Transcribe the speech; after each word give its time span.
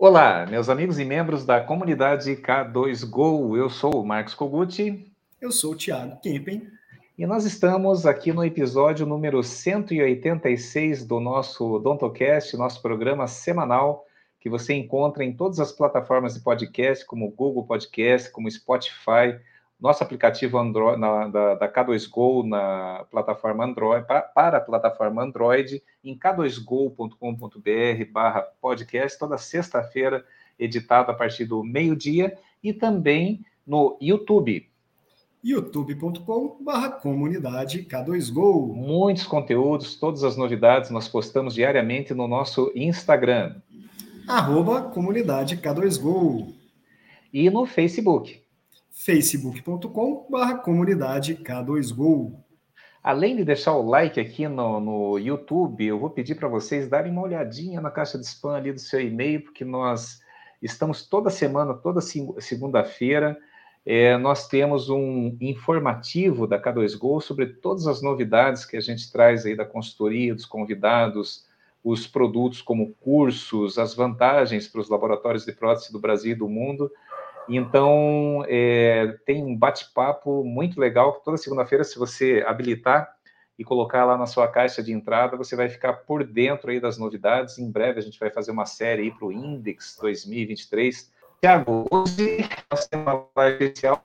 Olá, 0.00 0.46
meus 0.46 0.68
amigos 0.68 1.00
e 1.00 1.04
membros 1.04 1.44
da 1.44 1.60
comunidade 1.60 2.36
K2Go. 2.36 3.56
Eu 3.56 3.68
sou 3.68 4.00
o 4.00 4.06
Marcos 4.06 4.32
Koguchi. 4.32 5.10
Eu 5.40 5.50
sou 5.50 5.72
o 5.72 5.76
Thiago 5.76 6.20
Kempen. 6.20 6.68
E 7.18 7.26
nós 7.26 7.44
estamos 7.44 8.06
aqui 8.06 8.32
no 8.32 8.44
episódio 8.44 9.04
número 9.04 9.42
186 9.42 11.04
do 11.04 11.18
nosso 11.18 11.80
Dontocast, 11.80 12.56
nosso 12.56 12.80
programa 12.80 13.26
semanal 13.26 14.06
que 14.38 14.48
você 14.48 14.72
encontra 14.72 15.24
em 15.24 15.32
todas 15.32 15.58
as 15.58 15.72
plataformas 15.72 16.34
de 16.34 16.40
podcast, 16.42 17.04
como 17.04 17.32
Google 17.32 17.66
Podcast, 17.66 18.30
como 18.30 18.48
Spotify, 18.48 19.36
nosso 19.80 20.02
aplicativo 20.02 20.58
Android, 20.58 20.98
na, 20.98 21.28
da, 21.28 21.54
da, 21.54 21.72
K2Go 21.72 22.46
na 22.46 23.06
plataforma 23.10 23.64
Android, 23.64 24.04
para, 24.06 24.22
para 24.22 24.58
a 24.58 24.60
plataforma 24.60 25.22
Android, 25.22 25.82
em 26.02 26.18
k2go.com.br 26.18 28.12
barra 28.12 28.42
podcast, 28.60 29.18
toda 29.18 29.38
sexta-feira, 29.38 30.24
editado 30.58 31.12
a 31.12 31.14
partir 31.14 31.44
do 31.44 31.62
meio-dia, 31.62 32.36
e 32.62 32.72
também 32.72 33.44
no 33.64 33.96
YouTube. 34.00 34.68
youtube.com 35.44 36.56
barra 36.60 36.90
comunidade 36.90 37.84
K2Go. 37.84 38.74
Muitos 38.74 39.24
conteúdos, 39.24 39.94
todas 39.94 40.24
as 40.24 40.36
novidades 40.36 40.90
nós 40.90 41.06
postamos 41.06 41.54
diariamente 41.54 42.12
no 42.12 42.26
nosso 42.26 42.72
Instagram. 42.74 43.54
Arroba 44.26 44.82
comunidade 44.82 45.56
K2Go. 45.56 46.52
E 47.32 47.48
no 47.48 47.64
Facebook 47.64 48.47
facebook.com.br 48.98 50.56
comunidade 50.64 51.36
K2Go. 51.36 52.34
Além 53.00 53.36
de 53.36 53.44
deixar 53.44 53.74
o 53.74 53.88
like 53.88 54.18
aqui 54.18 54.48
no, 54.48 54.80
no 54.80 55.18
YouTube, 55.18 55.86
eu 55.86 56.00
vou 56.00 56.10
pedir 56.10 56.34
para 56.34 56.48
vocês 56.48 56.88
darem 56.88 57.12
uma 57.12 57.22
olhadinha 57.22 57.80
na 57.80 57.92
caixa 57.92 58.18
de 58.18 58.26
spam 58.26 58.56
ali 58.56 58.72
do 58.72 58.80
seu 58.80 59.00
e-mail, 59.00 59.44
porque 59.44 59.64
nós 59.64 60.20
estamos 60.60 61.06
toda 61.06 61.30
semana, 61.30 61.74
toda 61.74 62.00
segunda-feira, 62.00 63.38
é, 63.86 64.18
nós 64.18 64.48
temos 64.48 64.90
um 64.90 65.36
informativo 65.40 66.44
da 66.46 66.60
K2Go 66.60 67.20
sobre 67.20 67.46
todas 67.46 67.86
as 67.86 68.02
novidades 68.02 68.66
que 68.66 68.76
a 68.76 68.80
gente 68.80 69.12
traz 69.12 69.46
aí 69.46 69.56
da 69.56 69.64
consultoria, 69.64 70.34
dos 70.34 70.44
convidados, 70.44 71.46
os 71.84 72.06
produtos 72.08 72.60
como 72.60 72.92
cursos, 72.94 73.78
as 73.78 73.94
vantagens 73.94 74.66
para 74.66 74.80
os 74.80 74.88
laboratórios 74.88 75.46
de 75.46 75.52
prótese 75.52 75.92
do 75.92 76.00
Brasil 76.00 76.32
e 76.32 76.34
do 76.34 76.48
mundo. 76.48 76.90
Então, 77.48 78.44
é, 78.46 79.16
tem 79.24 79.42
um 79.42 79.56
bate-papo 79.56 80.44
muito 80.44 80.78
legal. 80.78 81.20
Toda 81.24 81.36
segunda-feira, 81.36 81.82
se 81.82 81.98
você 81.98 82.44
habilitar 82.46 83.08
e 83.58 83.64
colocar 83.64 84.04
lá 84.04 84.16
na 84.16 84.26
sua 84.26 84.46
caixa 84.46 84.82
de 84.82 84.92
entrada, 84.92 85.36
você 85.36 85.56
vai 85.56 85.68
ficar 85.68 85.92
por 85.92 86.22
dentro 86.24 86.70
aí 86.70 86.78
das 86.78 86.96
novidades. 86.96 87.58
Em 87.58 87.70
breve, 87.70 87.98
a 87.98 88.02
gente 88.02 88.18
vai 88.18 88.30
fazer 88.30 88.52
uma 88.52 88.66
série 88.66 89.02
aí 89.02 89.10
para 89.10 89.26
o 89.26 89.32
Index 89.32 89.98
2023. 90.00 91.12
Tiago, 91.40 91.86
hoje 91.90 92.48
nós 92.70 92.86
temos 92.86 93.06
uma 93.06 93.26
live 93.36 93.64
especial, 93.64 94.04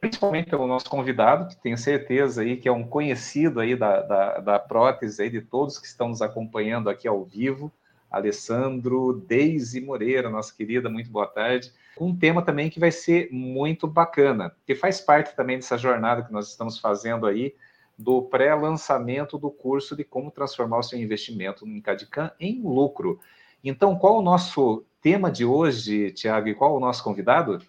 principalmente 0.00 0.50
pelo 0.50 0.66
nosso 0.66 0.88
convidado, 0.88 1.48
que 1.48 1.60
tenho 1.62 1.78
certeza 1.78 2.42
aí 2.42 2.56
que 2.56 2.68
é 2.68 2.72
um 2.72 2.86
conhecido 2.86 3.60
aí 3.60 3.74
da, 3.74 4.02
da, 4.02 4.38
da 4.38 4.58
prótese 4.58 5.22
aí 5.22 5.30
de 5.30 5.40
todos 5.40 5.78
que 5.78 5.86
estão 5.86 6.08
nos 6.08 6.22
acompanhando 6.22 6.88
aqui 6.88 7.08
ao 7.08 7.24
vivo. 7.24 7.72
Alessandro 8.10 9.12
Deise 9.26 9.80
Moreira, 9.80 10.30
nossa 10.30 10.54
querida, 10.54 10.88
muito 10.88 11.10
boa 11.10 11.26
tarde. 11.26 11.72
Um 12.00 12.14
tema 12.14 12.42
também 12.42 12.68
que 12.68 12.80
vai 12.80 12.90
ser 12.90 13.28
muito 13.32 13.86
bacana, 13.86 14.54
que 14.66 14.74
faz 14.74 15.00
parte 15.00 15.34
também 15.34 15.56
dessa 15.56 15.78
jornada 15.78 16.22
que 16.22 16.32
nós 16.32 16.48
estamos 16.48 16.78
fazendo 16.78 17.26
aí, 17.26 17.54
do 17.98 18.22
pré-lançamento 18.22 19.38
do 19.38 19.50
curso 19.50 19.96
de 19.96 20.04
como 20.04 20.30
transformar 20.30 20.78
o 20.78 20.82
seu 20.82 20.98
investimento 20.98 21.66
em 21.66 21.80
Cadicam 21.80 22.30
em 22.38 22.60
lucro. 22.62 23.18
Então, 23.64 23.96
qual 23.96 24.18
o 24.18 24.22
nosso 24.22 24.84
tema 25.00 25.30
de 25.30 25.44
hoje, 25.44 26.10
Tiago, 26.12 26.48
e 26.48 26.54
qual 26.54 26.76
o 26.76 26.80
nosso 26.80 27.02
convidado? 27.02 27.62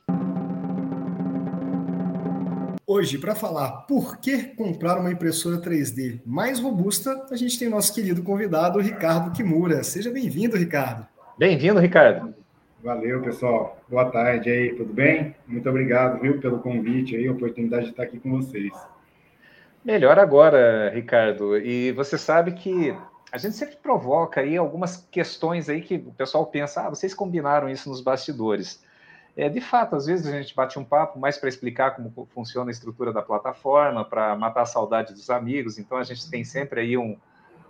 Hoje, 2.90 3.18
para 3.18 3.36
falar 3.36 3.82
por 3.82 4.16
que 4.16 4.44
comprar 4.56 4.98
uma 4.98 5.12
impressora 5.12 5.58
3D 5.58 6.22
mais 6.26 6.58
robusta, 6.58 7.28
a 7.30 7.36
gente 7.36 7.60
tem 7.60 7.68
nosso 7.68 7.94
querido 7.94 8.24
convidado, 8.24 8.80
Ricardo 8.80 9.36
Kimura. 9.36 9.84
Seja 9.84 10.10
bem-vindo, 10.10 10.56
Ricardo. 10.56 11.06
Bem-vindo, 11.38 11.82
Ricardo. 11.82 12.34
Valeu, 12.82 13.22
pessoal. 13.22 13.78
Boa 13.90 14.10
tarde 14.10 14.50
aí, 14.50 14.74
tudo 14.74 14.94
bem? 14.94 15.36
Muito 15.46 15.70
obrigado, 15.70 16.22
viu, 16.22 16.40
pelo 16.40 16.60
convite 16.60 17.14
aí, 17.14 17.28
a 17.28 17.34
oportunidade 17.34 17.88
de 17.88 17.92
estar 17.92 18.04
aqui 18.04 18.20
com 18.20 18.32
vocês. 18.32 18.72
Melhor 19.84 20.18
agora, 20.18 20.90
Ricardo. 20.90 21.58
E 21.58 21.92
você 21.92 22.18
sabe 22.18 22.54
que 22.54 22.96
a 23.34 23.38
gente 23.38 23.58
sempre 23.58 23.76
provoca 23.76 24.40
aí 24.40 24.56
algumas 24.56 25.06
questões 25.12 25.68
aí 25.68 25.82
que 25.82 25.96
o 25.96 26.14
pessoal 26.14 26.46
pensa, 26.46 26.88
ah, 26.88 26.90
vocês 26.90 27.14
combinaram 27.14 27.68
isso 27.68 27.90
nos 27.90 28.00
bastidores. 28.00 28.82
É, 29.38 29.48
de 29.48 29.62
fato, 29.62 29.96
às 29.96 30.08
vezes 30.08 30.26
a 30.26 30.42
gente 30.42 30.56
bate 30.56 30.80
um 30.80 30.84
papo 30.84 31.20
mais 31.20 31.38
para 31.38 31.48
explicar 31.48 31.92
como 31.92 32.28
funciona 32.34 32.72
a 32.72 32.74
estrutura 32.74 33.14
da 33.14 33.22
plataforma, 33.22 34.04
para 34.04 34.36
matar 34.36 34.64
a 34.64 34.66
saudade 34.66 35.14
dos 35.14 35.30
amigos. 35.30 35.78
Então 35.78 36.00
a 36.00 36.04
gente 36.04 36.28
tem 36.28 36.44
sempre 36.44 36.82
aí 36.82 36.98
um, 36.98 37.16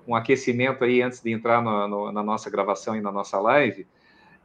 um 0.07 0.15
aquecimento 0.15 0.85
aí 0.85 1.01
antes 1.01 1.21
de 1.21 1.29
entrar 1.29 1.61
no, 1.61 1.85
no, 1.89 2.11
na 2.13 2.23
nossa 2.23 2.49
gravação 2.49 2.95
e 2.95 3.01
na 3.01 3.11
nossa 3.11 3.37
live. 3.37 3.85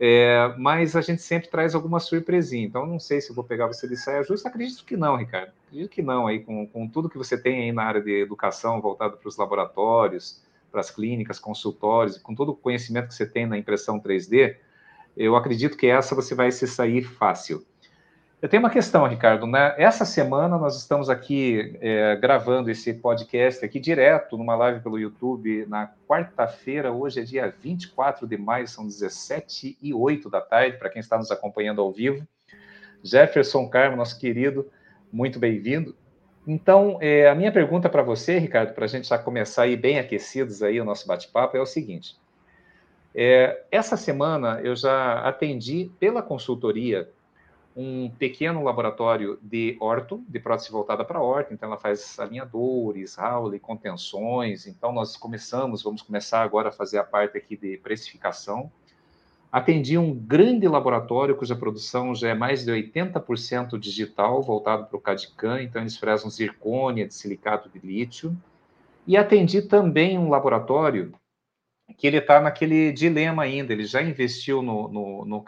É, 0.01 0.53
mas 0.59 0.97
a 0.97 1.01
gente 1.01 1.23
sempre 1.23 1.49
traz 1.49 1.77
alguma 1.77 2.01
surpresinha. 2.01 2.67
Então 2.67 2.85
não 2.85 2.99
sei 2.99 3.21
se 3.21 3.33
vou 3.33 3.45
pegar 3.45 3.69
você 3.69 3.87
de 3.87 3.97
saia 3.97 4.25
justa. 4.25 4.49
Acredito 4.49 4.85
que 4.85 4.97
não, 4.97 5.15
Ricardo. 5.15 5.53
Acredito 5.69 5.91
que 5.91 6.03
não 6.03 6.27
aí 6.27 6.41
com, 6.41 6.67
com 6.67 6.89
tudo 6.89 7.09
que 7.09 7.17
você 7.17 7.41
tem 7.41 7.63
aí 7.63 7.73
na 7.73 7.85
área 7.85 8.03
de 8.03 8.21
educação 8.21 8.81
voltado 8.81 9.17
para 9.17 9.29
os 9.29 9.37
laboratórios, 9.37 10.43
para 10.73 10.81
as 10.81 10.91
clínicas, 10.91 11.39
consultórios, 11.39 12.19
com 12.19 12.35
todo 12.35 12.49
o 12.49 12.57
conhecimento 12.57 13.07
que 13.07 13.15
você 13.15 13.27
tem 13.27 13.47
na 13.47 13.57
impressão 13.57 14.01
3D 14.01 14.57
eu 15.17 15.37
acredito 15.37 15.77
que 15.77 15.87
essa 15.87 16.15
você 16.15 16.35
vai 16.35 16.51
se 16.51 16.67
sair 16.67 17.03
fácil. 17.03 17.65
Eu 18.43 18.49
tenho 18.49 18.61
uma 18.61 18.71
questão, 18.71 19.07
Ricardo. 19.07 19.47
Né? 19.47 19.73
Essa 19.79 20.05
semana 20.05 20.59
nós 20.59 20.77
estamos 20.77 21.09
aqui 21.09 21.79
é, 21.81 22.17
gravando 22.17 22.73
esse 22.73 22.93
podcast 22.93 23.65
aqui 23.65 23.79
direto 23.79 24.37
numa 24.37 24.57
live 24.57 24.81
pelo 24.81 24.99
YouTube 24.99 25.65
na 25.67 25.93
quarta-feira. 26.09 26.91
Hoje 26.91 27.21
é 27.21 27.23
dia 27.23 27.55
24 27.57 28.27
de 28.27 28.37
maio, 28.37 28.67
são 28.67 28.85
17 28.85 29.79
e 29.81 29.95
8 29.95 30.29
da 30.29 30.41
tarde, 30.41 30.77
para 30.77 30.91
quem 30.91 30.99
está 30.99 31.17
nos 31.17 31.31
acompanhando 31.31 31.81
ao 31.81 31.93
vivo. 31.93 32.27
Jefferson 33.01 33.69
Carmo, 33.69 33.97
nosso 33.97 34.19
querido, 34.19 34.69
muito 35.13 35.39
bem-vindo. 35.39 35.95
Então, 36.45 36.99
é, 37.01 37.29
a 37.29 37.37
minha 37.37 37.53
pergunta 37.53 37.89
para 37.89 38.03
você, 38.03 38.41
Ricardo, 38.41 38.75
para 38.75 38.87
a 38.87 38.89
gente 38.89 39.07
já 39.07 39.19
começar 39.19 39.63
aí 39.63 39.77
bem 39.77 40.01
aquecidos 40.01 40.65
aí 40.65 40.81
o 40.81 40.85
nosso 40.85 41.07
bate-papo, 41.07 41.57
é 41.57 41.61
o 41.61 41.67
seguinte. 41.67 42.17
É, 43.15 43.65
essa 43.71 43.97
semana 43.97 44.61
eu 44.63 44.75
já 44.75 45.21
atendi 45.21 45.91
pela 45.99 46.23
consultoria 46.23 47.11
um 47.75 48.11
pequeno 48.11 48.63
laboratório 48.63 49.39
de 49.43 49.77
orto, 49.81 50.23
de 50.29 50.39
prótese 50.39 50.71
voltada 50.71 51.05
para 51.05 51.23
orto, 51.23 51.55
então 51.55 51.69
ela 51.69 51.79
faz 51.79 52.19
alinhadores, 52.19 53.17
Howley, 53.17 53.59
contenções, 53.59 54.67
então 54.67 54.93
nós 54.93 55.17
começamos, 55.17 55.83
vamos 55.83 56.03
começar 56.03 56.43
agora 56.43 56.69
a 56.69 56.73
fazer 56.73 56.99
a 56.99 57.05
parte 57.05 57.39
aqui 57.39 57.57
de 57.57 57.79
precificação. 57.79 58.71
Atendi 59.51 59.99
um 59.99 60.15
grande 60.15 60.67
laboratório 60.67 61.37
cuja 61.37 61.55
produção 61.55 62.15
já 62.15 62.31
é 62.31 62.35
mais 62.35 62.65
de 62.65 62.73
80% 62.73 63.79
digital, 63.79 64.43
voltado 64.43 64.87
para 64.87 64.97
o 64.97 65.01
CAD-CAM, 65.01 65.63
então 65.63 65.83
eles 65.83 65.97
fresam 65.97 66.31
zircônia 66.31 67.07
de 67.07 67.15
silicato 67.15 67.69
de 67.69 67.79
lítio. 67.79 68.37
E 69.07 69.17
atendi 69.17 69.61
também 69.61 70.19
um 70.19 70.31
laboratório 70.31 71.13
que 71.97 72.07
ele 72.07 72.19
está 72.19 72.41
naquele 72.41 72.93
dilema 72.93 73.43
ainda, 73.43 73.73
ele 73.73 73.85
já 73.85 74.03
investiu 74.03 74.63
no, 74.63 74.89
no, 74.89 75.25
no 75.25 75.45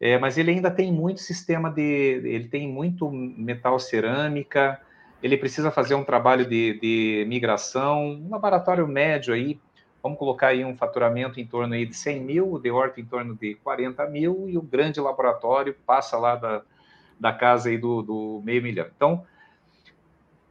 é, 0.00 0.16
mas 0.18 0.38
ele 0.38 0.52
ainda 0.52 0.70
tem 0.70 0.92
muito 0.92 1.20
sistema 1.20 1.70
de, 1.70 1.82
ele 1.82 2.48
tem 2.48 2.68
muito 2.68 3.10
metal 3.10 3.78
cerâmica, 3.80 4.80
ele 5.22 5.36
precisa 5.36 5.70
fazer 5.70 5.94
um 5.94 6.04
trabalho 6.04 6.46
de, 6.46 6.78
de 6.80 7.24
migração, 7.28 8.04
um 8.04 8.30
laboratório 8.30 8.86
médio 8.86 9.34
aí, 9.34 9.58
vamos 10.00 10.18
colocar 10.18 10.48
aí 10.48 10.64
um 10.64 10.76
faturamento 10.76 11.40
em 11.40 11.46
torno 11.46 11.74
aí 11.74 11.84
de 11.84 11.94
100 11.94 12.20
mil, 12.20 12.52
o 12.52 12.58
de 12.60 12.70
horta 12.70 13.00
em 13.00 13.04
torno 13.04 13.34
de 13.34 13.56
40 13.56 14.06
mil, 14.06 14.48
e 14.48 14.56
o 14.56 14.62
grande 14.62 15.00
laboratório 15.00 15.74
passa 15.84 16.16
lá 16.16 16.36
da, 16.36 16.62
da 17.18 17.32
casa 17.32 17.68
aí 17.68 17.76
do, 17.76 18.02
do 18.02 18.42
meio 18.44 18.62
milhão. 18.62 18.86
Então, 18.94 19.26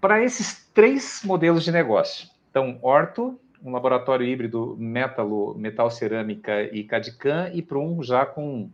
para 0.02 0.22
esses 0.22 0.70
três 0.74 1.22
modelos 1.24 1.64
de 1.64 1.72
negócio, 1.72 2.28
então, 2.50 2.78
orto, 2.82 3.40
um 3.64 3.72
laboratório 3.72 4.26
híbrido 4.26 4.76
metalo, 4.78 5.56
metal 5.56 5.90
cerâmica 5.90 6.64
e 6.64 6.84
CAD-CAM 6.84 7.52
e 7.54 7.62
para 7.62 7.80
um 7.80 8.04
já 8.04 8.26
com 8.26 8.70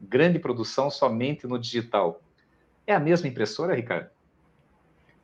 grande 0.00 0.38
produção 0.38 0.90
somente 0.90 1.46
no 1.46 1.58
digital. 1.58 2.20
É 2.86 2.94
a 2.94 3.00
mesma 3.00 3.28
impressora, 3.28 3.74
Ricardo? 3.74 4.08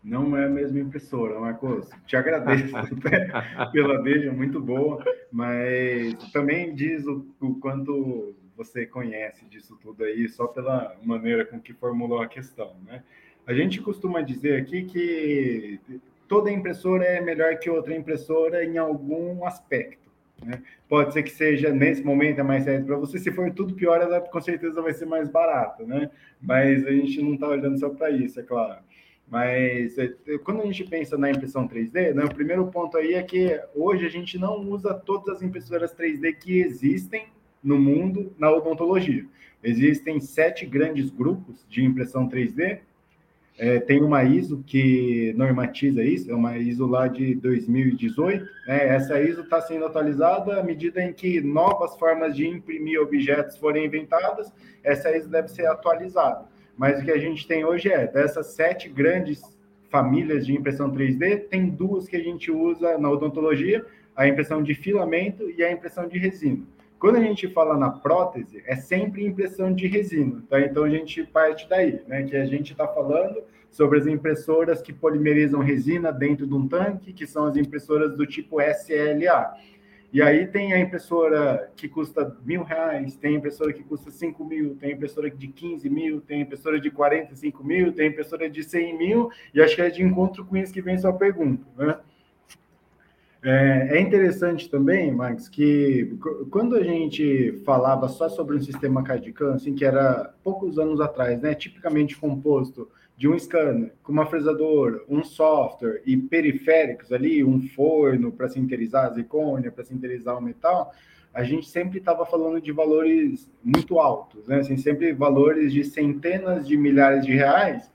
Não 0.02 0.36
é 0.36 0.46
a 0.46 0.48
mesma 0.48 0.80
impressora, 0.80 1.38
Marcos. 1.38 1.88
Te 2.06 2.16
agradeço 2.16 2.74
pela 3.72 4.08
é 4.08 4.30
muito 4.30 4.60
boa, 4.60 5.04
mas 5.30 6.14
também 6.32 6.74
diz 6.74 7.06
o, 7.06 7.24
o, 7.40 7.54
quanto 7.56 8.34
você 8.56 8.84
conhece 8.84 9.44
disso 9.46 9.78
tudo 9.80 10.04
aí, 10.04 10.28
só 10.28 10.46
pela 10.46 10.96
maneira 11.04 11.44
com 11.44 11.60
que 11.60 11.72
formulou 11.72 12.20
a 12.20 12.26
questão, 12.26 12.74
né? 12.84 13.02
A 13.46 13.54
gente 13.54 13.80
costuma 13.80 14.20
dizer 14.22 14.60
aqui 14.60 14.84
que 14.84 15.80
toda 16.32 16.50
impressora 16.50 17.04
é 17.04 17.20
melhor 17.20 17.58
que 17.58 17.68
outra 17.68 17.94
impressora 17.94 18.64
em 18.64 18.78
algum 18.78 19.44
aspecto. 19.44 20.10
Né? 20.42 20.62
Pode 20.88 21.12
ser 21.12 21.22
que 21.22 21.30
seja, 21.30 21.70
nesse 21.70 22.02
momento, 22.02 22.40
é 22.40 22.42
mais 22.42 22.64
certo 22.64 22.86
para 22.86 22.96
você. 22.96 23.18
Se 23.18 23.30
for 23.30 23.52
tudo 23.52 23.74
pior, 23.74 24.00
ela 24.00 24.18
com 24.18 24.40
certeza 24.40 24.80
vai 24.80 24.94
ser 24.94 25.04
mais 25.04 25.28
barata, 25.28 25.84
né? 25.84 26.10
Mas 26.40 26.86
a 26.86 26.90
gente 26.90 27.20
não 27.20 27.34
está 27.34 27.48
olhando 27.48 27.78
só 27.78 27.90
para 27.90 28.10
isso, 28.10 28.40
é 28.40 28.42
claro. 28.42 28.80
Mas 29.28 29.98
é, 29.98 30.08
quando 30.42 30.62
a 30.62 30.64
gente 30.64 30.84
pensa 30.84 31.18
na 31.18 31.30
impressão 31.30 31.68
3D, 31.68 32.14
né, 32.14 32.24
o 32.24 32.34
primeiro 32.34 32.66
ponto 32.68 32.96
aí 32.96 33.12
é 33.12 33.22
que 33.22 33.60
hoje 33.74 34.06
a 34.06 34.08
gente 34.08 34.38
não 34.38 34.56
usa 34.70 34.94
todas 34.94 35.36
as 35.36 35.42
impressoras 35.42 35.94
3D 35.94 36.32
que 36.32 36.60
existem 36.60 37.26
no 37.62 37.78
mundo 37.78 38.34
na 38.38 38.50
odontologia. 38.50 39.26
Existem 39.62 40.18
sete 40.18 40.64
grandes 40.64 41.10
grupos 41.10 41.66
de 41.68 41.84
impressão 41.84 42.26
3D. 42.26 42.80
É, 43.58 43.78
tem 43.78 44.02
uma 44.02 44.24
ISO 44.24 44.62
que 44.66 45.34
normatiza 45.36 46.02
isso, 46.02 46.30
é 46.30 46.34
uma 46.34 46.56
ISO 46.56 46.86
lá 46.86 47.06
de 47.06 47.34
2018. 47.34 48.44
Né? 48.66 48.88
Essa 48.88 49.20
ISO 49.20 49.42
está 49.42 49.60
sendo 49.60 49.84
atualizada 49.84 50.58
à 50.58 50.62
medida 50.62 51.02
em 51.02 51.12
que 51.12 51.40
novas 51.40 51.96
formas 51.96 52.34
de 52.34 52.46
imprimir 52.46 53.00
objetos 53.00 53.56
forem 53.58 53.84
inventadas, 53.84 54.52
essa 54.82 55.14
ISO 55.16 55.28
deve 55.28 55.48
ser 55.48 55.66
atualizada. 55.66 56.46
Mas 56.76 57.00
o 57.00 57.04
que 57.04 57.10
a 57.10 57.18
gente 57.18 57.46
tem 57.46 57.64
hoje 57.64 57.90
é, 57.90 58.06
dessas 58.06 58.46
sete 58.48 58.88
grandes 58.88 59.42
famílias 59.90 60.46
de 60.46 60.54
impressão 60.54 60.90
3D, 60.90 61.48
tem 61.50 61.68
duas 61.68 62.08
que 62.08 62.16
a 62.16 62.22
gente 62.22 62.50
usa 62.50 62.96
na 62.96 63.10
odontologia, 63.10 63.84
a 64.16 64.26
impressão 64.26 64.62
de 64.62 64.74
filamento 64.74 65.50
e 65.50 65.62
a 65.62 65.70
impressão 65.70 66.08
de 66.08 66.18
resina. 66.18 66.62
Quando 67.02 67.16
a 67.16 67.20
gente 67.20 67.48
fala 67.48 67.76
na 67.76 67.90
prótese, 67.90 68.62
é 68.64 68.76
sempre 68.76 69.26
impressão 69.26 69.74
de 69.74 69.88
resina, 69.88 70.40
tá? 70.48 70.60
Então 70.60 70.84
a 70.84 70.88
gente 70.88 71.24
parte 71.24 71.68
daí, 71.68 72.00
né? 72.06 72.22
Que 72.22 72.36
a 72.36 72.44
gente 72.44 72.70
está 72.70 72.86
falando 72.86 73.42
sobre 73.72 73.98
as 73.98 74.06
impressoras 74.06 74.80
que 74.80 74.92
polimerizam 74.92 75.58
resina 75.58 76.12
dentro 76.12 76.46
de 76.46 76.54
um 76.54 76.68
tanque, 76.68 77.12
que 77.12 77.26
são 77.26 77.46
as 77.46 77.56
impressoras 77.56 78.16
do 78.16 78.24
tipo 78.24 78.60
SLA. 78.60 79.52
E 80.12 80.22
aí 80.22 80.46
tem 80.46 80.74
a 80.74 80.78
impressora 80.78 81.72
que 81.74 81.88
custa 81.88 82.36
mil 82.44 82.62
reais, 82.62 83.16
tem 83.16 83.34
impressora 83.34 83.72
que 83.72 83.82
custa 83.82 84.12
cinco 84.12 84.44
mil, 84.44 84.76
tem 84.76 84.92
impressora 84.92 85.28
de 85.28 85.48
15 85.48 85.90
mil, 85.90 86.20
tem 86.20 86.42
impressora 86.42 86.80
de 86.80 86.88
45 86.88 87.64
mil, 87.64 87.92
tem 87.92 88.10
impressora 88.10 88.48
de 88.48 88.62
100 88.62 88.96
mil, 88.96 89.28
e 89.52 89.60
acho 89.60 89.74
que 89.74 89.82
é 89.82 89.90
de 89.90 90.04
encontro 90.04 90.44
com 90.44 90.56
isso 90.56 90.72
que 90.72 90.80
vem 90.80 90.96
sua 90.96 91.12
pergunta, 91.12 91.66
né? 91.76 91.98
É, 93.44 93.96
é, 93.96 94.00
interessante 94.00 94.70
também, 94.70 95.10
Max, 95.10 95.48
que 95.48 96.16
quando 96.48 96.76
a 96.76 96.82
gente 96.84 97.60
falava 97.64 98.08
só 98.08 98.28
sobre 98.28 98.56
um 98.56 98.62
sistema 98.62 99.02
CAD-CAM, 99.02 99.54
assim, 99.54 99.74
que 99.74 99.84
era 99.84 100.32
poucos 100.44 100.78
anos 100.78 101.00
atrás, 101.00 101.40
né, 101.40 101.52
tipicamente 101.52 102.16
composto 102.16 102.88
de 103.16 103.28
um 103.28 103.36
scanner, 103.36 103.92
com 104.02 104.12
uma 104.12 104.26
fresadora, 104.26 105.02
um 105.08 105.24
software 105.24 106.02
e 106.06 106.16
periféricos 106.16 107.12
ali, 107.12 107.42
um 107.42 107.60
forno 107.68 108.30
para 108.30 108.48
sinterizar 108.48 109.06
a 109.06 109.14
zircônia, 109.14 109.72
para 109.72 109.84
sinterizar 109.84 110.38
o 110.38 110.40
metal, 110.40 110.92
a 111.34 111.42
gente 111.42 111.68
sempre 111.68 111.98
estava 111.98 112.24
falando 112.24 112.60
de 112.60 112.70
valores 112.70 113.50
muito 113.62 113.98
altos, 113.98 114.46
né? 114.46 114.58
Assim, 114.58 114.76
sempre 114.76 115.12
valores 115.12 115.72
de 115.72 115.82
centenas 115.82 116.66
de 116.66 116.76
milhares 116.76 117.24
de 117.24 117.32
reais. 117.32 117.90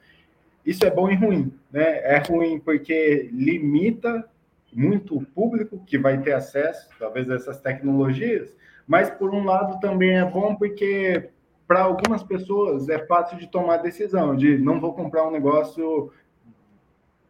Isso 0.66 0.86
é 0.86 0.90
bom 0.90 1.10
e 1.10 1.16
ruim, 1.16 1.54
né? 1.72 2.00
É 2.04 2.18
ruim 2.18 2.60
porque 2.60 3.30
limita 3.32 4.28
muito 4.78 5.20
público 5.34 5.84
que 5.88 5.98
vai 5.98 6.22
ter 6.22 6.34
acesso, 6.34 6.88
talvez, 7.00 7.28
a 7.32 7.34
essas 7.34 7.60
tecnologias, 7.60 8.56
mas, 8.86 9.10
por 9.10 9.34
um 9.34 9.44
lado, 9.44 9.80
também 9.80 10.16
é 10.16 10.24
bom 10.24 10.56
porque, 10.56 11.32
para 11.68 11.82
algumas 11.82 12.22
pessoas, 12.22 12.88
é 12.88 13.00
fácil 13.00 13.40
de 13.40 13.48
tomar 13.48 13.78
decisão 13.78 14.36
de 14.36 14.60
não 14.60 14.80
vou 14.80 14.94
comprar 14.94 15.28
um 15.28 15.32
negócio 15.32 16.12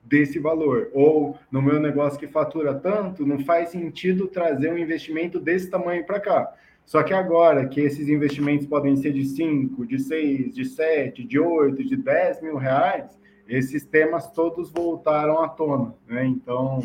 desse 0.04 0.40
valor, 0.40 0.90
ou 0.94 1.38
no 1.50 1.62
meu 1.62 1.80
negócio 1.80 2.20
que 2.20 2.28
fatura 2.28 2.74
tanto, 2.76 3.26
não 3.26 3.40
faz 3.40 3.70
sentido 3.70 4.28
trazer 4.28 4.72
um 4.72 4.78
investimento 4.78 5.40
desse 5.40 5.70
tamanho 5.70 6.06
para 6.06 6.20
cá. 6.20 6.54
Só 6.86 7.02
que 7.02 7.14
agora 7.14 7.68
que 7.68 7.80
esses 7.80 8.10
investimentos 8.10 8.68
podem 8.68 8.96
ser 8.98 9.14
de 9.14 9.26
5, 9.26 9.86
de 9.86 10.00
6, 10.00 10.54
de 10.54 10.66
7, 10.66 11.24
de 11.24 11.40
8, 11.40 11.84
de 11.84 11.96
10 11.96 12.42
mil 12.42 12.58
reais, 12.58 13.18
esses 13.48 13.86
temas 13.86 14.30
todos 14.32 14.70
voltaram 14.70 15.42
à 15.42 15.50
tona. 15.50 15.94
Né? 16.08 16.26
Então, 16.26 16.82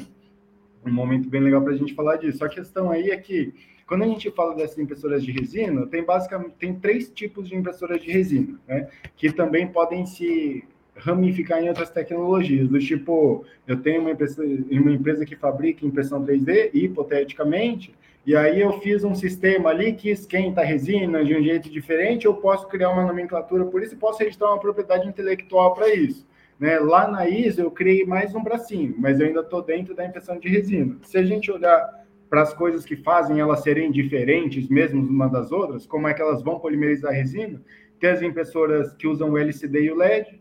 um 0.84 0.92
momento 0.92 1.28
bem 1.28 1.40
legal 1.40 1.62
para 1.62 1.72
a 1.72 1.76
gente 1.76 1.94
falar 1.94 2.16
disso. 2.16 2.44
A 2.44 2.48
questão 2.48 2.90
aí 2.90 3.10
é 3.10 3.16
que, 3.16 3.54
quando 3.86 4.04
a 4.04 4.06
gente 4.06 4.30
fala 4.30 4.54
dessas 4.54 4.78
impressoras 4.78 5.24
de 5.24 5.32
resina, 5.32 5.86
tem 5.86 6.04
basicamente 6.04 6.54
tem 6.58 6.74
três 6.74 7.10
tipos 7.10 7.48
de 7.48 7.56
impressoras 7.56 8.02
de 8.02 8.10
resina, 8.10 8.58
né? 8.66 8.88
Que 9.16 9.32
também 9.32 9.66
podem 9.66 10.06
se 10.06 10.64
ramificar 10.96 11.62
em 11.62 11.68
outras 11.68 11.90
tecnologias, 11.90 12.68
do 12.68 12.78
tipo, 12.78 13.44
eu 13.66 13.76
tenho 13.80 14.02
uma 14.02 14.10
empresa, 14.10 14.44
uma 14.44 14.92
empresa 14.92 15.24
que 15.24 15.34
fabrica 15.34 15.86
impressão 15.86 16.24
3D, 16.24 16.70
hipoteticamente, 16.74 17.94
e 18.24 18.36
aí 18.36 18.60
eu 18.60 18.78
fiz 18.80 19.02
um 19.02 19.14
sistema 19.14 19.70
ali 19.70 19.94
que 19.94 20.10
esquenta 20.10 20.60
a 20.60 20.64
resina 20.64 21.24
de 21.24 21.34
um 21.34 21.42
jeito 21.42 21.68
diferente, 21.68 22.26
eu 22.26 22.34
posso 22.34 22.68
criar 22.68 22.90
uma 22.90 23.04
nomenclatura 23.04 23.64
por 23.64 23.82
isso 23.82 23.94
e 23.94 23.98
posso 23.98 24.20
registrar 24.20 24.48
uma 24.48 24.60
propriedade 24.60 25.08
intelectual 25.08 25.74
para 25.74 25.92
isso. 25.92 26.26
Né? 26.62 26.78
Lá 26.78 27.08
na 27.08 27.28
ISO 27.28 27.60
eu 27.60 27.72
criei 27.72 28.06
mais 28.06 28.36
um 28.36 28.40
bracinho, 28.40 28.94
mas 28.96 29.18
eu 29.18 29.26
ainda 29.26 29.40
estou 29.40 29.64
dentro 29.64 29.96
da 29.96 30.06
impressão 30.06 30.38
de 30.38 30.48
resina. 30.48 30.96
Se 31.02 31.18
a 31.18 31.24
gente 31.24 31.50
olhar 31.50 32.06
para 32.30 32.42
as 32.42 32.54
coisas 32.54 32.84
que 32.84 32.94
fazem 32.94 33.40
elas 33.40 33.64
serem 33.64 33.90
diferentes 33.90 34.68
mesmo 34.68 35.02
uma 35.02 35.28
das 35.28 35.50
outras, 35.50 35.88
como 35.88 36.06
é 36.06 36.14
que 36.14 36.22
elas 36.22 36.40
vão 36.40 36.60
polimerizar 36.60 37.10
a 37.10 37.14
resina, 37.16 37.60
tem 37.98 38.10
as 38.10 38.22
impressoras 38.22 38.94
que 38.94 39.08
usam 39.08 39.32
o 39.32 39.38
LCD 39.38 39.86
e 39.86 39.90
o 39.90 39.96
LED, 39.96 40.40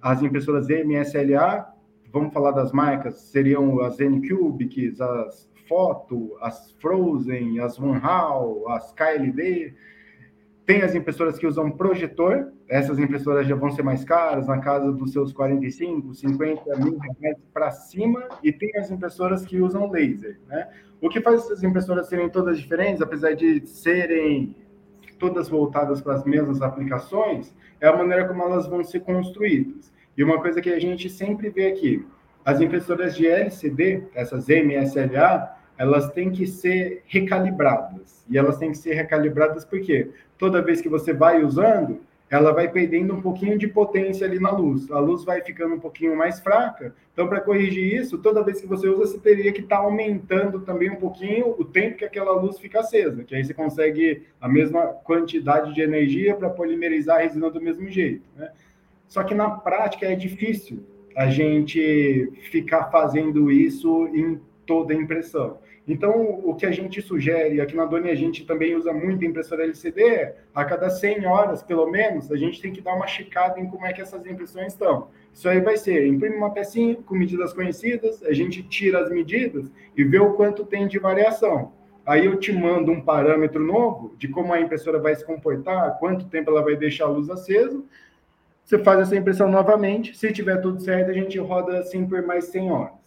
as 0.00 0.22
impressoras 0.22 0.68
MSLA, 0.68 1.66
vamos 2.12 2.32
falar 2.32 2.52
das 2.52 2.70
marcas, 2.70 3.20
seriam 3.22 3.80
as 3.80 3.98
N-Cubics, 3.98 5.00
as 5.00 5.50
Foto, 5.68 6.38
as 6.40 6.70
Frozen, 6.78 7.58
as 7.58 7.76
Van 7.76 7.98
Hal, 7.98 8.70
as 8.70 8.92
KLD, 8.92 9.74
tem 10.68 10.82
as 10.82 10.94
impressoras 10.94 11.38
que 11.38 11.46
usam 11.46 11.70
projetor, 11.70 12.52
essas 12.68 12.98
impressoras 12.98 13.46
já 13.46 13.54
vão 13.54 13.70
ser 13.70 13.82
mais 13.82 14.04
caras, 14.04 14.48
na 14.48 14.58
casa 14.58 14.92
dos 14.92 15.12
seus 15.12 15.32
45, 15.32 16.12
50 16.12 16.76
mil 16.76 16.98
reais 16.98 17.38
para 17.54 17.70
cima, 17.70 18.28
e 18.42 18.52
tem 18.52 18.70
as 18.76 18.90
impressoras 18.90 19.46
que 19.46 19.62
usam 19.62 19.90
laser. 19.90 20.38
Né? 20.46 20.68
O 21.00 21.08
que 21.08 21.22
faz 21.22 21.40
essas 21.40 21.62
impressoras 21.62 22.06
serem 22.06 22.28
todas 22.28 22.58
diferentes, 22.60 23.00
apesar 23.00 23.34
de 23.34 23.66
serem 23.66 24.54
todas 25.18 25.48
voltadas 25.48 26.02
para 26.02 26.16
as 26.16 26.24
mesmas 26.26 26.60
aplicações, 26.60 27.56
é 27.80 27.88
a 27.88 27.96
maneira 27.96 28.28
como 28.28 28.42
elas 28.42 28.66
vão 28.66 28.84
ser 28.84 29.00
construídas. 29.00 29.90
E 30.18 30.22
uma 30.22 30.38
coisa 30.38 30.60
que 30.60 30.68
a 30.68 30.78
gente 30.78 31.08
sempre 31.08 31.48
vê 31.48 31.68
aqui, 31.68 32.06
as 32.44 32.60
impressoras 32.60 33.16
de 33.16 33.26
LCD, 33.26 34.02
essas 34.12 34.48
MSLA, 34.48 35.50
elas 35.78 36.10
têm 36.10 36.30
que 36.30 36.46
ser 36.46 37.02
recalibradas. 37.06 38.24
E 38.28 38.36
elas 38.36 38.58
têm 38.58 38.72
que 38.72 38.78
ser 38.78 38.94
recalibradas 38.94 39.64
porque 39.64 40.10
toda 40.36 40.60
vez 40.60 40.80
que 40.80 40.88
você 40.88 41.12
vai 41.12 41.42
usando, 41.42 42.00
ela 42.30 42.52
vai 42.52 42.68
perdendo 42.68 43.14
um 43.14 43.22
pouquinho 43.22 43.56
de 43.56 43.66
potência 43.66 44.26
ali 44.26 44.38
na 44.38 44.50
luz. 44.50 44.90
A 44.90 44.98
luz 44.98 45.24
vai 45.24 45.40
ficando 45.40 45.76
um 45.76 45.80
pouquinho 45.80 46.14
mais 46.14 46.40
fraca. 46.40 46.94
Então, 47.12 47.26
para 47.26 47.40
corrigir 47.40 47.94
isso, 47.94 48.18
toda 48.18 48.44
vez 48.44 48.60
que 48.60 48.66
você 48.66 48.88
usa, 48.88 49.12
você 49.12 49.18
teria 49.18 49.52
que 49.52 49.60
estar 49.60 49.78
tá 49.78 49.82
aumentando 49.82 50.60
também 50.60 50.90
um 50.90 50.96
pouquinho 50.96 51.54
o 51.58 51.64
tempo 51.64 51.96
que 51.96 52.04
aquela 52.04 52.32
luz 52.32 52.58
fica 52.58 52.80
acesa, 52.80 53.24
que 53.24 53.34
aí 53.34 53.44
você 53.44 53.54
consegue 53.54 54.24
a 54.40 54.48
mesma 54.48 54.88
quantidade 54.88 55.72
de 55.74 55.80
energia 55.80 56.34
para 56.34 56.50
polimerizar 56.50 57.16
a 57.16 57.20
resina 57.22 57.50
do 57.50 57.60
mesmo 57.60 57.88
jeito. 57.88 58.22
Né? 58.36 58.50
Só 59.08 59.22
que 59.22 59.34
na 59.34 59.50
prática 59.50 60.04
é 60.04 60.14
difícil 60.14 60.84
a 61.16 61.28
gente 61.30 62.30
ficar 62.50 62.90
fazendo 62.90 63.50
isso 63.50 64.06
em 64.08 64.38
toda 64.66 64.92
a 64.92 64.96
impressão. 64.96 65.58
Então, 65.88 66.40
o 66.44 66.54
que 66.54 66.66
a 66.66 66.70
gente 66.70 67.00
sugere, 67.00 67.62
aqui 67.62 67.74
na 67.74 67.86
Doni 67.86 68.10
a 68.10 68.14
gente 68.14 68.44
também 68.44 68.76
usa 68.76 68.92
muito 68.92 69.24
impressora 69.24 69.64
LCD, 69.64 70.34
a 70.54 70.62
cada 70.62 70.90
100 70.90 71.24
horas, 71.24 71.62
pelo 71.62 71.90
menos, 71.90 72.30
a 72.30 72.36
gente 72.36 72.60
tem 72.60 72.70
que 72.70 72.82
dar 72.82 72.92
uma 72.94 73.06
checada 73.06 73.58
em 73.58 73.66
como 73.66 73.86
é 73.86 73.92
que 73.94 74.02
essas 74.02 74.26
impressões 74.26 74.74
estão. 74.74 75.08
Isso 75.32 75.48
aí 75.48 75.60
vai 75.60 75.78
ser, 75.78 76.06
imprime 76.06 76.36
uma 76.36 76.52
pecinha 76.52 76.94
com 76.94 77.14
medidas 77.14 77.54
conhecidas, 77.54 78.22
a 78.22 78.34
gente 78.34 78.62
tira 78.64 79.00
as 79.00 79.10
medidas 79.10 79.72
e 79.96 80.04
vê 80.04 80.18
o 80.18 80.34
quanto 80.34 80.62
tem 80.62 80.86
de 80.86 80.98
variação. 80.98 81.72
Aí 82.04 82.26
eu 82.26 82.36
te 82.36 82.52
mando 82.52 82.92
um 82.92 83.00
parâmetro 83.00 83.64
novo 83.64 84.14
de 84.18 84.28
como 84.28 84.52
a 84.52 84.60
impressora 84.60 84.98
vai 84.98 85.14
se 85.14 85.24
comportar, 85.24 85.98
quanto 85.98 86.28
tempo 86.28 86.50
ela 86.50 86.62
vai 86.62 86.76
deixar 86.76 87.04
a 87.04 87.08
luz 87.08 87.30
acesa, 87.30 87.82
você 88.62 88.78
faz 88.78 89.00
essa 89.00 89.16
impressão 89.16 89.50
novamente, 89.50 90.14
se 90.14 90.30
tiver 90.32 90.58
tudo 90.58 90.80
certo, 90.80 91.10
a 91.10 91.14
gente 91.14 91.38
roda 91.38 91.78
assim 91.78 92.06
por 92.06 92.20
mais 92.26 92.44
100 92.46 92.70
horas. 92.70 92.97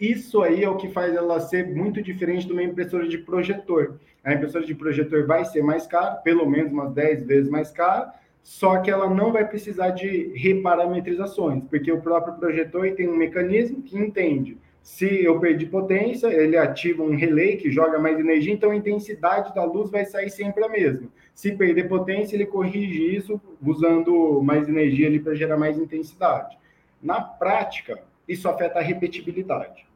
Isso 0.00 0.42
aí 0.42 0.64
é 0.64 0.70
o 0.70 0.78
que 0.78 0.88
faz 0.88 1.14
ela 1.14 1.38
ser 1.40 1.68
muito 1.68 2.02
diferente 2.02 2.46
de 2.46 2.52
uma 2.54 2.62
impressora 2.62 3.06
de 3.06 3.18
projetor. 3.18 4.00
A 4.24 4.32
impressora 4.32 4.64
de 4.64 4.74
projetor 4.74 5.26
vai 5.26 5.44
ser 5.44 5.62
mais 5.62 5.86
cara, 5.86 6.14
pelo 6.14 6.48
menos 6.48 6.72
umas 6.72 6.90
10 6.94 7.26
vezes 7.26 7.50
mais 7.50 7.70
cara, 7.70 8.14
só 8.42 8.78
que 8.78 8.90
ela 8.90 9.10
não 9.10 9.30
vai 9.30 9.46
precisar 9.46 9.90
de 9.90 10.32
reparametrizações, 10.34 11.62
porque 11.68 11.92
o 11.92 12.00
próprio 12.00 12.32
projetor 12.36 12.90
tem 12.92 13.10
um 13.10 13.16
mecanismo 13.16 13.82
que 13.82 13.98
entende. 13.98 14.56
Se 14.82 15.22
eu 15.22 15.38
perdi 15.38 15.66
potência, 15.66 16.28
ele 16.28 16.56
ativa 16.56 17.02
um 17.02 17.14
relay 17.14 17.58
que 17.58 17.70
joga 17.70 17.98
mais 17.98 18.18
energia, 18.18 18.54
então 18.54 18.70
a 18.70 18.76
intensidade 18.76 19.54
da 19.54 19.64
luz 19.64 19.90
vai 19.90 20.06
sair 20.06 20.30
sempre 20.30 20.64
a 20.64 20.68
mesma. 20.70 21.08
Se 21.34 21.52
perder 21.52 21.88
potência, 21.88 22.36
ele 22.36 22.46
corrige 22.46 23.14
isso 23.14 23.38
usando 23.62 24.40
mais 24.42 24.66
energia 24.66 25.08
ali 25.08 25.20
para 25.20 25.34
gerar 25.34 25.58
mais 25.58 25.76
intensidade. 25.76 26.58
Na 27.02 27.20
prática, 27.20 28.02
isso 28.26 28.48
afeta 28.48 28.78
a 28.78 28.82
repetibilidade. 28.82 29.89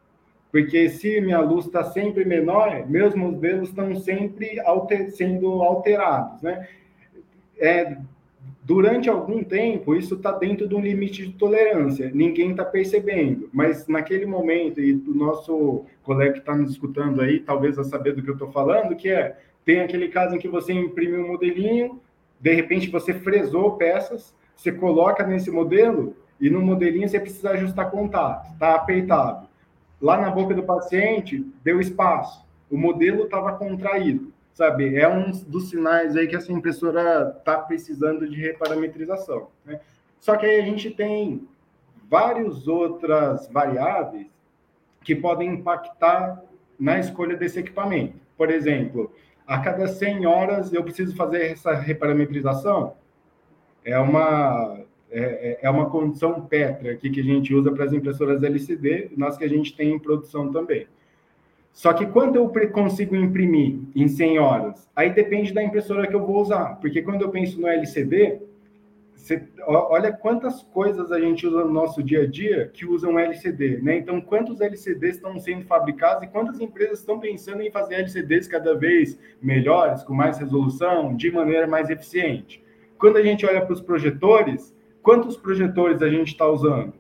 Porque 0.54 0.88
se 0.88 1.20
minha 1.20 1.40
luz 1.40 1.66
está 1.66 1.82
sempre 1.82 2.24
menor, 2.24 2.88
meus 2.88 3.12
modelos 3.12 3.70
estão 3.70 3.92
sempre 3.96 4.60
alter, 4.60 5.10
sendo 5.10 5.48
alterados, 5.64 6.40
né? 6.42 6.68
É, 7.58 7.96
durante 8.62 9.10
algum 9.10 9.42
tempo, 9.42 9.96
isso 9.96 10.14
está 10.14 10.30
dentro 10.30 10.68
de 10.68 10.76
um 10.76 10.80
limite 10.80 11.26
de 11.26 11.32
tolerância. 11.32 12.08
Ninguém 12.14 12.52
está 12.52 12.64
percebendo, 12.64 13.50
mas 13.52 13.88
naquele 13.88 14.26
momento, 14.26 14.80
e 14.80 14.92
o 14.92 15.12
nosso 15.12 15.86
colega 16.04 16.34
que 16.34 16.38
está 16.38 16.54
nos 16.54 16.70
escutando 16.70 17.20
aí, 17.20 17.40
talvez 17.40 17.76
a 17.76 17.82
saber 17.82 18.12
do 18.12 18.22
que 18.22 18.30
eu 18.30 18.34
estou 18.34 18.52
falando, 18.52 18.94
que 18.94 19.08
é, 19.08 19.36
tem 19.64 19.80
aquele 19.80 20.06
caso 20.06 20.36
em 20.36 20.38
que 20.38 20.46
você 20.46 20.72
imprime 20.72 21.16
um 21.18 21.32
modelinho, 21.32 22.00
de 22.40 22.54
repente 22.54 22.88
você 22.90 23.12
fresou 23.12 23.72
peças, 23.72 24.32
você 24.54 24.70
coloca 24.70 25.26
nesse 25.26 25.50
modelo 25.50 26.14
e 26.40 26.48
no 26.48 26.62
modelinho 26.62 27.08
você 27.08 27.18
precisa 27.18 27.50
ajustar 27.50 27.90
contato, 27.90 28.52
está 28.52 28.76
apertado. 28.76 29.52
Lá 30.04 30.20
na 30.20 30.28
boca 30.28 30.54
do 30.54 30.62
paciente 30.62 31.50
deu 31.62 31.80
espaço, 31.80 32.46
o 32.70 32.76
modelo 32.76 33.24
estava 33.24 33.54
contraído, 33.54 34.34
sabe? 34.52 34.98
É 34.98 35.08
um 35.08 35.30
dos 35.30 35.70
sinais 35.70 36.14
aí 36.14 36.28
que 36.28 36.36
essa 36.36 36.52
impressora 36.52 37.34
está 37.38 37.56
precisando 37.56 38.28
de 38.28 38.38
reparametrização. 38.38 39.48
Né? 39.64 39.80
Só 40.20 40.36
que 40.36 40.44
aí 40.44 40.60
a 40.60 40.64
gente 40.66 40.90
tem 40.90 41.48
várias 42.06 42.68
outras 42.68 43.48
variáveis 43.48 44.26
que 45.02 45.16
podem 45.16 45.54
impactar 45.54 46.42
na 46.78 46.98
escolha 46.98 47.34
desse 47.34 47.60
equipamento. 47.60 48.18
Por 48.36 48.50
exemplo, 48.50 49.10
a 49.46 49.58
cada 49.60 49.88
100 49.88 50.26
horas 50.26 50.70
eu 50.70 50.84
preciso 50.84 51.16
fazer 51.16 51.46
essa 51.46 51.72
reparametrização? 51.72 52.94
É 53.82 53.98
uma, 53.98 54.80
é, 55.14 55.22
é, 55.22 55.58
é 55.62 55.70
uma 55.70 55.88
condição 55.88 56.40
pétrea 56.42 56.92
aqui 56.92 57.08
que 57.08 57.20
a 57.20 57.24
gente 57.24 57.54
usa 57.54 57.70
para 57.70 57.84
as 57.84 57.92
impressoras 57.92 58.42
LCD, 58.42 59.12
nós 59.16 59.36
que 59.36 59.44
a 59.44 59.48
gente 59.48 59.74
tem 59.76 59.92
em 59.92 59.98
produção 59.98 60.50
também. 60.50 60.86
Só 61.72 61.92
que 61.92 62.06
quando 62.06 62.36
eu 62.36 62.48
consigo 62.70 63.16
imprimir 63.16 63.78
em 63.94 64.08
100 64.08 64.38
horas? 64.38 64.88
Aí 64.94 65.10
depende 65.10 65.52
da 65.52 65.62
impressora 65.62 66.06
que 66.06 66.14
eu 66.14 66.24
vou 66.24 66.40
usar, 66.40 66.76
porque 66.80 67.02
quando 67.02 67.22
eu 67.22 67.30
penso 67.30 67.60
no 67.60 67.66
LCD, 67.66 68.40
você, 69.14 69.42
olha 69.66 70.12
quantas 70.12 70.62
coisas 70.62 71.10
a 71.10 71.18
gente 71.18 71.46
usa 71.46 71.64
no 71.64 71.72
nosso 71.72 72.02
dia 72.02 72.22
a 72.22 72.26
dia 72.26 72.70
que 72.72 72.84
usam 72.84 73.18
LCD, 73.18 73.80
né? 73.82 73.96
Então, 73.96 74.20
quantos 74.20 74.60
LCDs 74.60 75.16
estão 75.16 75.38
sendo 75.38 75.64
fabricados 75.64 76.24
e 76.24 76.26
quantas 76.26 76.60
empresas 76.60 76.98
estão 76.98 77.18
pensando 77.18 77.62
em 77.62 77.70
fazer 77.70 77.94
LCDs 77.94 78.46
cada 78.46 78.76
vez 78.76 79.18
melhores, 79.40 80.02
com 80.02 80.12
mais 80.12 80.38
resolução, 80.38 81.16
de 81.16 81.30
maneira 81.30 81.66
mais 81.66 81.88
eficiente? 81.88 82.62
Quando 82.98 83.16
a 83.16 83.22
gente 83.22 83.46
olha 83.46 83.64
para 83.64 83.72
os 83.72 83.80
projetores, 83.80 84.74
quantos 85.04 85.36
projetores 85.36 86.02
a 86.02 86.08
gente 86.08 86.32
está 86.32 86.48
usando? 86.48 86.92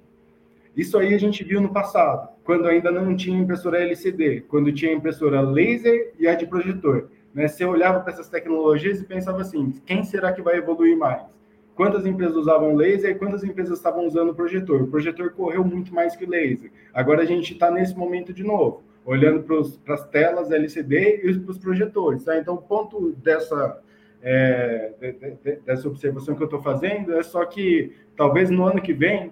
Isso 0.76 0.96
aí 0.96 1.12
a 1.12 1.18
gente 1.18 1.42
viu 1.42 1.60
no 1.60 1.72
passado, 1.72 2.28
quando 2.44 2.68
ainda 2.68 2.92
não 2.92 3.16
tinha 3.16 3.36
impressora 3.36 3.82
LCD, 3.82 4.42
quando 4.42 4.72
tinha 4.72 4.92
impressora 4.92 5.40
laser 5.40 6.12
e 6.16 6.28
a 6.28 6.36
de 6.36 6.46
projetor. 6.46 7.08
Né? 7.34 7.48
Você 7.48 7.64
olhava 7.64 8.00
para 8.00 8.12
essas 8.12 8.28
tecnologias 8.28 9.00
e 9.00 9.04
pensava 9.04 9.40
assim: 9.40 9.72
quem 9.84 10.04
será 10.04 10.32
que 10.32 10.42
vai 10.42 10.58
evoluir 10.58 10.96
mais? 10.96 11.34
quantas 11.74 12.06
empresas 12.06 12.36
usavam 12.36 12.74
laser 12.74 13.10
e 13.10 13.14
quantas 13.14 13.44
empresas 13.44 13.78
estavam 13.78 14.06
usando 14.06 14.34
projetor. 14.34 14.82
O 14.82 14.86
projetor 14.86 15.32
correu 15.32 15.64
muito 15.64 15.92
mais 15.94 16.16
que 16.16 16.24
o 16.24 16.28
laser. 16.28 16.70
Agora 16.92 17.22
a 17.22 17.24
gente 17.24 17.52
está 17.52 17.70
nesse 17.70 17.96
momento 17.96 18.32
de 18.32 18.44
novo, 18.44 18.82
olhando 19.04 19.42
para 19.42 19.94
as 19.94 20.08
telas 20.08 20.50
LCD 20.50 21.22
e 21.24 21.38
para 21.38 21.50
os 21.50 21.58
projetores. 21.58 22.24
Tá? 22.24 22.38
Então, 22.38 22.54
o 22.54 22.62
ponto 22.62 23.12
dessa, 23.22 23.80
é, 24.26 24.92
de, 24.98 25.12
de, 25.12 25.56
dessa 25.60 25.86
observação 25.86 26.34
que 26.34 26.42
eu 26.42 26.46
estou 26.46 26.62
fazendo 26.62 27.14
é 27.14 27.22
só 27.22 27.44
que 27.44 27.92
talvez 28.16 28.50
no 28.50 28.64
ano 28.64 28.80
que 28.80 28.94
vem 28.94 29.30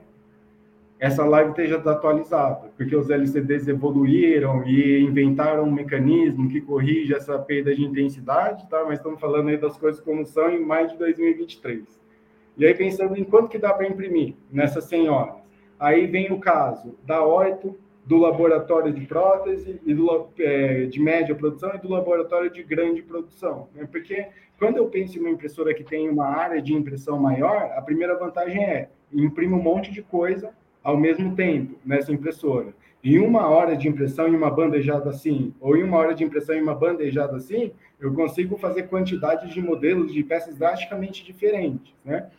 essa 1.01 1.25
live 1.25 1.51
esteja 1.51 1.79
atualizada, 1.79 2.71
porque 2.77 2.95
os 2.95 3.11
LCDs 3.11 3.67
evoluíram 3.67 4.65
e 4.65 5.01
inventaram 5.01 5.65
um 5.65 5.73
mecanismo 5.73 6.49
que 6.49 6.61
corrige 6.61 7.13
essa 7.13 7.37
perda 7.41 7.75
de 7.75 7.83
intensidade, 7.83 8.69
tá? 8.69 8.85
Mas 8.85 8.99
estamos 8.99 9.19
falando 9.19 9.49
aí 9.49 9.57
das 9.57 9.77
coisas 9.77 10.01
como 10.01 10.25
são 10.25 10.49
em 10.49 10.65
mais 10.65 10.93
de 10.93 10.99
2023. 10.99 12.01
E 12.57 12.67
aí, 12.67 12.75
pensando 12.75 13.17
em 13.17 13.25
quanto 13.25 13.49
que 13.49 13.59
dá 13.59 13.73
para 13.73 13.89
imprimir 13.89 14.35
nessas 14.49 14.85
100 14.85 15.09
horas. 15.09 15.43
Aí 15.77 16.07
vem 16.07 16.31
o 16.31 16.39
caso 16.39 16.97
da 17.05 17.25
Orto, 17.25 17.77
do 18.07 18.19
laboratório 18.19 18.93
de 18.93 19.05
prótese, 19.07 19.81
e 19.85 19.95
do, 19.95 20.29
é, 20.39 20.85
de 20.85 21.01
média 21.01 21.35
produção 21.35 21.73
e 21.75 21.79
do 21.79 21.89
laboratório 21.89 22.51
de 22.51 22.63
grande 22.63 23.03
produção. 23.03 23.69
Né? 23.75 23.89
Porque 23.91 24.29
quando 24.62 24.76
eu 24.76 24.87
penso 24.87 25.19
em 25.19 25.21
uma 25.21 25.31
impressora 25.31 25.75
que 25.75 25.83
tem 25.83 26.09
uma 26.09 26.25
área 26.25 26.62
de 26.62 26.73
impressão 26.73 27.19
maior, 27.19 27.73
a 27.76 27.83
primeira 27.83 28.16
vantagem 28.16 28.62
é 28.62 28.88
imprimir 29.12 29.59
um 29.59 29.61
monte 29.61 29.90
de 29.90 30.02
coisa 30.02 30.50
ao 30.85 30.97
mesmo 30.97 31.35
tempo 31.35 31.75
nessa 31.85 32.12
impressora. 32.12 32.73
Em 33.02 33.19
uma 33.19 33.49
hora 33.49 33.76
de 33.76 33.88
impressão 33.88 34.28
em 34.28 34.37
uma 34.37 34.52
bandejada 34.52 35.11
assim, 35.11 35.52
ou 35.61 35.76
em 35.76 35.83
uma 35.83 35.97
hora 35.97 36.14
de 36.14 36.23
impressão 36.23 36.54
em 36.54 36.62
uma 36.62 36.76
bandejada 36.76 37.38
assim, 37.38 37.73
eu 37.99 38.14
consigo 38.14 38.57
fazer 38.57 38.85
quantidades 38.85 39.52
de 39.52 39.61
modelos 39.61 40.12
de 40.12 40.23
peças 40.23 40.57
drasticamente 40.57 41.25
diferentes, 41.25 41.92
né? 42.04 42.31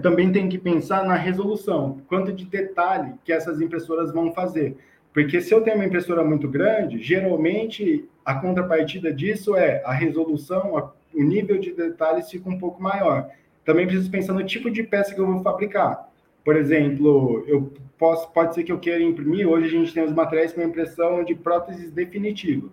também 0.00 0.32
tem 0.32 0.48
que 0.48 0.56
pensar 0.56 1.04
na 1.04 1.14
resolução, 1.14 2.00
quanto 2.08 2.32
de 2.32 2.46
detalhe 2.46 3.12
que 3.22 3.34
essas 3.34 3.60
impressoras 3.60 4.10
vão 4.10 4.32
fazer. 4.32 4.78
Porque 5.12 5.42
se 5.42 5.52
eu 5.52 5.60
tenho 5.60 5.76
uma 5.76 5.84
impressora 5.84 6.24
muito 6.24 6.48
grande, 6.48 7.02
geralmente 7.02 8.08
a 8.24 8.34
contrapartida 8.34 9.12
disso 9.12 9.54
é 9.54 9.82
a 9.84 9.92
resolução, 9.92 10.78
a, 10.78 10.90
o 11.14 11.22
nível 11.22 11.58
de 11.58 11.72
detalhes 11.72 12.30
fica 12.30 12.48
um 12.48 12.58
pouco 12.58 12.82
maior. 12.82 13.28
Também 13.64 13.86
preciso 13.86 14.10
pensar 14.10 14.32
no 14.32 14.44
tipo 14.44 14.70
de 14.70 14.82
peça 14.82 15.14
que 15.14 15.20
eu 15.20 15.26
vou 15.26 15.42
fabricar. 15.42 16.08
Por 16.44 16.56
exemplo, 16.56 17.44
eu 17.46 17.72
posso, 17.96 18.28
pode 18.32 18.54
ser 18.54 18.64
que 18.64 18.72
eu 18.72 18.78
queira 18.78 19.02
imprimir, 19.02 19.48
hoje 19.48 19.66
a 19.66 19.70
gente 19.70 19.94
tem 19.94 20.02
os 20.02 20.12
materiais 20.12 20.52
para 20.52 20.64
impressão 20.64 21.22
de 21.22 21.34
próteses 21.34 21.92
definitivas. 21.92 22.72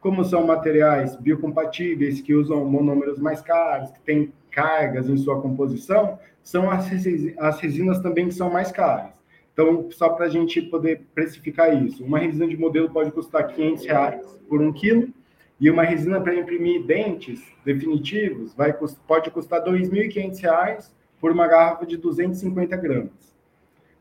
Como 0.00 0.24
são 0.24 0.46
materiais 0.46 1.16
biocompatíveis, 1.16 2.20
que 2.20 2.34
usam 2.34 2.64
monômeros 2.64 3.18
mais 3.18 3.40
caros, 3.40 3.90
que 3.92 4.00
têm 4.00 4.32
cargas 4.50 5.08
em 5.08 5.16
sua 5.16 5.40
composição, 5.40 6.18
são 6.42 6.70
as, 6.70 6.90
as 7.38 7.60
resinas 7.60 8.00
também 8.00 8.28
que 8.28 8.34
são 8.34 8.50
mais 8.50 8.70
caras. 8.70 9.12
Então, 9.52 9.88
só 9.92 10.08
para 10.08 10.26
a 10.26 10.28
gente 10.28 10.60
poder 10.60 11.02
precificar 11.14 11.80
isso, 11.82 12.04
uma 12.04 12.18
resina 12.18 12.46
de 12.48 12.56
modelo 12.56 12.90
pode 12.90 13.12
custar 13.12 13.46
500 13.46 13.86
reais 13.86 14.38
por 14.48 14.60
um 14.60 14.72
quilo, 14.72 15.08
e 15.60 15.70
uma 15.70 15.82
resina 15.82 16.20
para 16.20 16.34
imprimir 16.34 16.84
dentes 16.84 17.42
definitivos 17.64 18.54
vai, 18.54 18.74
pode 19.06 19.30
custar 19.30 19.62
2.500 19.64 20.40
reais 20.40 20.94
por 21.20 21.30
uma 21.32 21.46
garrafa 21.46 21.86
de 21.86 21.96
250 21.96 22.76
gramas. 22.76 23.34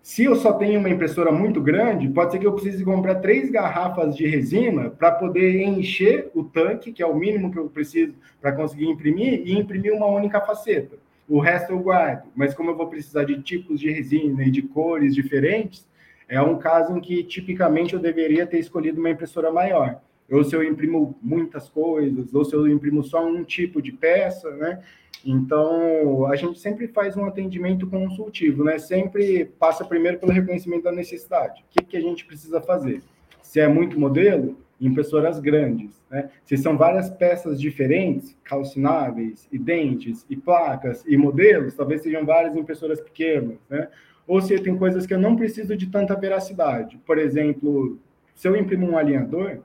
Se 0.01 0.25
eu 0.25 0.36
só 0.36 0.51
tenho 0.51 0.81
uma 0.81 0.89
impressora 0.89 1.31
muito 1.31 1.62
grande, 1.62 2.10
pode 2.10 2.33
ser 2.33 2.39
que 2.39 2.45
eu 2.45 2.51
precise 2.51 2.83
comprar 2.83 3.15
três 3.15 3.50
garrafas 3.50 4.17
de 4.17 4.27
resina 4.27 4.89
para 4.89 5.12
poder 5.12 5.62
encher 5.62 6.29
o 6.36 6.43
tanque, 6.43 6.91
que 6.91 7.01
é 7.01 7.05
o 7.05 7.15
mínimo 7.15 7.50
que 7.50 7.57
eu 7.57 7.69
preciso 7.69 8.13
para 8.41 8.51
conseguir 8.51 8.89
imprimir, 8.89 9.43
e 9.45 9.57
imprimir 9.57 9.93
uma 9.93 10.07
única 10.07 10.41
faceta. 10.41 10.98
O 11.29 11.39
resto 11.39 11.72
eu 11.72 11.79
guardo, 11.79 12.27
mas 12.36 12.53
como 12.53 12.72
eu 12.72 12.75
vou 12.75 12.89
precisar 12.89 13.24
de 13.24 13.41
tipos 13.41 13.79
de 13.79 13.89
resina 13.89 14.43
e 14.43 14.51
de 14.51 14.62
cores 14.62 15.15
diferentes, 15.15 15.88
é 16.27 16.41
um 16.41 16.57
caso 16.57 16.98
em 16.98 17.00
que 17.00 17.24
tipicamente 17.24 17.93
eu 17.93 18.00
deveria 18.01 18.45
ter 18.45 18.60
escolhido 18.60 19.00
uma 19.00 19.10
impressora 19.10 19.53
maior. 19.53 20.01
Ou 20.32 20.44
se 20.44 20.56
eu 20.56 20.63
imprimo 20.63 21.18
muitas 21.22 21.70
coisas, 21.70 22.34
ou 22.34 22.46
se 22.46 22.56
eu 22.56 22.68
imprimo 22.68 23.03
só 23.03 23.25
um 23.25 23.44
tipo 23.44 23.82
de 23.82 23.92
peça, 23.92 24.50
né? 24.51 24.82
Então, 25.25 26.25
a 26.27 26.36
gente 26.36 26.60
sempre 26.60 26.88
faz 26.88 27.15
um 27.15 27.25
atendimento 27.25 27.88
consultivo, 27.88 28.63
né? 28.63 28.77
Sempre 28.77 29.46
passa 29.46 29.86
primeiro 29.86 30.20
pelo 30.20 30.32
reconhecimento 30.32 30.84
da 30.84 30.92
necessidade. 30.92 31.63
O 31.63 31.65
que, 31.70 31.86
que 31.86 31.98
a 31.98 32.01
gente 32.01 32.25
precisa 32.25 32.62
fazer? 32.62 33.01
Se 33.42 33.60
é 33.60 33.68
muito 33.68 34.00
modelo, 34.00 34.58
impressoras 34.82 35.39
grandes, 35.39 36.01
né? 36.10 36.30
Se 36.44 36.58
são 36.58 36.77
várias 36.77 37.10
peças 37.10 37.60
diferentes, 37.60 38.38
calcináveis, 38.44 39.48
e 39.51 39.58
dentes, 39.58 40.25
e 40.30 40.36
placas, 40.36 41.03
e 41.08 41.15
modelos, 41.15 41.75
talvez 41.75 42.01
sejam 42.01 42.25
várias 42.25 42.56
impressoras 42.56 43.00
pequenas, 43.00 43.58
né? 43.70 43.88
Ou 44.27 44.42
se 44.42 44.58
tem 44.60 44.77
coisas 44.77 45.06
que 45.06 45.13
eu 45.13 45.20
não 45.20 45.36
preciso 45.36 45.75
de 45.75 45.88
tanta 45.88 46.15
veracidade. 46.15 46.98
Por 47.06 47.18
exemplo, 47.18 47.98
se 48.36 48.48
eu 48.48 48.56
imprimo 48.56 48.89
um 48.89 48.98
alinhador, 48.98 49.60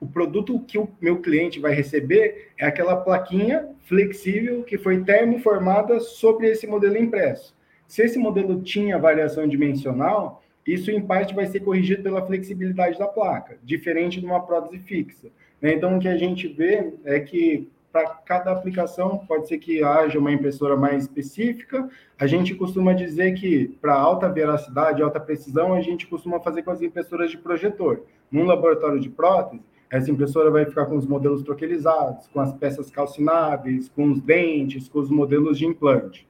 o 0.00 0.06
produto 0.06 0.60
que 0.60 0.78
o 0.78 0.88
meu 1.00 1.20
cliente 1.20 1.58
vai 1.58 1.72
receber 1.72 2.50
é 2.58 2.66
aquela 2.66 2.96
plaquinha 2.96 3.68
flexível 3.84 4.62
que 4.62 4.76
foi 4.76 5.02
termoformada 5.02 6.00
sobre 6.00 6.48
esse 6.48 6.66
modelo 6.66 6.96
impresso. 6.96 7.56
Se 7.86 8.02
esse 8.02 8.18
modelo 8.18 8.60
tinha 8.62 8.98
variação 8.98 9.46
dimensional, 9.46 10.42
isso 10.66 10.90
em 10.90 11.00
parte 11.00 11.34
vai 11.34 11.46
ser 11.46 11.60
corrigido 11.60 12.02
pela 12.02 12.26
flexibilidade 12.26 12.98
da 12.98 13.06
placa, 13.06 13.58
diferente 13.62 14.20
de 14.20 14.26
uma 14.26 14.44
prótese 14.44 14.82
fixa. 14.82 15.28
Né? 15.62 15.72
Então, 15.72 15.96
o 15.96 16.00
que 16.00 16.08
a 16.08 16.16
gente 16.16 16.48
vê 16.48 16.92
é 17.04 17.20
que 17.20 17.70
para 17.92 18.08
cada 18.08 18.52
aplicação 18.52 19.18
pode 19.26 19.48
ser 19.48 19.56
que 19.56 19.82
haja 19.82 20.18
uma 20.18 20.32
impressora 20.32 20.76
mais 20.76 21.04
específica. 21.04 21.88
A 22.18 22.26
gente 22.26 22.54
costuma 22.54 22.92
dizer 22.92 23.32
que 23.32 23.68
para 23.80 23.94
alta 23.94 24.28
veracidade, 24.28 25.00
alta 25.00 25.18
precisão, 25.18 25.72
a 25.72 25.80
gente 25.80 26.06
costuma 26.06 26.38
fazer 26.40 26.62
com 26.62 26.70
as 26.72 26.82
impressoras 26.82 27.30
de 27.30 27.38
projetor. 27.38 28.02
Num 28.30 28.44
laboratório 28.44 29.00
de 29.00 29.08
prótese, 29.08 29.62
essa 29.90 30.10
impressora 30.10 30.50
vai 30.50 30.64
ficar 30.64 30.86
com 30.86 30.96
os 30.96 31.06
modelos 31.06 31.42
troquelizados, 31.42 32.26
com 32.28 32.40
as 32.40 32.52
peças 32.52 32.90
calcináveis, 32.90 33.88
com 33.88 34.10
os 34.10 34.20
dentes, 34.20 34.88
com 34.88 34.98
os 34.98 35.10
modelos 35.10 35.58
de 35.58 35.66
implante. 35.66 36.26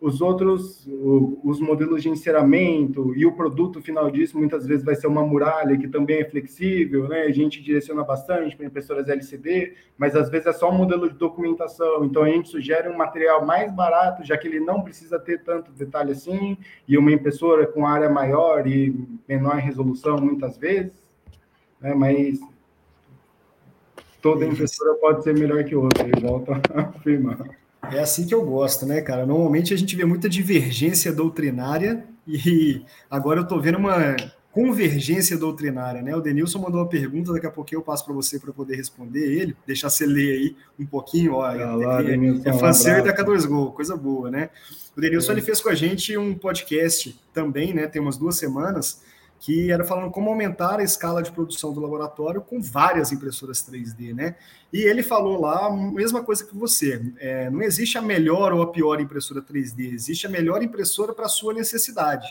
os 0.00 0.20
outros, 0.20 0.88
os 1.42 1.60
modelos 1.60 2.02
de 2.02 2.08
enceramento 2.08 3.12
e 3.16 3.26
o 3.26 3.32
produto 3.32 3.82
final 3.82 4.08
disso 4.10 4.38
muitas 4.38 4.64
vezes 4.64 4.84
vai 4.84 4.94
ser 4.94 5.08
uma 5.08 5.26
muralha 5.26 5.76
que 5.76 5.88
também 5.88 6.20
é 6.20 6.24
flexível, 6.24 7.08
né? 7.08 7.22
A 7.22 7.32
gente 7.32 7.60
direciona 7.60 8.04
bastante 8.04 8.56
para 8.56 8.66
impressoras 8.66 9.08
LCD, 9.08 9.74
mas 9.96 10.14
às 10.14 10.30
vezes 10.30 10.46
é 10.46 10.52
só 10.52 10.70
um 10.70 10.76
modelo 10.76 11.08
de 11.08 11.16
documentação. 11.16 12.04
Então 12.04 12.22
a 12.22 12.28
gente 12.28 12.48
sugere 12.48 12.88
um 12.88 12.96
material 12.96 13.44
mais 13.44 13.72
barato, 13.72 14.24
já 14.24 14.38
que 14.38 14.46
ele 14.46 14.60
não 14.60 14.82
precisa 14.82 15.18
ter 15.18 15.42
tanto 15.42 15.72
detalhe 15.72 16.12
assim, 16.12 16.56
e 16.86 16.96
uma 16.96 17.10
impressora 17.10 17.66
com 17.66 17.84
área 17.84 18.08
maior 18.08 18.68
e 18.68 18.94
menor 19.28 19.56
resolução 19.56 20.16
muitas 20.18 20.56
vezes, 20.56 21.10
né? 21.80 21.92
Mas 21.92 22.38
toda 24.32 24.44
impressora 24.44 24.94
pode 24.94 25.22
ser 25.22 25.34
melhor 25.34 25.64
que 25.64 25.74
outra, 25.74 26.06
e 26.06 26.20
volto 26.20 26.52
a 26.52 26.60
afirmar. 26.96 27.38
É 27.90 28.00
assim 28.00 28.26
que 28.26 28.34
eu 28.34 28.44
gosto, 28.44 28.84
né, 28.84 29.00
cara? 29.00 29.24
Normalmente 29.24 29.72
a 29.72 29.76
gente 29.76 29.96
vê 29.96 30.04
muita 30.04 30.28
divergência 30.28 31.12
doutrinária 31.12 32.04
e 32.26 32.82
agora 33.10 33.40
eu 33.40 33.44
estou 33.44 33.60
vendo 33.60 33.78
uma 33.78 34.16
convergência 34.52 35.38
doutrinária, 35.38 36.02
né? 36.02 36.14
O 36.14 36.20
Denilson 36.20 36.58
mandou 36.58 36.80
uma 36.80 36.88
pergunta, 36.88 37.32
daqui 37.32 37.46
a 37.46 37.50
pouquinho 37.50 37.78
eu 37.78 37.82
passo 37.84 38.04
para 38.04 38.12
você 38.12 38.38
para 38.38 38.52
poder 38.52 38.76
responder 38.76 39.20
ele, 39.20 39.56
deixar 39.66 39.88
você 39.88 40.04
ler 40.04 40.32
aí 40.32 40.56
um 40.78 40.84
pouquinho, 40.84 41.34
ó, 41.34 41.50
é, 41.50 41.64
lá, 41.64 42.02
é, 42.02 42.14
é 42.14 42.52
fã 42.52 42.70
um 42.70 43.04
da 43.04 43.16
K2Go, 43.16 43.72
coisa 43.72 43.96
boa, 43.96 44.30
né? 44.30 44.50
O 44.96 45.00
Denilson 45.00 45.32
é. 45.32 45.34
ele 45.36 45.42
fez 45.42 45.60
com 45.60 45.68
a 45.68 45.74
gente 45.74 46.16
um 46.16 46.34
podcast 46.34 47.18
também, 47.32 47.72
né? 47.72 47.86
Tem 47.86 48.02
umas 48.02 48.16
duas 48.16 48.36
semanas, 48.36 49.00
que 49.40 49.70
era 49.70 49.84
falando 49.84 50.10
como 50.10 50.30
aumentar 50.30 50.80
a 50.80 50.82
escala 50.82 51.22
de 51.22 51.30
produção 51.30 51.72
do 51.72 51.80
laboratório 51.80 52.40
com 52.40 52.60
várias 52.60 53.12
impressoras 53.12 53.62
3D, 53.62 54.14
né? 54.14 54.34
E 54.72 54.80
ele 54.80 55.02
falou 55.02 55.40
lá 55.40 55.66
a 55.66 55.70
mesma 55.70 56.22
coisa 56.22 56.44
que 56.44 56.56
você. 56.56 57.00
É, 57.18 57.48
não 57.48 57.62
existe 57.62 57.96
a 57.96 58.02
melhor 58.02 58.52
ou 58.52 58.62
a 58.62 58.66
pior 58.66 59.00
impressora 59.00 59.40
3D, 59.40 59.92
existe 59.92 60.26
a 60.26 60.30
melhor 60.30 60.62
impressora 60.62 61.12
para 61.12 61.26
a 61.26 61.28
sua 61.28 61.54
necessidade. 61.54 62.26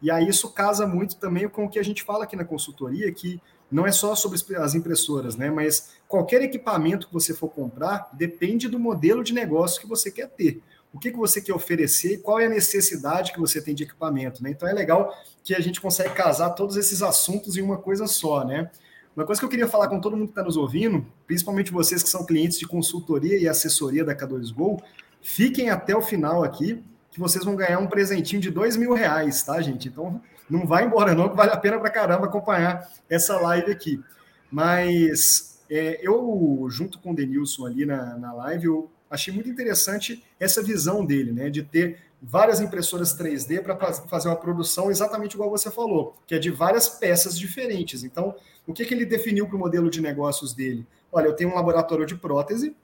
E 0.00 0.10
aí 0.10 0.28
isso 0.28 0.52
casa 0.52 0.86
muito 0.86 1.16
também 1.16 1.48
com 1.48 1.64
o 1.64 1.68
que 1.68 1.78
a 1.78 1.84
gente 1.84 2.02
fala 2.02 2.24
aqui 2.24 2.36
na 2.36 2.44
consultoria, 2.44 3.10
que 3.12 3.40
não 3.70 3.86
é 3.86 3.92
só 3.92 4.14
sobre 4.14 4.38
as 4.56 4.74
impressoras, 4.74 5.36
né? 5.36 5.50
Mas 5.50 5.94
qualquer 6.08 6.40
equipamento 6.42 7.08
que 7.08 7.12
você 7.12 7.34
for 7.34 7.48
comprar 7.48 8.08
depende 8.12 8.68
do 8.68 8.78
modelo 8.78 9.24
de 9.24 9.34
negócio 9.34 9.80
que 9.80 9.88
você 9.88 10.10
quer 10.10 10.28
ter 10.28 10.62
o 10.96 10.98
que, 10.98 11.10
que 11.10 11.18
você 11.18 11.42
quer 11.42 11.52
oferecer 11.52 12.14
e 12.14 12.16
qual 12.16 12.40
é 12.40 12.46
a 12.46 12.48
necessidade 12.48 13.30
que 13.30 13.38
você 13.38 13.60
tem 13.60 13.74
de 13.74 13.82
equipamento. 13.82 14.42
Né? 14.42 14.50
Então 14.50 14.66
é 14.66 14.72
legal 14.72 15.14
que 15.44 15.54
a 15.54 15.60
gente 15.60 15.78
consegue 15.78 16.14
casar 16.14 16.50
todos 16.50 16.74
esses 16.74 17.02
assuntos 17.02 17.58
em 17.58 17.60
uma 17.60 17.76
coisa 17.76 18.06
só. 18.06 18.42
Né? 18.42 18.70
Uma 19.14 19.26
coisa 19.26 19.38
que 19.38 19.44
eu 19.44 19.50
queria 19.50 19.68
falar 19.68 19.88
com 19.88 20.00
todo 20.00 20.16
mundo 20.16 20.28
que 20.28 20.32
está 20.32 20.42
nos 20.42 20.56
ouvindo, 20.56 21.06
principalmente 21.26 21.70
vocês 21.70 22.02
que 22.02 22.08
são 22.08 22.24
clientes 22.24 22.58
de 22.58 22.66
consultoria 22.66 23.38
e 23.38 23.46
assessoria 23.46 24.06
da 24.06 24.16
K2Go, 24.16 24.82
fiquem 25.20 25.68
até 25.68 25.94
o 25.94 26.00
final 26.00 26.42
aqui, 26.42 26.82
que 27.10 27.20
vocês 27.20 27.44
vão 27.44 27.54
ganhar 27.54 27.78
um 27.78 27.86
presentinho 27.86 28.40
de 28.40 28.50
dois 28.50 28.74
mil 28.74 28.94
reais, 28.94 29.42
tá, 29.42 29.60
gente? 29.60 29.88
Então 29.88 30.18
não 30.48 30.66
vai 30.66 30.86
embora 30.86 31.14
não, 31.14 31.28
que 31.28 31.36
vale 31.36 31.50
a 31.50 31.58
pena 31.58 31.78
para 31.78 31.90
caramba 31.90 32.24
acompanhar 32.24 32.88
essa 33.06 33.38
live 33.38 33.70
aqui. 33.70 34.02
Mas 34.50 35.60
é, 35.68 36.00
eu, 36.00 36.66
junto 36.70 36.98
com 37.00 37.10
o 37.10 37.14
Denilson 37.14 37.66
ali 37.66 37.84
na, 37.84 38.16
na 38.16 38.32
live, 38.32 38.64
eu 38.64 38.90
achei 39.10 39.32
muito 39.32 39.48
interessante 39.48 40.24
essa 40.38 40.62
visão 40.62 41.04
dele, 41.04 41.32
né, 41.32 41.50
de 41.50 41.62
ter 41.62 41.98
várias 42.20 42.60
impressoras 42.60 43.16
3D 43.16 43.62
para 43.62 43.76
fazer 44.08 44.28
uma 44.28 44.36
produção 44.36 44.90
exatamente 44.90 45.34
igual 45.34 45.50
você 45.50 45.70
falou, 45.70 46.16
que 46.26 46.34
é 46.34 46.38
de 46.38 46.50
várias 46.50 46.88
peças 46.88 47.38
diferentes. 47.38 48.02
Então, 48.02 48.34
o 48.66 48.72
que, 48.72 48.84
que 48.84 48.94
ele 48.94 49.04
definiu 49.04 49.46
para 49.46 49.56
o 49.56 49.58
modelo 49.58 49.90
de 49.90 50.00
negócios 50.00 50.52
dele? 50.52 50.86
Olha, 51.12 51.26
eu 51.26 51.34
tenho 51.34 51.50
um 51.50 51.54
laboratório 51.54 52.06
de 52.06 52.16
prótese 52.16 52.74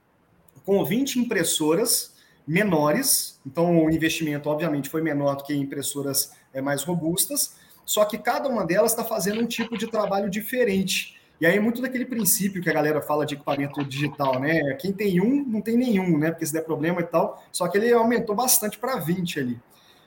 com 0.64 0.84
20 0.84 1.18
impressoras 1.18 2.12
menores, 2.46 3.40
então 3.46 3.84
o 3.84 3.90
investimento, 3.90 4.48
obviamente, 4.48 4.88
foi 4.88 5.00
menor 5.00 5.36
do 5.36 5.44
que 5.44 5.54
impressoras 5.54 6.32
é, 6.52 6.60
mais 6.60 6.82
robustas, 6.82 7.56
só 7.84 8.04
que 8.04 8.18
cada 8.18 8.48
uma 8.48 8.64
delas 8.64 8.92
está 8.92 9.04
fazendo 9.04 9.40
um 9.40 9.46
tipo 9.46 9.76
de 9.76 9.86
trabalho 9.86 10.30
diferente. 10.30 11.20
E 11.42 11.46
aí, 11.46 11.58
muito 11.58 11.82
daquele 11.82 12.04
princípio 12.04 12.62
que 12.62 12.70
a 12.70 12.72
galera 12.72 13.02
fala 13.02 13.26
de 13.26 13.34
equipamento 13.34 13.84
digital, 13.84 14.38
né? 14.38 14.74
Quem 14.74 14.92
tem 14.92 15.20
um, 15.20 15.44
não 15.44 15.60
tem 15.60 15.76
nenhum, 15.76 16.16
né? 16.16 16.30
Porque 16.30 16.46
se 16.46 16.52
der 16.52 16.62
problema 16.62 17.00
e 17.00 17.04
tal. 17.04 17.42
Só 17.50 17.66
que 17.66 17.76
ele 17.76 17.92
aumentou 17.92 18.32
bastante 18.32 18.78
para 18.78 18.94
20 18.94 19.40
ali. 19.40 19.60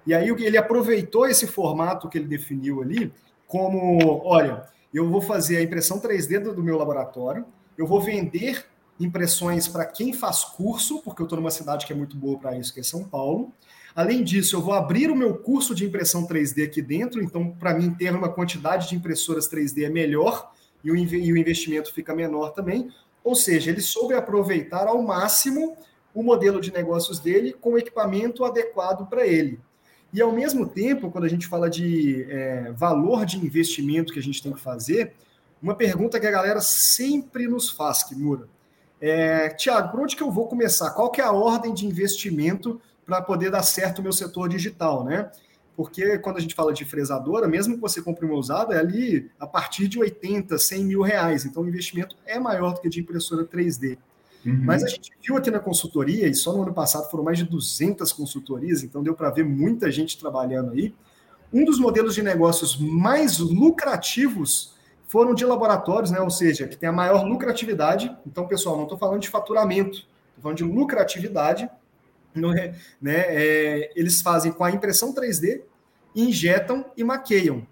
E 0.08 0.13
aí, 0.13 0.30
ele 0.30 0.58
aproveitou 0.58 1.28
esse 1.28 1.45
formato 1.45 2.08
que 2.08 2.17
ele 2.17 2.26
definiu 2.26 2.82
ali, 2.82 3.12
como: 3.50 4.21
olha, 4.24 4.63
eu 4.93 5.10
vou 5.10 5.19
fazer 5.19 5.58
a 5.58 5.62
impressão 5.62 6.00
3D 6.00 6.39
do 6.39 6.63
meu 6.63 6.78
laboratório, 6.78 7.45
eu 7.78 7.86
vou 7.86 8.00
vender 8.00 8.65
impressões 8.98 9.67
para 9.67 9.84
quem 9.84 10.13
faz 10.13 10.45
curso, 10.45 11.02
porque 11.02 11.21
eu 11.21 11.26
estou 11.26 11.38
numa 11.38 11.52
cidade 11.52 11.86
que 11.86 11.91
é 11.91 11.95
muito 11.98 12.15
boa 12.15 12.39
para 12.39 12.58
isso, 12.58 12.74
que 12.74 12.80
é 12.80 12.84
São 12.84 13.04
Paulo. 13.04 13.52
Além 13.93 14.24
disso, 14.24 14.56
eu 14.56 14.62
vou 14.62 14.74
abrir 14.74 15.12
o 15.12 15.15
meu 15.17 15.36
curso 15.36 15.76
de 15.76 15.84
impressão 15.84 16.26
3D 16.26 16.65
aqui 16.65 16.82
dentro, 16.82 17.21
então, 17.21 17.52
para 17.52 17.74
mim, 17.74 17.93
ter 17.93 18.15
uma 18.15 18.30
quantidade 18.30 18.88
de 18.88 18.95
impressoras 18.95 19.50
3D 19.50 19.84
é 19.84 19.89
melhor 19.89 20.55
e 20.86 20.91
o, 20.91 20.95
e 20.95 21.34
o 21.34 21.38
investimento 21.38 21.91
fica 21.91 22.15
menor 22.15 22.52
também. 22.52 22.89
Ou 23.24 23.36
seja, 23.36 23.71
ele 23.71 23.82
soube 23.82 24.13
aproveitar 24.13 24.88
ao 24.88 25.02
máximo 25.02 25.76
o 26.13 26.21
modelo 26.21 26.62
de 26.62 26.71
negócios 26.71 27.19
dele 27.19 27.54
com 27.60 27.78
equipamento 27.78 28.45
adequado 28.45 29.10
para 29.10 29.26
ele. 29.26 29.60
E 30.13 30.21
ao 30.21 30.32
mesmo 30.32 30.65
tempo, 30.67 31.12
quando 31.12 31.26
a 31.26 31.28
gente 31.28 31.48
fala 31.48 31.69
de 31.69 32.26
é, 32.30 32.71
valor 32.71 33.26
de 33.26 33.38
investimento 33.38 34.13
que 34.13 34.19
a 34.19 34.24
gente 34.24 34.41
tem 34.41 34.54
que 34.54 34.62
fazer, 34.62 35.13
uma 35.62 35.76
pergunta 35.76 36.19
que 36.19 36.28
a 36.28 36.32
galera 36.32 36.62
sempre 36.62 37.48
nos 37.48 37.69
faz, 37.69 38.04
Kimura, 38.04 38.48
é, 39.02 39.50
Tiago, 39.50 39.91
por 39.91 40.02
onde 40.02 40.15
que 40.15 40.24
eu 40.24 40.32
vou 40.32 40.48
começar? 40.48 40.91
Qual 40.91 41.10
que 41.10 41.19
é 41.19 41.24
a 41.24 41.32
ordem 41.32 41.74
de 41.74 41.86
investimento 41.86 42.80
para 43.06 43.21
poder 43.21 43.50
dar 43.50 43.63
certo 43.63 44.00
o 44.00 44.04
meu 44.04 44.13
setor 44.13 44.48
digital, 44.48 45.04
né? 45.04 45.30
Porque 45.75 46.17
quando 46.19 46.38
a 46.38 46.39
gente 46.39 46.55
fala 46.55 46.73
de 46.73 46.85
fresadora, 46.85 47.47
mesmo 47.47 47.75
que 47.75 47.81
você 47.81 48.01
compre 48.01 48.25
uma 48.25 48.35
usada, 48.35 48.75
é 48.75 48.79
ali 48.79 49.29
a 49.39 49.45
partir 49.45 49.88
de 49.88 49.99
80, 49.99 50.57
100 50.57 50.85
mil 50.85 51.01
reais. 51.01 51.45
Então 51.45 51.63
o 51.63 51.67
investimento 51.67 52.15
é 52.25 52.39
maior 52.39 52.73
do 52.73 52.81
que 52.81 52.89
de 52.89 53.01
impressora 53.01 53.43
3D. 53.43 53.97
Uhum. 54.45 54.61
Mas 54.63 54.83
a 54.83 54.88
gente 54.88 55.11
viu 55.21 55.35
aqui 55.35 55.51
na 55.51 55.59
consultoria, 55.59 56.27
e 56.27 56.35
só 56.35 56.53
no 56.53 56.61
ano 56.61 56.73
passado 56.73 57.09
foram 57.09 57.23
mais 57.23 57.38
de 57.38 57.43
200 57.45 58.13
consultorias, 58.13 58.83
então 58.83 59.03
deu 59.03 59.15
para 59.15 59.29
ver 59.31 59.43
muita 59.43 59.91
gente 59.91 60.17
trabalhando 60.19 60.71
aí. 60.71 60.93
Um 61.51 61.65
dos 61.65 61.79
modelos 61.79 62.13
de 62.15 62.21
negócios 62.21 62.77
mais 62.79 63.39
lucrativos 63.39 64.75
foram 65.07 65.33
de 65.33 65.45
laboratórios, 65.45 66.11
né? 66.11 66.19
ou 66.19 66.29
seja, 66.29 66.67
que 66.67 66.77
tem 66.77 66.89
a 66.89 66.91
maior 66.91 67.25
lucratividade. 67.25 68.15
Então, 68.25 68.47
pessoal, 68.47 68.75
não 68.75 68.83
estou 68.83 68.97
falando 68.97 69.21
de 69.21 69.29
faturamento, 69.29 69.97
estou 69.97 70.41
falando 70.41 70.57
de 70.57 70.63
lucratividade 70.63 71.69
é, 72.54 72.76
né, 73.02 73.26
é, 73.28 73.91
eles 73.95 74.21
fazem 74.21 74.52
com 74.52 74.63
a 74.63 74.71
impressão 74.71 75.13
3D, 75.13 75.62
injetam 76.15 76.86
e 76.95 77.04
maqueiam. 77.04 77.65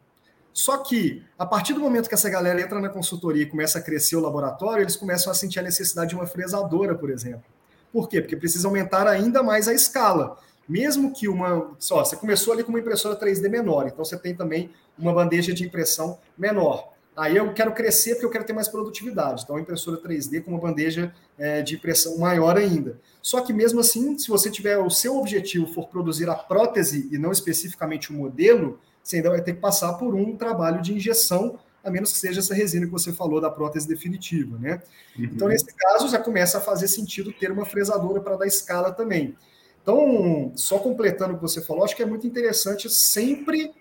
Só 0.54 0.78
que, 0.78 1.24
a 1.38 1.46
partir 1.46 1.74
do 1.74 1.80
momento 1.80 2.08
que 2.08 2.14
essa 2.14 2.30
galera 2.30 2.62
entra 2.62 2.80
na 2.80 2.90
consultoria 2.90 3.44
e 3.44 3.46
começa 3.48 3.80
a 3.80 3.82
crescer 3.82 4.16
o 4.16 4.20
laboratório, 4.20 4.84
eles 4.84 4.96
começam 4.96 5.32
a 5.32 5.36
sentir 5.36 5.60
a 5.60 5.64
necessidade 5.64 6.10
de 6.10 6.16
uma 6.16 6.28
fresadora, 6.28 6.94
por 6.94 7.10
exemplo. 7.10 7.44
Por 7.92 8.08
quê? 8.08 8.22
Porque 8.22 8.36
precisa 8.36 8.68
aumentar 8.68 9.08
ainda 9.08 9.42
mais 9.42 9.68
a 9.68 9.74
escala. 9.74 10.38
Mesmo 10.70 11.12
que 11.12 11.28
uma. 11.28 11.76
Só, 11.80 12.06
você 12.06 12.16
começou 12.16 12.54
ali 12.54 12.64
com 12.64 12.70
uma 12.70 12.80
impressora 12.80 13.20
3D 13.20 13.50
menor, 13.50 13.88
então 13.88 14.06
você 14.06 14.18
tem 14.18 14.36
também 14.36 14.70
uma 14.98 15.12
bandeja 15.12 15.54
de 15.54 15.64
impressão 15.66 16.20
menor. 16.38 16.94
Aí 17.16 17.38
eu 17.38 17.54
quero 17.54 17.74
crescer 17.74 18.14
porque 18.14 18.26
eu 18.26 18.30
quero 18.30 18.44
ter 18.44 18.54
mais 18.54 18.68
produtividade. 18.68 19.44
Então, 19.44 19.56
a 19.56 19.62
impressora 19.62 19.98
3D 19.98 20.44
com 20.44 20.52
uma 20.52 20.60
bandeja 20.60 21.14
é, 21.38 21.62
de 21.62 21.76
impressão 21.76 22.18
maior 22.18 22.58
ainda. 22.58 23.00
Só 23.22 23.42
que 23.42 23.54
mesmo 23.54 23.80
assim, 23.80 24.18
se 24.18 24.28
você 24.28 24.50
tiver 24.50 24.78
o 24.78 24.90
seu 24.90 25.18
objetivo 25.18 25.68
for 25.68 25.88
produzir 25.88 26.30
a 26.30 26.36
prótese 26.36 27.08
e 27.12 27.18
não 27.18 27.32
especificamente 27.32 28.12
o 28.12 28.16
modelo, 28.16 28.80
você 29.04 29.18
ainda 29.18 29.30
vai 29.30 29.42
ter 29.42 29.54
que 29.54 29.60
passar 29.60 29.94
por 29.94 30.16
um 30.16 30.36
trabalho 30.36 30.82
de 30.82 30.94
injeção, 30.94 31.60
a 31.84 31.92
menos 31.92 32.14
que 32.14 32.18
seja 32.18 32.40
essa 32.40 32.54
resina 32.54 32.86
que 32.86 32.92
você 32.92 33.14
falou 33.14 33.40
da 33.40 33.50
prótese 33.50 33.88
definitiva, 33.88 34.58
né? 34.58 34.82
Uhum. 35.18 35.26
Então, 35.26 35.48
nesse 35.50 35.74
caso, 35.76 36.10
já 36.10 36.18
começa 36.18 36.58
a 36.58 36.62
fazer 36.62 36.88
sentido 36.88 37.32
ter 37.32 37.52
uma 37.52 37.66
fresadora 37.66 38.22
para 38.22 38.38
dar 38.38 38.48
escala 38.48 38.92
também. 38.92 39.36
Então, 39.84 40.54
só 40.56 40.80
completando 40.80 41.34
o 41.34 41.36
que 41.36 41.42
você 41.42 41.62
falou, 41.62 41.84
acho 41.84 41.96
que 41.96 42.02
é 42.02 42.06
muito 42.06 42.26
interessante 42.26 42.90
sempre 42.90 43.72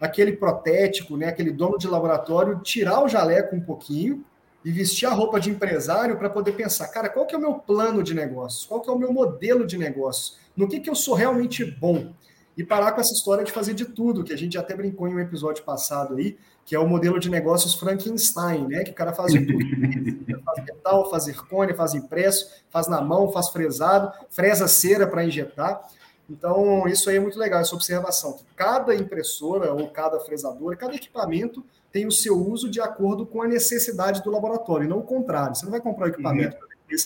aquele 0.00 0.32
protético, 0.32 1.16
né, 1.16 1.26
aquele 1.26 1.50
dono 1.50 1.78
de 1.78 1.88
laboratório, 1.88 2.60
tirar 2.60 3.02
o 3.02 3.08
jaleco 3.08 3.54
um 3.54 3.60
pouquinho 3.60 4.24
e 4.64 4.70
vestir 4.70 5.06
a 5.06 5.12
roupa 5.12 5.40
de 5.40 5.50
empresário 5.50 6.16
para 6.16 6.28
poder 6.28 6.52
pensar, 6.52 6.88
cara, 6.88 7.08
qual 7.08 7.26
que 7.26 7.34
é 7.34 7.38
o 7.38 7.40
meu 7.40 7.54
plano 7.54 8.02
de 8.02 8.14
negócios? 8.14 8.66
Qual 8.66 8.80
que 8.80 8.90
é 8.90 8.92
o 8.92 8.98
meu 8.98 9.12
modelo 9.12 9.66
de 9.66 9.78
negócios? 9.78 10.38
No 10.56 10.68
que, 10.68 10.80
que 10.80 10.90
eu 10.90 10.94
sou 10.94 11.14
realmente 11.14 11.64
bom? 11.64 12.12
E 12.56 12.64
parar 12.64 12.90
com 12.90 13.00
essa 13.00 13.12
história 13.12 13.44
de 13.44 13.52
fazer 13.52 13.72
de 13.72 13.84
tudo, 13.84 14.24
que 14.24 14.32
a 14.32 14.36
gente 14.36 14.58
até 14.58 14.74
brincou 14.74 15.06
em 15.06 15.14
um 15.14 15.20
episódio 15.20 15.62
passado 15.62 16.16
aí, 16.16 16.36
que 16.64 16.74
é 16.74 16.78
o 16.78 16.88
modelo 16.88 17.20
de 17.20 17.30
negócios 17.30 17.74
Frankenstein, 17.74 18.66
né? 18.66 18.82
Que 18.82 18.90
o 18.90 18.94
cara 18.94 19.12
faz 19.14 19.32
tudo. 19.32 19.46
faz 20.44 20.64
metal, 20.64 21.08
faz 21.08 21.24
zircônia, 21.24 21.74
faz 21.74 21.94
impresso, 21.94 22.50
faz 22.68 22.88
na 22.88 23.00
mão, 23.00 23.30
faz 23.30 23.48
fresado, 23.48 24.12
fresa 24.28 24.66
cera 24.66 25.06
para 25.06 25.24
injetar. 25.24 25.80
Então, 26.28 26.86
isso 26.86 27.08
aí 27.08 27.16
é 27.16 27.20
muito 27.20 27.38
legal, 27.38 27.60
essa 27.60 27.74
observação. 27.74 28.36
Cada 28.54 28.94
impressora 28.94 29.72
ou 29.72 29.88
cada 29.88 30.20
fresadora, 30.20 30.76
cada 30.76 30.94
equipamento 30.94 31.64
tem 31.90 32.06
o 32.06 32.12
seu 32.12 32.36
uso 32.36 32.70
de 32.70 32.80
acordo 32.80 33.24
com 33.24 33.40
a 33.40 33.48
necessidade 33.48 34.22
do 34.22 34.30
laboratório, 34.30 34.84
e 34.84 34.88
não 34.88 34.98
o 34.98 35.02
contrário. 35.02 35.54
Você 35.54 35.64
não 35.64 35.72
vai 35.72 35.80
comprar 35.80 36.06
o 36.06 36.10
equipamento 36.10 36.56
uhum. 36.56 36.60
para 36.60 36.96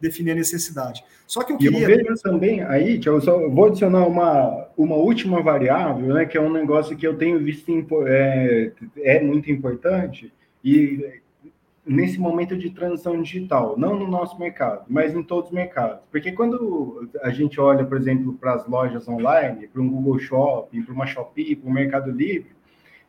definir 0.00 0.32
a 0.32 0.34
necessidade. 0.34 1.04
Só 1.28 1.44
que 1.44 1.52
eu 1.52 1.58
queria... 1.58 1.78
E 1.78 1.82
eu 1.82 1.86
vejo 1.86 2.22
também, 2.22 2.60
aí, 2.62 3.00
eu 3.04 3.20
só 3.20 3.48
vou 3.48 3.66
adicionar 3.66 4.04
uma, 4.04 4.68
uma 4.76 4.96
última 4.96 5.40
variável, 5.40 6.12
né, 6.14 6.26
que 6.26 6.36
é 6.36 6.40
um 6.40 6.52
negócio 6.52 6.96
que 6.96 7.06
eu 7.06 7.16
tenho 7.16 7.38
visto 7.38 7.70
é, 8.04 8.72
é 8.98 9.22
muito 9.22 9.48
importante, 9.48 10.32
e 10.64 11.20
nesse 11.84 12.18
momento 12.18 12.56
de 12.56 12.70
transição 12.70 13.20
digital, 13.20 13.76
não 13.76 13.98
no 13.98 14.06
nosso 14.06 14.38
mercado, 14.38 14.84
mas 14.88 15.14
em 15.14 15.22
todos 15.22 15.50
os 15.50 15.54
mercados. 15.54 16.00
Porque 16.10 16.32
quando 16.32 17.08
a 17.22 17.30
gente 17.30 17.60
olha, 17.60 17.84
por 17.84 17.96
exemplo, 17.96 18.34
para 18.34 18.54
as 18.54 18.66
lojas 18.66 19.08
online, 19.08 19.66
para 19.66 19.82
um 19.82 19.90
Google 19.90 20.18
Shopping, 20.18 20.82
para 20.82 20.94
uma 20.94 21.06
Shopee, 21.06 21.56
para 21.56 21.68
o 21.68 21.72
Mercado 21.72 22.10
Livre, 22.10 22.52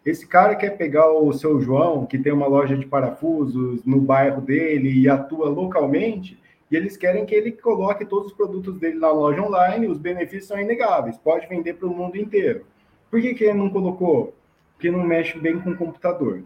esse 0.05 0.27
cara 0.27 0.55
quer 0.55 0.71
pegar 0.71 1.09
o 1.11 1.31
seu 1.31 1.61
João, 1.61 2.05
que 2.05 2.17
tem 2.17 2.33
uma 2.33 2.47
loja 2.47 2.75
de 2.75 2.85
parafusos 2.85 3.85
no 3.85 4.01
bairro 4.01 4.41
dele 4.41 4.91
e 4.91 5.07
atua 5.07 5.49
localmente, 5.49 6.37
e 6.69 6.75
eles 6.75 6.97
querem 6.97 7.25
que 7.25 7.35
ele 7.35 7.51
coloque 7.51 8.03
todos 8.03 8.31
os 8.31 8.33
produtos 8.33 8.79
dele 8.79 8.99
na 8.99 9.11
loja 9.11 9.41
online, 9.41 9.87
os 9.87 9.99
benefícios 9.99 10.47
são 10.47 10.59
inegáveis, 10.59 11.17
pode 11.17 11.47
vender 11.47 11.75
para 11.75 11.87
o 11.87 11.95
mundo 11.95 12.17
inteiro. 12.17 12.65
Por 13.09 13.21
que, 13.21 13.35
que 13.35 13.43
ele 13.43 13.53
não 13.53 13.69
colocou? 13.69 14.33
Porque 14.73 14.89
não 14.89 15.05
mexe 15.05 15.37
bem 15.37 15.59
com 15.59 15.69
o 15.69 15.77
computador. 15.77 16.43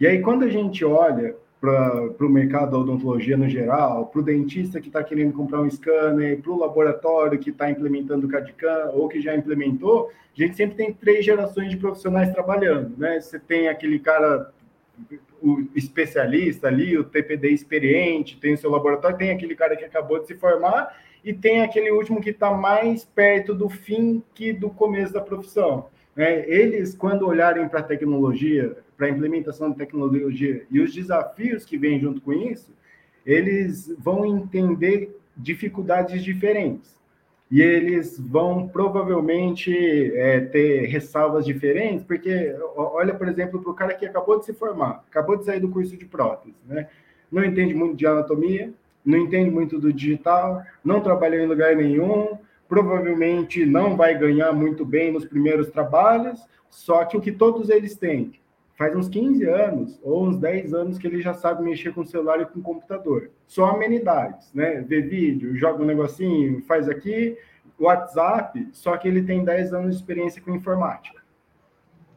E 0.00 0.06
aí, 0.06 0.20
quando 0.20 0.44
a 0.44 0.48
gente 0.48 0.84
olha 0.84 1.34
para 1.60 2.24
o 2.24 2.28
mercado 2.28 2.70
da 2.70 2.78
odontologia 2.78 3.36
no 3.36 3.48
geral, 3.48 4.06
para 4.06 4.20
o 4.20 4.24
dentista 4.24 4.80
que 4.80 4.86
está 4.86 5.02
querendo 5.02 5.32
comprar 5.32 5.60
um 5.60 5.68
scanner, 5.68 6.40
para 6.40 6.52
o 6.52 6.58
laboratório 6.58 7.38
que 7.38 7.50
está 7.50 7.68
implementando 7.68 8.26
o 8.26 8.30
CAD-CAM 8.30 8.90
ou 8.92 9.08
que 9.08 9.20
já 9.20 9.34
implementou, 9.34 10.10
a 10.36 10.40
gente 10.40 10.56
sempre 10.56 10.76
tem 10.76 10.92
três 10.92 11.24
gerações 11.24 11.70
de 11.70 11.76
profissionais 11.76 12.32
trabalhando, 12.32 12.96
né? 12.96 13.20
Você 13.20 13.40
tem 13.40 13.68
aquele 13.68 13.98
cara, 13.98 14.52
o 15.42 15.64
especialista 15.74 16.68
ali, 16.68 16.96
o 16.96 17.02
TPD 17.02 17.48
experiente, 17.48 18.38
tem 18.38 18.54
o 18.54 18.58
seu 18.58 18.70
laboratório, 18.70 19.18
tem 19.18 19.32
aquele 19.32 19.56
cara 19.56 19.76
que 19.76 19.84
acabou 19.84 20.20
de 20.20 20.28
se 20.28 20.36
formar 20.36 20.96
e 21.24 21.32
tem 21.32 21.62
aquele 21.62 21.90
último 21.90 22.20
que 22.20 22.30
está 22.30 22.52
mais 22.52 23.04
perto 23.04 23.52
do 23.52 23.68
fim 23.68 24.22
que 24.32 24.52
do 24.52 24.70
começo 24.70 25.12
da 25.12 25.20
profissão. 25.20 25.86
Né? 26.14 26.48
Eles, 26.48 26.94
quando 26.94 27.26
olharem 27.26 27.68
para 27.68 27.80
a 27.80 27.82
tecnologia, 27.82 28.76
para 28.98 29.06
a 29.06 29.10
implementação 29.10 29.70
de 29.70 29.76
tecnologia 29.78 30.66
e 30.68 30.80
os 30.80 30.92
desafios 30.92 31.64
que 31.64 31.78
vêm 31.78 32.00
junto 32.00 32.20
com 32.20 32.32
isso, 32.32 32.72
eles 33.24 33.94
vão 33.96 34.26
entender 34.26 35.16
dificuldades 35.36 36.24
diferentes. 36.24 36.98
E 37.50 37.62
eles 37.62 38.18
vão 38.18 38.68
provavelmente 38.68 39.72
é, 40.14 40.40
ter 40.40 40.86
ressalvas 40.86 41.46
diferentes, 41.46 42.04
porque 42.04 42.54
olha, 42.76 43.14
por 43.14 43.26
exemplo, 43.26 43.62
para 43.62 43.70
o 43.70 43.74
cara 43.74 43.94
que 43.94 44.04
acabou 44.04 44.38
de 44.38 44.44
se 44.44 44.52
formar, 44.52 45.04
acabou 45.08 45.36
de 45.36 45.46
sair 45.46 45.60
do 45.60 45.70
curso 45.70 45.96
de 45.96 46.04
prótese, 46.04 46.58
né? 46.66 46.88
não 47.32 47.42
entende 47.42 47.72
muito 47.72 47.96
de 47.96 48.06
anatomia, 48.06 48.70
não 49.02 49.16
entende 49.16 49.50
muito 49.50 49.78
do 49.78 49.90
digital, 49.90 50.62
não 50.84 51.00
trabalhou 51.00 51.40
em 51.40 51.46
lugar 51.46 51.74
nenhum, 51.74 52.36
provavelmente 52.68 53.64
não 53.64 53.96
vai 53.96 54.18
ganhar 54.18 54.52
muito 54.52 54.84
bem 54.84 55.10
nos 55.10 55.24
primeiros 55.24 55.70
trabalhos, 55.70 56.38
só 56.68 57.02
que 57.06 57.16
o 57.16 57.20
que 57.20 57.32
todos 57.32 57.70
eles 57.70 57.96
têm 57.96 58.34
faz 58.78 58.94
uns 58.94 59.08
15 59.08 59.44
anos 59.44 60.00
ou 60.04 60.24
uns 60.24 60.38
10 60.38 60.72
anos 60.72 60.98
que 60.98 61.06
ele 61.08 61.20
já 61.20 61.34
sabe 61.34 61.64
mexer 61.64 61.92
com 61.92 62.04
celular 62.04 62.40
e 62.40 62.46
com 62.46 62.62
computador. 62.62 63.32
Só 63.44 63.66
amenidades, 63.66 64.54
né? 64.54 64.80
Ver 64.80 65.08
vídeo, 65.08 65.56
joga 65.56 65.82
um 65.82 65.86
negocinho, 65.86 66.62
faz 66.62 66.88
aqui, 66.88 67.36
WhatsApp, 67.76 68.68
só 68.72 68.96
que 68.96 69.08
ele 69.08 69.24
tem 69.24 69.44
10 69.44 69.74
anos 69.74 69.90
de 69.90 69.96
experiência 69.96 70.40
com 70.40 70.54
informática. 70.54 71.18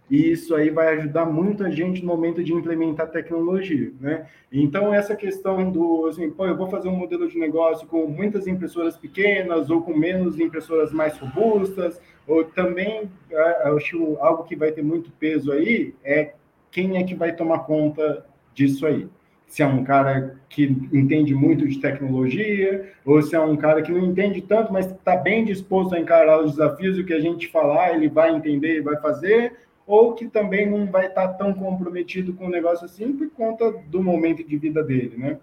E 0.07 0.29
isso 0.29 0.53
aí 0.53 0.69
vai 0.69 0.89
ajudar 0.97 1.25
muito 1.25 1.63
a 1.63 1.69
gente 1.69 2.01
no 2.01 2.07
momento 2.07 2.43
de 2.43 2.53
implementar 2.53 3.09
tecnologia, 3.09 3.91
né? 3.99 4.27
Então, 4.51 4.93
essa 4.93 5.15
questão 5.15 5.71
do, 5.71 6.05
assim, 6.07 6.29
pô, 6.29 6.45
eu 6.45 6.57
vou 6.57 6.67
fazer 6.67 6.89
um 6.89 6.95
modelo 6.95 7.27
de 7.29 7.39
negócio 7.39 7.87
com 7.87 8.05
muitas 8.07 8.45
impressoras 8.45 8.97
pequenas 8.97 9.69
ou 9.69 9.81
com 9.81 9.97
menos 9.97 10.37
impressoras 10.37 10.91
mais 10.91 11.17
robustas, 11.17 11.99
ou 12.27 12.43
também, 12.43 13.09
é, 13.31 13.69
acho 13.69 14.17
algo 14.19 14.43
que 14.43 14.55
vai 14.55 14.71
ter 14.71 14.83
muito 14.83 15.11
peso 15.11 15.51
aí 15.51 15.95
é 16.03 16.33
quem 16.71 16.97
é 16.97 17.03
que 17.03 17.13
vai 17.13 17.33
tomar 17.33 17.59
conta 17.59 18.25
disso 18.53 18.85
aí? 18.85 19.07
Se 19.47 19.61
é 19.61 19.67
um 19.67 19.83
cara 19.83 20.37
que 20.47 20.63
entende 20.93 21.35
muito 21.35 21.67
de 21.67 21.79
tecnologia, 21.79 22.89
ou 23.05 23.21
se 23.21 23.35
é 23.35 23.39
um 23.39 23.57
cara 23.57 23.81
que 23.81 23.91
não 23.91 24.05
entende 24.05 24.41
tanto, 24.41 24.71
mas 24.71 24.89
está 24.89 25.17
bem 25.17 25.43
disposto 25.43 25.93
a 25.93 25.99
encarar 25.99 26.41
os 26.41 26.51
desafios 26.51 26.97
o 26.97 27.03
que 27.03 27.13
a 27.13 27.19
gente 27.19 27.49
falar, 27.49 27.93
ele 27.93 28.07
vai 28.07 28.33
entender 28.33 28.77
e 28.77 28.81
vai 28.81 28.95
fazer, 29.01 29.57
ou 29.85 30.13
que 30.13 30.27
também 30.27 30.69
não 30.69 30.85
vai 30.85 31.07
estar 31.07 31.27
tá 31.27 31.33
tão 31.33 31.53
comprometido 31.53 32.33
com 32.33 32.45
o 32.45 32.49
negócio 32.49 32.85
assim 32.85 33.11
por 33.11 33.29
conta 33.31 33.71
do 33.87 34.01
momento 34.01 34.41
de 34.41 34.57
vida 34.57 34.81
dele, 34.81 35.17
né? 35.17 35.37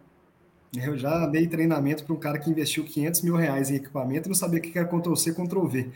Eu 0.77 0.99
já 0.99 1.27
dei 1.27 1.47
treinamento 1.47 2.05
para 2.05 2.15
um 2.15 2.19
cara 2.19 2.39
que 2.39 2.51
investiu 2.51 2.85
500 2.85 3.23
mil 3.23 3.37
reais 3.37 3.71
em 3.71 3.77
equipamento 3.77 4.29
e 4.29 4.31
não 4.31 4.35
sabia 4.35 4.59
o 4.59 4.63
que 4.63 4.79
era 4.79 4.87
Ctrl-C, 4.87 5.33
Ctrl-V. 5.33 5.91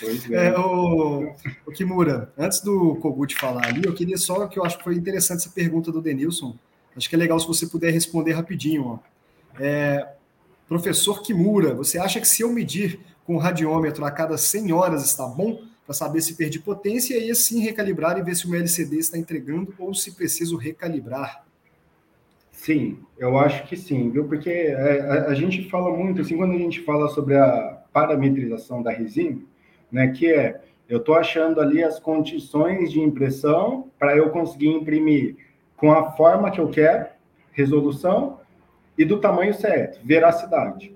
Pois 0.00 0.30
é. 0.30 0.48
é 0.48 0.58
o, 0.58 1.32
o 1.66 1.72
Kimura, 1.72 2.32
antes 2.36 2.60
do 2.60 2.96
Kogut 2.96 3.34
falar 3.36 3.66
ali, 3.66 3.82
eu 3.84 3.94
queria 3.94 4.18
só, 4.18 4.48
que 4.48 4.58
eu 4.58 4.64
acho 4.64 4.78
que 4.78 4.84
foi 4.84 4.96
interessante 4.96 5.38
essa 5.38 5.50
pergunta 5.50 5.92
do 5.92 6.02
Denilson, 6.02 6.56
acho 6.96 7.08
que 7.08 7.14
é 7.14 7.18
legal 7.18 7.38
se 7.38 7.46
você 7.46 7.66
puder 7.66 7.92
responder 7.92 8.32
rapidinho. 8.32 8.84
Ó. 8.84 8.98
É, 9.60 10.12
professor 10.68 11.22
Kimura, 11.22 11.72
você 11.72 11.98
acha 11.98 12.20
que 12.20 12.26
se 12.26 12.42
eu 12.42 12.52
medir 12.52 12.98
com 13.24 13.36
o 13.36 13.38
radiômetro 13.38 14.04
a 14.04 14.10
cada 14.10 14.36
100 14.36 14.72
horas 14.72 15.04
está 15.04 15.24
bom 15.24 15.62
para 15.86 15.94
saber 15.94 16.20
se 16.20 16.34
perdi 16.34 16.58
potência 16.58 17.16
e 17.16 17.30
assim 17.30 17.60
recalibrar 17.60 18.18
e 18.18 18.22
ver 18.22 18.34
se 18.34 18.46
o 18.46 18.50
meu 18.50 18.58
LCD 18.58 18.98
está 18.98 19.16
entregando 19.16 19.72
ou 19.78 19.94
se 19.94 20.12
preciso 20.12 20.56
recalibrar? 20.56 21.44
Sim, 22.62 23.00
eu 23.18 23.36
acho 23.38 23.66
que 23.66 23.76
sim, 23.76 24.08
viu? 24.10 24.28
Porque 24.28 24.48
é, 24.48 25.00
a, 25.00 25.26
a, 25.30 25.34
gente 25.34 25.68
fala 25.68 25.90
muito, 25.96 26.20
assim, 26.20 26.36
quando 26.36 26.52
a 26.52 26.58
gente 26.58 26.80
fala 26.82 27.08
sobre 27.08 27.36
a 27.36 27.82
parametrização 27.92 28.80
da 28.84 28.92
resina, 28.92 29.40
né, 29.90 30.12
que 30.12 30.32
é, 30.32 30.60
eu 30.88 30.98
estou 30.98 31.16
achando 31.16 31.60
ali 31.60 31.82
as 31.82 31.98
condições 31.98 32.92
de 32.92 33.00
impressão 33.00 33.90
para 33.98 34.16
eu 34.16 34.30
conseguir 34.30 34.68
imprimir 34.68 35.34
com 35.76 35.90
a 35.90 36.12
forma 36.12 36.52
que 36.52 36.60
eu 36.60 36.68
quero, 36.68 37.08
resolução, 37.50 38.38
e 38.96 39.04
do 39.04 39.18
tamanho 39.18 39.52
certo, 39.54 39.98
veracidade. 40.04 40.94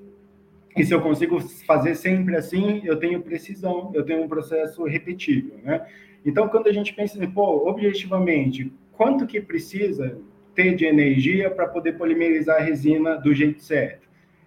E 0.77 0.85
se 0.85 0.95
eu 0.95 1.03
consigo 1.03 1.41
fazer 1.67 1.97
sempre 1.97 2.37
assim, 2.37 2.81
eu 2.85 2.97
tenho 2.97 3.23
precisão, 3.23 3.91
eu 3.93 4.05
tenho 4.05 4.23
um 4.23 4.29
processo 4.29 4.85
repetível, 4.85 5.59
né? 5.65 5.85
Então, 6.25 6.47
quando 6.47 6.69
a 6.69 6.73
gente 6.73 6.95
pensa, 6.95 7.23
em, 7.25 7.29
pô, 7.29 7.69
objetivamente, 7.69 8.73
quanto 8.93 9.27
que 9.27 9.41
precisa 9.41 10.17
ter 10.57 10.75
de 10.75 10.85
energia 10.85 11.51
para 11.51 11.69
poder 11.69 11.93
polimerizar 11.93 12.57
a 12.57 12.65
resina 12.65 13.15
do 13.15 13.33
jeito 13.33 13.63
certo. 13.63 14.07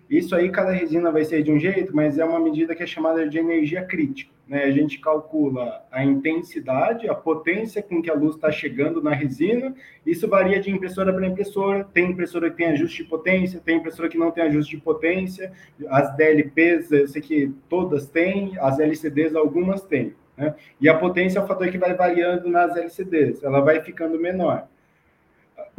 Isso 0.09 0.35
aí, 0.35 0.49
cada 0.49 0.71
resina 0.71 1.11
vai 1.11 1.23
ser 1.23 1.43
de 1.43 1.51
um 1.51 1.59
jeito, 1.59 1.95
mas 1.95 2.17
é 2.17 2.25
uma 2.25 2.39
medida 2.39 2.73
que 2.75 2.81
é 2.81 2.87
chamada 2.87 3.29
de 3.29 3.37
energia 3.37 3.83
crítica. 3.83 4.33
Né? 4.47 4.63
A 4.63 4.71
gente 4.71 4.97
calcula 4.97 5.85
a 5.91 6.03
intensidade, 6.03 7.07
a 7.07 7.13
potência 7.13 7.83
com 7.83 8.01
que 8.01 8.09
a 8.09 8.15
luz 8.15 8.33
está 8.33 8.51
chegando 8.51 9.03
na 9.03 9.13
resina. 9.13 9.75
Isso 10.03 10.27
varia 10.27 10.59
de 10.59 10.71
impressora 10.71 11.13
para 11.13 11.27
impressora. 11.27 11.87
Tem 11.93 12.09
impressora 12.09 12.49
que 12.49 12.57
tem 12.57 12.65
ajuste 12.65 13.03
de 13.03 13.09
potência, 13.09 13.61
tem 13.63 13.77
impressora 13.77 14.09
que 14.09 14.17
não 14.17 14.31
tem 14.31 14.45
ajuste 14.45 14.75
de 14.75 14.81
potência. 14.81 15.51
As 15.87 16.15
DLPs, 16.17 16.91
eu 16.91 17.07
sei 17.07 17.21
que 17.21 17.53
todas 17.69 18.07
têm, 18.07 18.57
as 18.59 18.79
LCDs, 18.79 19.35
algumas 19.35 19.83
têm. 19.83 20.15
Né? 20.35 20.55
E 20.81 20.89
a 20.89 20.97
potência 20.97 21.37
é 21.37 21.43
o 21.43 21.45
fator 21.45 21.69
que 21.69 21.77
vai 21.77 21.93
variando 21.93 22.49
nas 22.49 22.75
LCDs, 22.75 23.43
ela 23.43 23.59
vai 23.59 23.81
ficando 23.81 24.19
menor. 24.19 24.67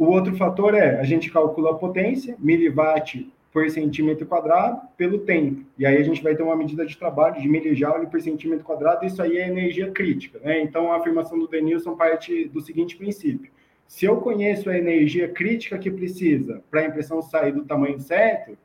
O 0.01 0.05
outro 0.05 0.35
fator 0.35 0.73
é, 0.73 0.99
a 0.99 1.03
gente 1.03 1.29
calcula 1.29 1.69
a 1.69 1.75
potência, 1.75 2.35
miliwatt 2.39 3.31
por 3.53 3.69
centímetro 3.69 4.25
quadrado, 4.25 4.81
pelo 4.97 5.19
tempo. 5.19 5.63
E 5.77 5.85
aí 5.85 5.95
a 5.95 6.03
gente 6.03 6.23
vai 6.23 6.35
ter 6.35 6.41
uma 6.41 6.55
medida 6.55 6.83
de 6.83 6.97
trabalho 6.97 7.39
de 7.39 7.47
milijoule 7.47 8.07
por 8.07 8.19
centímetro 8.19 8.65
quadrado, 8.65 9.05
isso 9.05 9.21
aí 9.21 9.37
é 9.37 9.47
energia 9.47 9.91
crítica. 9.91 10.39
Né? 10.39 10.59
Então, 10.63 10.91
a 10.91 10.97
afirmação 10.97 11.37
do 11.37 11.47
Denilson 11.47 11.95
parte 11.95 12.45
do 12.47 12.59
seguinte 12.61 12.97
princípio. 12.97 13.51
Se 13.85 14.07
eu 14.07 14.17
conheço 14.17 14.71
a 14.71 14.75
energia 14.75 15.27
crítica 15.27 15.77
que 15.77 15.91
precisa 15.91 16.63
para 16.71 16.81
a 16.81 16.85
impressão 16.85 17.21
sair 17.21 17.51
do 17.51 17.63
tamanho 17.63 17.99
certo, 17.99 18.57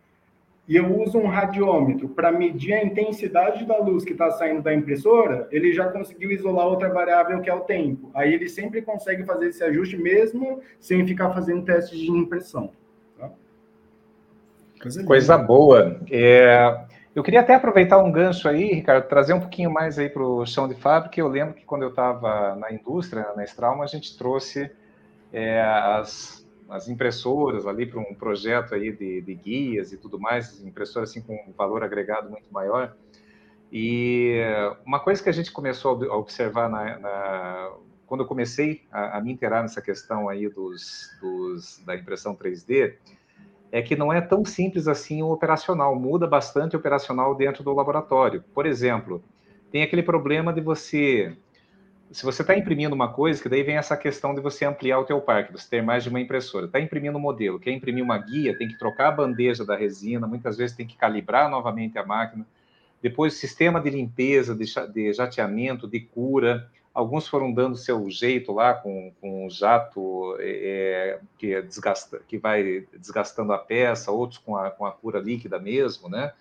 e 0.68 0.74
eu 0.76 1.00
uso 1.00 1.18
um 1.18 1.29
radiômetro 1.29 2.09
para 2.09 2.33
medir 2.33 2.74
a 2.74 2.85
intensidade 2.85 3.64
da 3.64 3.79
luz 3.79 4.05
que 4.05 4.12
está 4.12 4.31
saindo 4.33 4.62
da 4.62 4.74
impressora, 4.74 5.46
ele 5.52 5.72
já 5.72 5.88
conseguiu 5.88 6.33
isolar 6.33 6.66
outra 6.66 6.88
variável 6.88 7.40
que 7.40 7.48
é 7.48 7.55
o 7.55 7.61
tempo. 7.61 8.11
Aí 8.12 8.35
ele 8.35 8.48
sempre 8.48 8.83
consegue 8.83 9.24
fazer 9.24 9.48
esse 9.48 9.62
ajuste 9.62 9.96
mesmo 9.96 10.61
sem 10.81 11.07
ficar 11.07 11.33
fazendo 11.33 11.64
testes 11.64 11.98
de 11.98 12.11
impressão. 12.11 12.72
Tá? 13.16 13.31
Coisa, 14.83 15.05
Coisa 15.05 15.38
boa. 15.38 16.00
É, 16.11 16.85
eu 17.14 17.22
queria 17.22 17.40
até 17.40 17.55
aproveitar 17.55 17.98
um 17.98 18.11
gancho 18.11 18.48
aí, 18.48 18.74
Ricardo, 18.74 19.07
trazer 19.09 19.35
um 19.35 19.40
pouquinho 19.40 19.70
mais 19.70 20.00
aí 20.00 20.09
para 20.09 20.22
o 20.22 20.44
chão 20.44 20.66
de 20.68 20.74
fábrica. 20.74 21.20
Eu 21.20 21.29
lembro 21.29 21.55
que 21.55 21.64
quando 21.64 21.83
eu 21.83 21.90
estava 21.90 22.57
na 22.57 22.72
indústria, 22.72 23.24
na 23.37 23.44
Estrauma, 23.44 23.85
a 23.85 23.87
gente 23.87 24.18
trouxe 24.18 24.68
é, 25.33 25.62
as 25.62 26.45
as 26.68 26.88
impressoras 26.88 27.66
ali 27.66 27.87
para 27.87 28.00
um 28.00 28.14
projeto 28.14 28.74
aí 28.74 28.92
de, 28.92 29.20
de, 29.20 29.35
guias 29.35 29.92
e 29.92 29.96
tudo 29.96 30.18
mais, 30.18 30.62
impressoras 30.64 31.11
assim 31.11 31.20
com 31.20 31.35
um 31.35 31.52
valor 31.52 31.83
agregado 31.83 32.29
muito 32.31 32.52
maior. 32.52 32.94
E 33.72 34.40
uma 34.85 35.00
coisa 35.00 35.22
que 35.22 35.29
a 35.29 35.33
gente 35.33 35.52
começou 35.52 36.05
a 36.11 36.16
observar 36.16 36.68
na, 36.68 36.98
na 36.98 37.72
quando 38.07 38.20
eu 38.20 38.26
comecei 38.26 38.83
a, 38.90 39.18
a, 39.18 39.20
me 39.20 39.33
interar 39.33 39.62
nessa 39.62 39.83
questão 39.83 40.29
aí 40.29 40.48
dos, 40.48 41.11
dos, 41.20 41.83
da 41.85 41.96
impressão 41.96 42.37
3D, 42.37 42.94
é 43.72 43.83
que 43.83 43.96
não 43.96 44.12
é 44.12 44.20
tão 44.20 44.44
simples 44.44 44.87
assim 44.87 45.22
o 45.22 45.31
operacional, 45.31 45.96
muda 45.96 46.26
bastante 46.26 46.76
o 46.76 46.79
operacional 46.79 47.35
dentro 47.35 47.64
do 47.64 47.74
laboratório. 47.74 48.44
Por 48.55 48.64
exemplo, 48.64 49.22
tem 49.70 49.83
aquele 49.83 50.02
problema 50.02 50.52
de 50.52 50.61
você 50.61 51.37
se 52.11 52.25
você 52.25 52.42
está 52.42 52.57
imprimindo 52.57 52.95
uma 52.95 53.12
coisa, 53.12 53.42
que 53.42 53.49
daí 53.49 53.62
vem 53.62 53.77
essa 53.77 53.97
questão 53.97 54.35
de 54.35 54.40
você 54.40 54.64
ampliar 54.64 54.99
o 54.99 55.05
teu 55.05 55.21
parque, 55.21 55.53
você 55.53 55.69
ter 55.69 55.83
mais 55.83 56.03
de 56.03 56.09
uma 56.09 56.21
impressora. 56.21 56.66
Está 56.66 56.81
imprimindo 56.81 57.19
um 57.19 57.21
modelo, 57.21 57.59
quer 57.59 57.73
imprimir 57.73 58.03
uma 58.03 58.19
guia, 58.19 58.57
tem 58.57 58.69
que 58.69 58.79
trocar 58.79 59.09
a 59.09 59.12
bandeja 59.12 59.64
da 59.64 59.77
resina, 59.77 60.27
muitas 60.27 60.57
vezes 60.57 60.77
tem 60.77 60.87
que 60.87 60.97
calibrar 60.97 61.51
novamente 61.51 61.99
a 61.99 62.05
máquina. 62.05 62.47
Depois, 63.03 63.35
sistema 63.35 63.81
de 63.81 63.90
limpeza, 63.90 64.55
de, 64.55 64.64
de 64.92 65.12
jateamento, 65.12 65.88
de 65.88 66.01
cura. 66.01 66.71
Alguns 66.95 67.29
foram 67.29 67.53
dando 67.53 67.77
seu 67.77 68.09
jeito 68.09 68.53
lá 68.53 68.73
com, 68.73 69.12
com 69.21 69.47
o 69.47 69.51
jato 69.51 70.37
é, 70.40 71.21
que, 71.37 71.53
é 71.53 71.61
desgasta, 71.61 72.23
que 72.27 72.38
vai 72.38 72.87
desgastando 72.97 73.53
a 73.53 73.59
peça, 73.59 74.11
outros 74.11 74.38
com 74.38 74.57
a, 74.57 74.71
com 74.71 74.87
a 74.87 74.92
cura 74.92 75.19
líquida 75.19 75.59
mesmo, 75.59 76.09
né? 76.09 76.33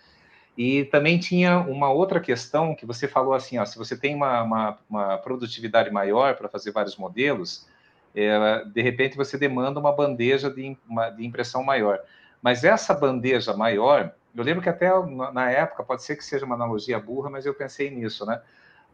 E 0.57 0.85
também 0.85 1.19
tinha 1.19 1.59
uma 1.59 1.89
outra 1.91 2.19
questão 2.19 2.73
que 2.73 2.85
você 2.85 3.07
falou 3.07 3.33
assim, 3.33 3.57
ó, 3.57 3.65
se 3.65 3.77
você 3.77 3.97
tem 3.97 4.15
uma, 4.15 4.41
uma, 4.41 4.77
uma 4.89 5.17
produtividade 5.17 5.91
maior 5.91 6.35
para 6.35 6.47
fazer 6.47 6.71
vários 6.71 6.95
modelos, 6.95 7.67
é, 8.15 8.63
de 8.65 8.81
repente 8.81 9.17
você 9.17 9.37
demanda 9.37 9.79
uma 9.79 9.91
bandeja 9.91 10.49
de, 10.49 10.77
uma, 10.87 11.09
de 11.09 11.25
impressão 11.25 11.61
maior. 11.61 11.99
Mas 12.41 12.63
essa 12.63 12.93
bandeja 12.93 13.53
maior, 13.53 14.13
eu 14.33 14.43
lembro 14.43 14.61
que 14.61 14.69
até 14.69 14.89
na 15.33 15.51
época, 15.51 15.83
pode 15.83 16.03
ser 16.03 16.15
que 16.15 16.23
seja 16.23 16.45
uma 16.45 16.55
analogia 16.55 16.99
burra, 16.99 17.29
mas 17.29 17.45
eu 17.45 17.53
pensei 17.53 17.89
nisso, 17.89 18.25
né? 18.25 18.41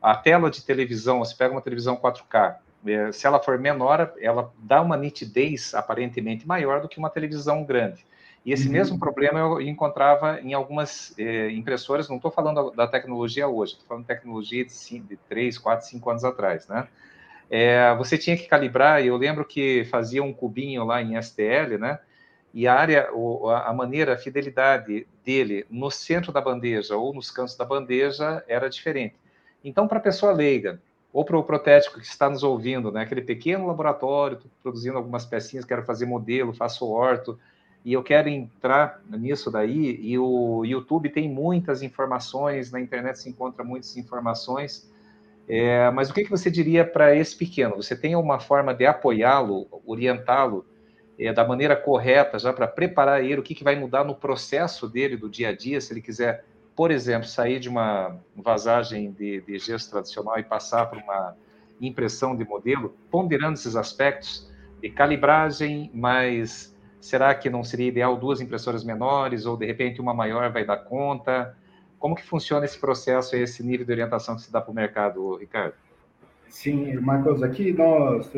A 0.01 0.15
tela 0.15 0.49
de 0.49 0.63
televisão, 0.63 1.19
você 1.19 1.35
pega 1.35 1.53
uma 1.53 1.61
televisão 1.61 1.95
4K, 1.95 2.55
é, 2.87 3.11
se 3.11 3.27
ela 3.27 3.39
for 3.39 3.59
menor, 3.59 4.13
ela 4.19 4.51
dá 4.57 4.81
uma 4.81 4.97
nitidez 4.97 5.75
aparentemente 5.75 6.47
maior 6.47 6.81
do 6.81 6.89
que 6.89 6.97
uma 6.97 7.09
televisão 7.09 7.63
grande. 7.63 8.03
E 8.45 8.51
esse 8.51 8.65
uhum. 8.65 8.73
mesmo 8.73 8.99
problema 8.99 9.39
eu 9.39 9.61
encontrava 9.61 10.39
em 10.41 10.53
algumas 10.53 11.13
eh, 11.17 11.51
impressoras, 11.51 12.09
não 12.09 12.15
estou 12.15 12.31
falando 12.31 12.71
da 12.71 12.87
tecnologia 12.87 13.47
hoje, 13.47 13.73
estou 13.73 13.87
falando 13.87 14.03
de 14.03 14.07
tecnologia 14.07 14.65
de, 14.65 14.73
cinco, 14.73 15.07
de 15.07 15.17
3, 15.29 15.57
4, 15.59 15.87
5 15.87 16.09
anos 16.09 16.23
atrás, 16.23 16.67
né? 16.67 16.87
É, 17.49 17.93
você 17.95 18.17
tinha 18.17 18.35
que 18.37 18.47
calibrar, 18.47 19.03
e 19.03 19.07
eu 19.07 19.17
lembro 19.17 19.43
que 19.43 19.85
fazia 19.91 20.23
um 20.23 20.33
cubinho 20.33 20.85
lá 20.85 21.01
em 21.01 21.21
STL, 21.21 21.77
né? 21.77 21.99
E 22.53 22.67
a 22.67 22.73
área, 22.73 23.09
a 23.65 23.73
maneira, 23.73 24.13
a 24.13 24.17
fidelidade 24.17 25.07
dele 25.23 25.65
no 25.69 25.91
centro 25.91 26.31
da 26.31 26.41
bandeja 26.41 26.97
ou 26.97 27.13
nos 27.13 27.29
cantos 27.29 27.55
da 27.55 27.63
bandeja 27.63 28.43
era 28.47 28.69
diferente. 28.69 29.15
Então, 29.63 29.87
para 29.87 29.99
a 29.99 30.01
pessoa 30.01 30.31
leiga, 30.31 30.81
ou 31.13 31.23
para 31.25 31.37
o 31.37 31.43
protético 31.43 31.99
que 31.99 32.05
está 32.05 32.29
nos 32.29 32.41
ouvindo, 32.41 32.91
né? 32.91 33.01
Aquele 33.01 33.21
pequeno 33.21 33.67
laboratório, 33.67 34.39
produzindo 34.63 34.97
algumas 34.97 35.25
pecinhas, 35.25 35.65
quero 35.65 35.83
fazer 35.83 36.05
modelo, 36.05 36.53
faço 36.53 36.89
orto, 36.89 37.37
e 37.83 37.93
eu 37.93 38.03
quero 38.03 38.29
entrar 38.29 39.01
nisso 39.09 39.49
daí, 39.49 39.99
e 40.01 40.17
o 40.17 40.63
YouTube 40.63 41.09
tem 41.09 41.29
muitas 41.29 41.81
informações, 41.81 42.71
na 42.71 42.79
internet 42.79 43.19
se 43.19 43.29
encontra 43.29 43.63
muitas 43.63 43.97
informações, 43.97 44.91
é, 45.47 45.89
mas 45.91 46.09
o 46.09 46.13
que, 46.13 46.23
que 46.23 46.29
você 46.29 46.49
diria 46.49 46.85
para 46.85 47.15
esse 47.15 47.35
pequeno? 47.35 47.75
Você 47.77 47.95
tem 47.95 48.15
uma 48.15 48.39
forma 48.39 48.73
de 48.73 48.85
apoiá-lo, 48.85 49.67
orientá-lo 49.85 50.65
é, 51.19 51.33
da 51.33 51.45
maneira 51.45 51.75
correta, 51.75 52.37
já 52.37 52.53
para 52.53 52.67
preparar 52.67 53.23
ele, 53.23 53.39
o 53.39 53.43
que, 53.43 53.55
que 53.55 53.63
vai 53.63 53.75
mudar 53.75 54.03
no 54.03 54.15
processo 54.15 54.87
dele 54.87 55.17
do 55.17 55.27
dia 55.27 55.49
a 55.49 55.55
dia, 55.55 55.81
se 55.81 55.91
ele 55.91 56.01
quiser, 56.01 56.45
por 56.75 56.91
exemplo, 56.91 57.27
sair 57.27 57.59
de 57.59 57.67
uma 57.67 58.15
vasagem 58.35 59.11
de, 59.11 59.41
de 59.41 59.57
gesso 59.57 59.89
tradicional 59.89 60.39
e 60.39 60.43
passar 60.43 60.85
para 60.85 61.03
uma 61.03 61.35
impressão 61.81 62.35
de 62.35 62.45
modelo, 62.45 62.95
ponderando 63.09 63.55
esses 63.55 63.75
aspectos 63.75 64.49
de 64.81 64.89
calibragem, 64.89 65.89
mais 65.93 66.75
Será 67.01 67.33
que 67.33 67.49
não 67.49 67.63
seria 67.63 67.87
ideal 67.87 68.15
duas 68.15 68.39
impressoras 68.39 68.83
menores 68.83 69.47
ou 69.47 69.57
de 69.57 69.65
repente 69.65 69.99
uma 69.99 70.13
maior 70.13 70.51
vai 70.51 70.63
dar 70.63 70.77
conta? 70.77 71.57
Como 71.97 72.15
que 72.15 72.23
funciona 72.23 72.63
esse 72.63 72.79
processo, 72.79 73.35
esse 73.35 73.63
nível 73.63 73.85
de 73.85 73.91
orientação 73.91 74.35
que 74.35 74.43
se 74.43 74.51
dá 74.51 74.61
para 74.61 74.71
o 74.71 74.75
mercado, 74.75 75.35
Ricardo? 75.35 75.73
Sim, 76.47 76.95
Marcos, 76.99 77.41
aqui 77.41 77.71
nós, 77.73 78.29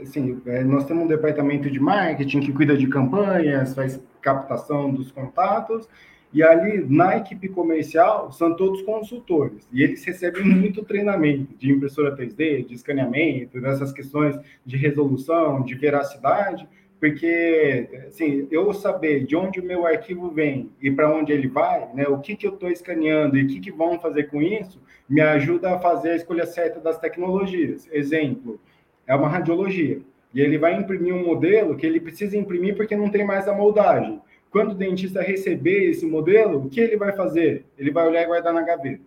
assim, 0.00 0.40
nós 0.66 0.84
temos 0.86 1.04
um 1.04 1.06
departamento 1.06 1.70
de 1.70 1.80
marketing 1.80 2.40
que 2.40 2.52
cuida 2.52 2.76
de 2.76 2.86
campanhas, 2.86 3.74
faz 3.74 4.00
captação 4.22 4.92
dos 4.94 5.10
contatos, 5.10 5.88
e 6.32 6.42
ali 6.42 6.86
na 6.88 7.16
equipe 7.16 7.48
comercial 7.48 8.30
são 8.30 8.54
todos 8.54 8.82
consultores, 8.82 9.68
e 9.72 9.82
eles 9.82 10.04
recebem 10.04 10.44
muito 10.44 10.84
treinamento 10.84 11.56
de 11.58 11.72
impressora 11.72 12.16
3D, 12.16 12.66
de 12.66 12.74
escaneamento, 12.74 13.60
dessas 13.60 13.92
questões 13.92 14.38
de 14.64 14.76
resolução, 14.76 15.62
de 15.62 15.74
veracidade, 15.74 16.68
porque 16.98 17.88
assim, 18.08 18.48
eu 18.50 18.72
saber 18.72 19.24
de 19.24 19.36
onde 19.36 19.60
o 19.60 19.64
meu 19.64 19.86
arquivo 19.86 20.30
vem 20.30 20.70
e 20.80 20.90
para 20.90 21.14
onde 21.14 21.32
ele 21.32 21.48
vai, 21.48 21.92
né, 21.94 22.06
o 22.08 22.18
que, 22.18 22.36
que 22.36 22.46
eu 22.46 22.54
estou 22.54 22.70
escaneando 22.70 23.36
e 23.36 23.44
o 23.44 23.46
que, 23.46 23.60
que 23.60 23.72
vão 23.72 24.00
fazer 24.00 24.24
com 24.24 24.40
isso, 24.40 24.80
me 25.08 25.20
ajuda 25.20 25.74
a 25.74 25.78
fazer 25.78 26.10
a 26.10 26.16
escolha 26.16 26.46
certa 26.46 26.80
das 26.80 26.98
tecnologias. 26.98 27.88
Exemplo, 27.92 28.60
é 29.06 29.14
uma 29.14 29.28
radiologia, 29.28 30.00
e 30.34 30.40
ele 30.40 30.58
vai 30.58 30.74
imprimir 30.74 31.14
um 31.14 31.24
modelo 31.24 31.76
que 31.76 31.86
ele 31.86 32.00
precisa 32.00 32.36
imprimir 32.36 32.76
porque 32.76 32.96
não 32.96 33.10
tem 33.10 33.24
mais 33.24 33.48
a 33.48 33.54
moldagem. 33.54 34.20
Quando 34.50 34.72
o 34.72 34.74
dentista 34.74 35.22
receber 35.22 35.90
esse 35.90 36.06
modelo, 36.06 36.66
o 36.66 36.68
que 36.68 36.80
ele 36.80 36.96
vai 36.96 37.12
fazer? 37.12 37.64
Ele 37.78 37.90
vai 37.90 38.06
olhar 38.06 38.22
e 38.22 38.26
guardar 38.26 38.52
na 38.52 38.62
gaveta. 38.62 39.04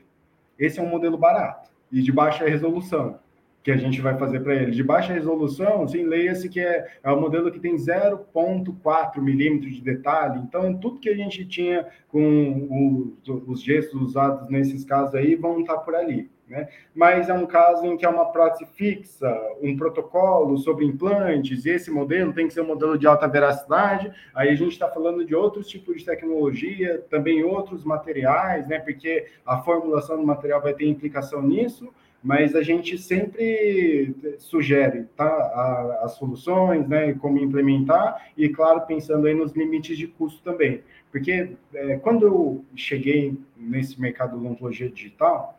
Esse 0.57 0.79
é 0.79 0.83
um 0.83 0.89
modelo 0.89 1.17
barato 1.17 1.69
e 1.91 2.01
de 2.01 2.11
baixa 2.11 2.47
resolução 2.47 3.19
que 3.63 3.71
a 3.71 3.77
gente 3.77 3.99
vai 4.01 4.17
fazer 4.17 4.39
para 4.39 4.55
ele. 4.55 4.71
De 4.71 4.83
baixa 4.83 5.13
resolução, 5.13 5.87
sim, 5.87 6.03
leia-se 6.03 6.49
que 6.49 6.59
é, 6.59 6.87
é 7.03 7.11
um 7.11 7.19
modelo 7.19 7.51
que 7.51 7.59
tem 7.59 7.75
0,4 7.75 9.21
milímetros 9.21 9.75
de 9.75 9.81
detalhe. 9.81 10.39
Então, 10.39 10.73
tudo 10.77 10.99
que 10.99 11.09
a 11.09 11.15
gente 11.15 11.45
tinha 11.45 11.85
com 12.07 13.15
os 13.47 13.61
gestos 13.61 14.01
usados 14.01 14.49
nesses 14.49 14.85
casos 14.85 15.15
aí 15.15 15.35
vão 15.35 15.59
estar 15.59 15.77
por 15.79 15.95
ali. 15.95 16.29
Né? 16.47 16.67
Mas 16.95 17.29
é 17.29 17.33
um 17.33 17.45
caso 17.45 17.85
em 17.85 17.95
que 17.95 18.05
é 18.05 18.09
uma 18.09 18.31
prótese 18.31 18.65
fixa, 18.73 19.31
um 19.61 19.77
protocolo 19.77 20.57
sobre 20.57 20.83
implantes, 20.83 21.63
e 21.65 21.69
esse 21.69 21.91
modelo 21.91 22.33
tem 22.33 22.47
que 22.47 22.53
ser 22.53 22.61
um 22.61 22.67
modelo 22.67 22.97
de 22.97 23.05
alta 23.05 23.27
veracidade. 23.27 24.11
Aí 24.33 24.49
a 24.49 24.55
gente 24.55 24.71
está 24.71 24.89
falando 24.89 25.23
de 25.23 25.35
outros 25.35 25.67
tipos 25.67 25.97
de 25.97 26.05
tecnologia, 26.05 27.05
também 27.09 27.43
outros 27.43 27.83
materiais, 27.83 28.67
né? 28.67 28.79
porque 28.79 29.27
a 29.45 29.59
formulação 29.59 30.17
do 30.17 30.25
material 30.25 30.59
vai 30.59 30.73
ter 30.73 30.87
implicação 30.87 31.43
nisso 31.43 31.93
mas 32.23 32.55
a 32.55 32.61
gente 32.61 32.97
sempre 32.97 34.13
sugere 34.37 35.05
tá, 35.15 35.99
as 36.03 36.13
soluções, 36.13 36.87
né, 36.87 37.13
como 37.13 37.39
implementar, 37.39 38.31
e 38.37 38.49
claro, 38.49 38.81
pensando 38.81 39.25
aí 39.25 39.33
nos 39.33 39.53
limites 39.53 39.97
de 39.97 40.07
custo 40.07 40.41
também. 40.43 40.81
Porque 41.11 41.51
é, 41.73 41.97
quando 41.97 42.25
eu 42.25 42.65
cheguei 42.75 43.37
nesse 43.57 43.99
mercado 43.99 44.31
de 44.31 44.45
odontologia 44.45 44.89
digital, 44.89 45.57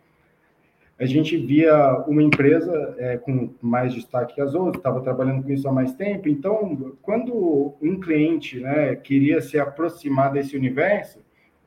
a 0.98 1.06
gente 1.06 1.34
via 1.34 2.04
uma 2.06 2.22
empresa 2.22 2.94
é, 2.98 3.16
com 3.16 3.54
mais 3.62 3.94
destaque 3.94 4.34
que 4.34 4.40
as 4.40 4.54
outras, 4.54 4.76
estava 4.76 5.00
trabalhando 5.00 5.42
com 5.42 5.50
isso 5.50 5.66
há 5.66 5.72
mais 5.72 5.94
tempo, 5.94 6.28
então, 6.28 6.94
quando 7.00 7.74
um 7.80 7.98
cliente 7.98 8.60
né, 8.60 8.94
queria 8.96 9.40
se 9.40 9.58
aproximar 9.58 10.30
desse 10.30 10.54
universo, 10.54 11.20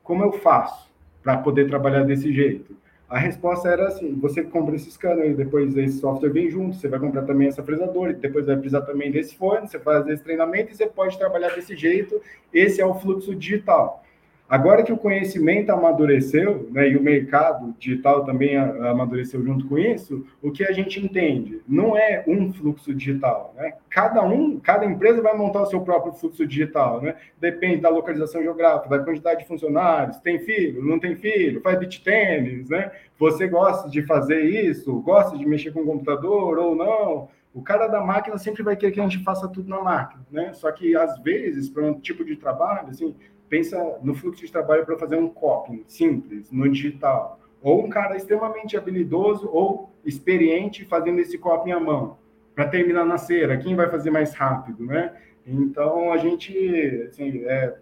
como 0.04 0.22
eu 0.22 0.32
faço 0.32 0.88
para 1.20 1.36
poder 1.38 1.66
trabalhar 1.66 2.04
desse 2.04 2.32
jeito? 2.32 2.76
A 3.08 3.18
resposta 3.18 3.68
era 3.68 3.88
assim: 3.88 4.14
você 4.14 4.42
compra 4.42 4.76
esse 4.76 4.90
scanner, 4.90 5.34
depois 5.34 5.76
esse 5.76 5.98
software 5.98 6.30
vem 6.30 6.50
junto, 6.50 6.76
você 6.76 6.88
vai 6.88 6.98
comprar 6.98 7.22
também 7.22 7.48
essa 7.48 7.62
fresadora, 7.62 8.12
depois 8.12 8.46
vai 8.46 8.56
precisar 8.56 8.82
também 8.82 9.10
desse 9.10 9.36
fone, 9.36 9.68
você 9.68 9.78
faz 9.78 10.06
esse 10.08 10.22
treinamento 10.22 10.72
e 10.72 10.76
você 10.76 10.86
pode 10.86 11.18
trabalhar 11.18 11.54
desse 11.54 11.76
jeito. 11.76 12.20
Esse 12.52 12.80
é 12.80 12.86
o 12.86 12.94
fluxo 12.94 13.34
digital. 13.34 14.03
Agora 14.48 14.82
que 14.82 14.92
o 14.92 14.98
conhecimento 14.98 15.70
amadureceu, 15.70 16.68
né, 16.70 16.88
e 16.90 16.96
o 16.96 17.02
mercado 17.02 17.74
digital 17.78 18.24
também 18.24 18.56
amadureceu 18.56 19.42
junto 19.42 19.66
com 19.66 19.78
isso, 19.78 20.26
o 20.42 20.52
que 20.52 20.62
a 20.62 20.70
gente 20.70 21.02
entende? 21.02 21.62
Não 21.66 21.96
é 21.96 22.22
um 22.28 22.52
fluxo 22.52 22.94
digital, 22.94 23.54
né? 23.56 23.72
Cada 23.88 24.22
um, 24.22 24.60
cada 24.60 24.84
empresa 24.84 25.22
vai 25.22 25.34
montar 25.34 25.62
o 25.62 25.66
seu 25.66 25.80
próprio 25.80 26.12
fluxo 26.12 26.46
digital, 26.46 27.00
né? 27.00 27.16
Depende 27.40 27.78
da 27.78 27.88
localização 27.88 28.42
geográfica, 28.42 28.98
da 28.98 29.02
quantidade 29.02 29.40
de 29.40 29.48
funcionários, 29.48 30.18
tem 30.18 30.38
filho, 30.38 30.84
não 30.84 31.00
tem 31.00 31.16
filho, 31.16 31.62
faz 31.62 31.78
beat 31.78 32.02
tênis, 32.04 32.68
né? 32.68 32.92
Você 33.18 33.48
gosta 33.48 33.88
de 33.88 34.02
fazer 34.02 34.42
isso, 34.42 35.00
gosta 35.00 35.38
de 35.38 35.46
mexer 35.46 35.72
com 35.72 35.80
o 35.80 35.86
computador 35.86 36.58
ou 36.58 36.76
não? 36.76 37.28
O 37.54 37.62
cara 37.62 37.86
da 37.86 38.00
máquina 38.00 38.36
sempre 38.36 38.62
vai 38.62 38.76
querer 38.76 38.92
que 38.92 39.00
a 39.00 39.04
gente 39.04 39.22
faça 39.22 39.48
tudo 39.48 39.68
na 39.68 39.80
máquina, 39.80 40.26
né? 40.30 40.52
Só 40.52 40.70
que 40.70 40.94
às 40.96 41.18
vezes, 41.22 41.68
para 41.68 41.84
um 41.84 42.00
tipo 42.00 42.24
de 42.24 42.36
trabalho, 42.36 42.88
assim, 42.88 43.14
pensa 43.54 43.98
no 44.02 44.16
fluxo 44.16 44.44
de 44.44 44.50
trabalho 44.50 44.84
para 44.84 44.98
fazer 44.98 45.14
um 45.14 45.28
copy 45.28 45.84
simples 45.86 46.50
no 46.50 46.68
digital, 46.68 47.38
ou 47.62 47.84
um 47.84 47.88
cara 47.88 48.16
extremamente 48.16 48.76
habilidoso 48.76 49.48
ou 49.48 49.90
experiente 50.04 50.84
fazendo 50.84 51.20
esse 51.20 51.38
copy 51.38 51.70
à 51.70 51.78
mão, 51.78 52.18
para 52.52 52.66
terminar 52.66 53.04
na 53.04 53.16
cera, 53.16 53.56
quem 53.56 53.76
vai 53.76 53.88
fazer 53.88 54.10
mais 54.10 54.34
rápido, 54.34 54.84
né? 54.84 55.14
Então 55.46 56.12
a 56.12 56.16
gente 56.16 57.06
assim, 57.06 57.44
é, 57.44 57.74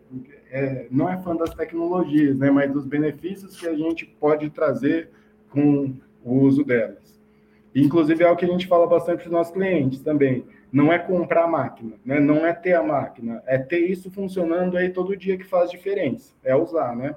é, 0.50 0.86
não 0.90 1.08
é 1.08 1.16
fã 1.22 1.34
das 1.34 1.54
tecnologias, 1.54 2.38
né? 2.38 2.50
Mas 2.50 2.70
dos 2.70 2.84
benefícios 2.84 3.58
que 3.58 3.66
a 3.66 3.74
gente 3.74 4.04
pode 4.04 4.50
trazer 4.50 5.08
com 5.48 5.94
o 6.22 6.40
uso 6.40 6.64
delas. 6.64 7.18
Inclusive 7.74 8.22
é 8.24 8.30
o 8.30 8.36
que 8.36 8.44
a 8.44 8.48
gente 8.48 8.66
fala 8.66 8.86
bastante 8.86 9.20
para 9.20 9.26
os 9.28 9.32
nossos 9.32 9.54
clientes 9.54 10.00
também 10.00 10.44
não 10.72 10.90
é 10.90 10.98
comprar 10.98 11.44
a 11.44 11.48
máquina, 11.48 11.96
né? 12.04 12.18
não 12.18 12.46
é 12.46 12.52
ter 12.52 12.72
a 12.72 12.82
máquina, 12.82 13.42
é 13.46 13.58
ter 13.58 13.80
isso 13.80 14.10
funcionando 14.10 14.76
aí 14.76 14.88
todo 14.88 15.16
dia 15.16 15.36
que 15.36 15.44
faz 15.44 15.70
diferença, 15.70 16.32
é 16.42 16.56
usar, 16.56 16.96
né? 16.96 17.14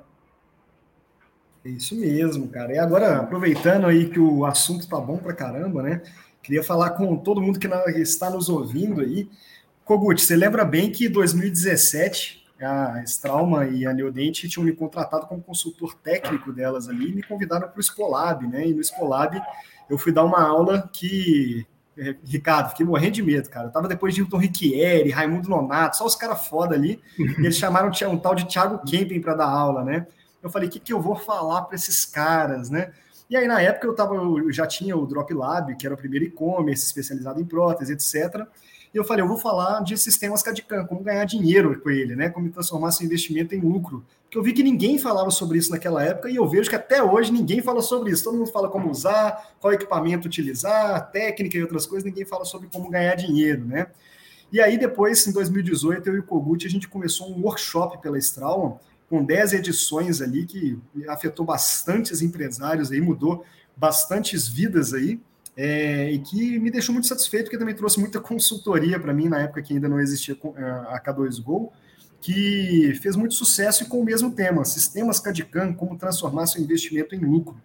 É 1.64 1.70
isso 1.70 1.96
mesmo, 1.96 2.48
cara. 2.50 2.74
E 2.74 2.78
agora, 2.78 3.18
aproveitando 3.18 3.88
aí 3.88 4.10
que 4.10 4.20
o 4.20 4.46
assunto 4.46 4.88
tá 4.88 5.00
bom 5.00 5.18
pra 5.18 5.34
caramba, 5.34 5.82
né? 5.82 6.02
Queria 6.44 6.64
falar 6.64 6.92
com 6.92 7.16
todo 7.18 7.42
mundo 7.42 7.58
que 7.58 7.68
está 8.00 8.30
nos 8.30 8.50
ouvindo 8.50 9.02
aí. 9.02 9.28
Kogut, 9.84 10.22
você 10.22 10.36
lembra 10.36 10.64
bem 10.64 10.92
que 10.92 11.08
em 11.08 11.10
2017 11.10 12.46
a 12.62 13.02
Strauma 13.04 13.66
e 13.66 13.86
a 13.86 13.94
Neodente 13.94 14.48
tinham 14.48 14.66
me 14.66 14.74
contratado 14.74 15.26
como 15.26 15.42
consultor 15.42 15.96
técnico 15.96 16.54
delas 16.54 16.88
ali 16.88 17.10
e 17.10 17.16
me 17.16 17.24
convidaram 17.24 17.68
para 17.68 17.80
o 17.80 17.84
Spolab, 17.84 18.48
né? 18.48 18.68
E 18.68 18.74
no 18.74 18.84
Spolab 18.84 19.42
eu 19.90 19.98
fui 19.98 20.12
dar 20.12 20.24
uma 20.24 20.42
aula 20.42 20.88
que 20.94 21.66
Ricardo, 22.26 22.70
fiquei 22.72 22.86
morrendo 22.86 23.14
de 23.14 23.24
medo, 23.24 23.50
cara. 23.50 23.68
Eu 23.68 23.72
tava 23.72 23.88
depois 23.88 24.14
de 24.14 24.22
Hilton 24.22 24.38
Riquieri, 24.38 25.12
Raimundo 25.12 25.50
Nonato, 25.50 25.98
só 25.98 26.06
os 26.06 26.16
caras 26.16 26.46
foda 26.48 26.76
ali. 26.76 27.02
e 27.18 27.24
eles 27.42 27.58
chamaram 27.58 27.90
um 28.10 28.18
tal 28.18 28.36
de 28.36 28.46
Thiago 28.46 28.86
Kempen 28.86 29.22
para 29.22 29.36
dar 29.36 29.48
aula, 29.48 29.84
né? 29.84 30.06
Eu 30.44 30.50
falei, 30.50 30.68
o 30.68 30.72
que, 30.72 30.80
que 30.80 30.94
eu 30.94 31.02
vou 31.02 31.16
falar 31.16 31.64
para 31.64 31.76
esses 31.76 32.06
caras, 32.06 32.70
né? 32.70 32.92
E 33.30 33.36
aí, 33.36 33.48
na 33.48 33.62
época, 33.62 33.88
eu, 33.88 33.96
tava, 33.96 34.14
eu 34.14 34.52
já 34.52 34.68
tinha 34.68 34.96
o 34.96 35.06
Drop 35.08 35.34
Lab, 35.34 35.76
que 35.76 35.86
era 35.86 35.96
o 35.96 35.98
primeiro 35.98 36.26
e-commerce 36.26 36.86
especializado 36.86 37.42
em 37.42 37.46
prótese, 37.46 37.94
etc. 37.94 38.46
E 38.94 38.98
eu 38.98 39.04
falei, 39.04 39.24
eu 39.24 39.28
vou 39.28 39.38
falar 39.38 39.82
de 39.84 39.98
sistemas 39.98 40.44
CAD-CAM, 40.44 40.86
como 40.86 41.02
ganhar 41.02 41.26
dinheiro 41.26 41.80
com 41.82 41.90
ele, 41.90 42.16
né? 42.16 42.30
Como 42.30 42.50
transformar 42.50 42.92
seu 42.92 43.06
investimento 43.06 43.56
em 43.56 43.60
lucro. 43.60 44.06
Eu 44.36 44.44
vi 44.44 44.52
que 44.52 44.62
ninguém 44.62 45.00
falava 45.00 45.32
sobre 45.32 45.58
isso 45.58 45.72
naquela 45.72 46.04
época 46.04 46.30
e 46.30 46.36
eu 46.36 46.46
vejo 46.46 46.70
que 46.70 46.76
até 46.76 47.02
hoje 47.02 47.32
ninguém 47.32 47.62
fala 47.62 47.82
sobre 47.82 48.12
isso. 48.12 48.26
Todo 48.26 48.38
mundo 48.38 48.52
fala 48.52 48.68
como 48.68 48.92
usar, 48.92 49.56
qual 49.62 49.72
equipamento 49.72 50.28
utilizar, 50.28 51.10
técnica 51.10 51.58
e 51.58 51.62
outras 51.62 51.86
coisas, 51.86 52.04
ninguém 52.04 52.26
fala 52.26 52.44
sobre 52.44 52.68
como 52.68 52.90
ganhar 52.90 53.16
dinheiro, 53.16 53.64
né? 53.64 53.88
E 54.52 54.60
aí, 54.60 54.78
depois, 54.78 55.26
em 55.26 55.32
2018, 55.32 56.10
eu 56.10 56.16
e 56.18 56.20
o 56.20 56.24
Kogut, 56.24 56.68
a 56.68 56.70
gente 56.70 56.86
começou 56.86 57.32
um 57.32 57.44
workshop 57.44 58.02
pela 58.02 58.18
Strauma, 58.18 58.78
com 59.10 59.24
10 59.24 59.54
edições 59.54 60.22
ali, 60.22 60.46
que 60.46 60.78
afetou 61.08 61.46
bastantes 61.46 62.22
empresários 62.22 62.92
aí, 62.92 63.00
mudou 63.00 63.46
bastantes 63.76 64.50
vidas 64.50 64.94
aí, 64.94 65.18
é, 65.56 66.12
e 66.12 66.20
que 66.20 66.60
me 66.60 66.70
deixou 66.70 66.92
muito 66.92 67.08
satisfeito, 67.08 67.46
porque 67.46 67.58
também 67.58 67.74
trouxe 67.74 68.00
muita 68.02 68.20
consultoria 68.20 69.00
para 69.00 69.14
mim, 69.14 69.30
na 69.30 69.40
época 69.40 69.62
que 69.62 69.74
ainda 69.74 69.88
não 69.88 70.00
existia 70.00 70.38
é, 70.58 70.64
a 70.90 71.02
K2Go, 71.02 71.72
que 72.26 72.96
fez 73.04 73.16
muito 73.16 73.36
sucesso 73.36 73.84
e 73.84 73.86
com 73.86 74.00
o 74.00 74.04
mesmo 74.04 74.32
tema, 74.32 74.66
sistemas 74.66 75.20
CAD-CAM, 75.20 75.76
como 75.76 75.96
transformar 75.96 76.48
seu 76.48 76.60
investimento 76.60 77.14
em 77.14 77.20
lucro. 77.20 77.56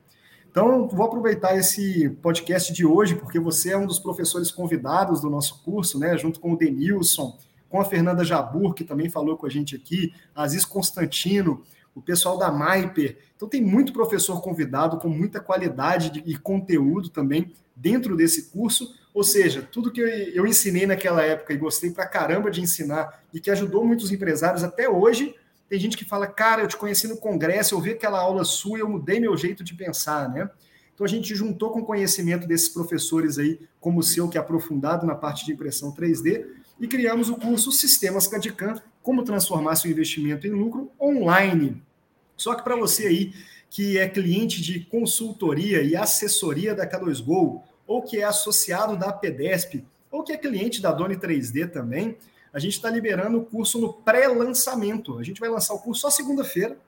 Então, 0.50 0.86
vou 0.86 1.06
aproveitar 1.06 1.56
esse 1.56 2.10
podcast 2.20 2.70
de 2.70 2.84
hoje, 2.84 3.14
porque 3.14 3.40
você 3.40 3.72
é 3.72 3.78
um 3.78 3.86
dos 3.86 3.98
professores 3.98 4.50
convidados 4.50 5.22
do 5.22 5.30
nosso 5.30 5.62
curso, 5.64 5.98
né, 5.98 6.14
junto 6.18 6.38
com 6.38 6.52
o 6.52 6.58
Denilson, 6.58 7.38
com 7.70 7.80
a 7.80 7.86
Fernanda 7.86 8.22
Jabur, 8.22 8.74
que 8.74 8.84
também 8.84 9.08
falou 9.08 9.34
com 9.34 9.46
a 9.46 9.50
gente 9.50 9.74
aqui, 9.74 10.12
Aziz 10.34 10.66
Constantino, 10.66 11.62
o 11.94 12.02
pessoal 12.02 12.36
da 12.36 12.52
Maiper. 12.52 13.16
Então 13.34 13.48
tem 13.48 13.64
muito 13.64 13.94
professor 13.94 14.42
convidado 14.42 14.98
com 14.98 15.08
muita 15.08 15.40
qualidade 15.40 16.10
de, 16.10 16.22
e 16.26 16.36
conteúdo 16.36 17.08
também 17.08 17.50
dentro 17.74 18.14
desse 18.14 18.50
curso. 18.50 18.94
Ou 19.12 19.24
seja, 19.24 19.62
tudo 19.62 19.90
que 19.90 20.00
eu, 20.00 20.46
ensinei 20.46 20.86
naquela 20.86 21.22
época 21.22 21.52
e 21.52 21.56
gostei 21.56 21.90
pra 21.90 22.06
caramba 22.06 22.50
de 22.50 22.60
ensinar 22.60 23.22
e 23.34 23.40
que 23.40 23.50
ajudou 23.50 23.84
muitos 23.84 24.12
empresários 24.12 24.62
até 24.62 24.88
hoje, 24.88 25.34
tem 25.68 25.78
gente 25.78 25.96
que 25.96 26.04
fala, 26.04 26.26
cara, 26.26 26.62
eu 26.62 26.68
te 26.68 26.76
conheci 26.76 27.08
no 27.08 27.16
congresso, 27.16 27.74
eu 27.74 27.80
vi 27.80 27.90
aquela 27.90 28.20
aula 28.20 28.44
sua 28.44 28.78
e 28.78 28.80
eu 28.80 28.88
mudei 28.88 29.18
meu 29.18 29.36
jeito 29.36 29.64
de 29.64 29.74
pensar, 29.74 30.28
né? 30.28 30.48
Então 30.94 31.04
a 31.04 31.08
gente 31.08 31.34
juntou 31.34 31.70
com 31.70 31.80
o 31.80 31.84
conhecimento 31.84 32.46
desses 32.46 32.68
professores 32.68 33.38
aí, 33.38 33.58
como 33.80 34.00
o 34.00 34.02
seu, 34.02 34.28
que 34.28 34.36
é 34.36 34.40
aprofundado 34.40 35.06
na 35.06 35.14
parte 35.14 35.46
de 35.46 35.52
impressão 35.52 35.94
3D, 35.94 36.46
e 36.78 36.86
criamos 36.86 37.30
o 37.30 37.36
curso 37.36 37.72
Sistemas 37.72 38.26
CAD-CAM, 38.26 38.80
como 39.02 39.24
transformar 39.24 39.76
seu 39.76 39.90
investimento 39.90 40.46
em 40.46 40.50
lucro 40.50 40.90
online. 41.00 41.82
Só 42.36 42.54
que 42.54 42.62
para 42.62 42.76
você 42.76 43.06
aí 43.06 43.32
que 43.70 43.96
é 43.96 44.08
cliente 44.08 44.60
de 44.60 44.80
consultoria 44.80 45.80
e 45.80 45.94
assessoria 45.94 46.74
da 46.74 46.86
K2Go, 46.86 47.62
ou 47.90 48.00
que 48.00 48.18
é 48.18 48.22
associado 48.22 48.96
da 48.96 49.12
PEDESP, 49.12 49.84
ou 50.12 50.22
que 50.22 50.32
é 50.32 50.36
cliente 50.36 50.80
da 50.80 50.92
Doni 50.92 51.16
3D 51.16 51.68
também, 51.72 52.16
a 52.52 52.58
gente 52.60 52.74
está 52.74 52.88
liberando 52.88 53.38
o 53.38 53.44
curso 53.44 53.80
no 53.80 53.92
pré-lançamento. 53.92 55.18
A 55.18 55.24
gente 55.24 55.40
vai 55.40 55.48
lançar 55.48 55.74
o 55.74 55.80
curso 55.80 56.02
só 56.02 56.08
segunda-feira, 56.08 56.78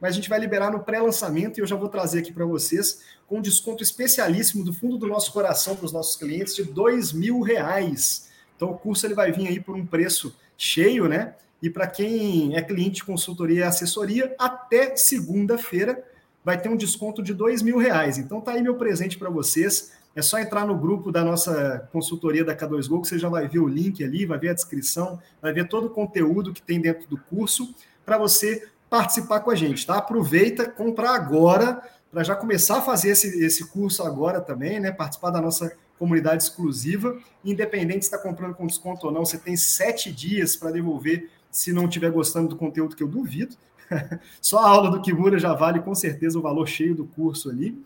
mas 0.00 0.12
a 0.12 0.14
gente 0.14 0.30
vai 0.30 0.38
liberar 0.38 0.70
no 0.70 0.80
pré-lançamento 0.80 1.58
e 1.58 1.60
eu 1.60 1.66
já 1.66 1.76
vou 1.76 1.90
trazer 1.90 2.20
aqui 2.20 2.32
para 2.32 2.46
vocês 2.46 3.02
com 3.26 3.36
um 3.36 3.42
desconto 3.42 3.82
especialíssimo 3.82 4.64
do 4.64 4.72
fundo 4.72 4.96
do 4.96 5.06
nosso 5.06 5.30
coração 5.30 5.76
para 5.76 5.84
os 5.84 5.92
nossos 5.92 6.16
clientes 6.16 6.56
de 6.56 6.64
dois 6.64 7.12
mil 7.12 7.42
reais. 7.42 8.30
Então 8.56 8.70
o 8.70 8.78
curso 8.78 9.06
ele 9.06 9.14
vai 9.14 9.30
vir 9.32 9.48
aí 9.48 9.60
por 9.60 9.76
um 9.76 9.84
preço 9.84 10.34
cheio, 10.56 11.06
né? 11.06 11.34
E 11.60 11.68
para 11.68 11.86
quem 11.86 12.56
é 12.56 12.62
cliente 12.62 12.96
de 12.96 13.04
consultoria 13.04 13.60
e 13.60 13.62
assessoria, 13.62 14.34
até 14.38 14.96
segunda-feira 14.96 16.02
vai 16.42 16.58
ter 16.58 16.70
um 16.70 16.78
desconto 16.78 17.22
de 17.22 17.34
dois 17.34 17.60
mil 17.60 17.76
reais. 17.76 18.16
Então 18.16 18.40
tá 18.40 18.52
aí 18.52 18.62
meu 18.62 18.76
presente 18.76 19.18
para 19.18 19.28
vocês. 19.28 19.92
É 20.16 20.22
só 20.22 20.38
entrar 20.38 20.66
no 20.66 20.74
grupo 20.74 21.12
da 21.12 21.22
nossa 21.22 21.86
consultoria 21.92 22.42
da 22.42 22.56
K2Go, 22.56 23.02
que 23.02 23.08
você 23.08 23.18
já 23.18 23.28
vai 23.28 23.46
ver 23.46 23.58
o 23.58 23.68
link 23.68 24.02
ali, 24.02 24.24
vai 24.24 24.38
ver 24.38 24.48
a 24.48 24.54
descrição, 24.54 25.20
vai 25.42 25.52
ver 25.52 25.68
todo 25.68 25.88
o 25.88 25.90
conteúdo 25.90 26.54
que 26.54 26.62
tem 26.62 26.80
dentro 26.80 27.06
do 27.06 27.18
curso 27.18 27.74
para 28.02 28.16
você 28.16 28.66
participar 28.88 29.40
com 29.40 29.50
a 29.50 29.54
gente, 29.54 29.86
tá? 29.86 29.98
Aproveita, 29.98 30.66
compra 30.70 31.10
agora 31.10 31.82
para 32.10 32.24
já 32.24 32.34
começar 32.34 32.78
a 32.78 32.82
fazer 32.82 33.10
esse, 33.10 33.44
esse 33.44 33.66
curso 33.68 34.02
agora 34.04 34.40
também, 34.40 34.80
né? 34.80 34.90
Participar 34.90 35.30
da 35.30 35.40
nossa 35.42 35.76
comunidade 35.98 36.42
exclusiva. 36.44 37.14
Independente 37.44 38.06
se 38.06 38.14
está 38.14 38.16
comprando 38.16 38.54
com 38.54 38.66
desconto 38.66 39.06
ou 39.06 39.12
não, 39.12 39.22
você 39.22 39.36
tem 39.36 39.54
sete 39.54 40.10
dias 40.10 40.56
para 40.56 40.70
devolver 40.70 41.28
se 41.50 41.74
não 41.74 41.84
estiver 41.84 42.10
gostando 42.10 42.48
do 42.48 42.56
conteúdo, 42.56 42.96
que 42.96 43.02
eu 43.02 43.08
duvido. 43.08 43.54
Só 44.40 44.60
a 44.60 44.68
aula 44.68 44.90
do 44.90 45.02
Kimura 45.02 45.38
já 45.38 45.52
vale 45.52 45.80
com 45.80 45.94
certeza 45.94 46.38
o 46.38 46.42
valor 46.42 46.66
cheio 46.66 46.94
do 46.94 47.04
curso 47.04 47.50
ali. 47.50 47.78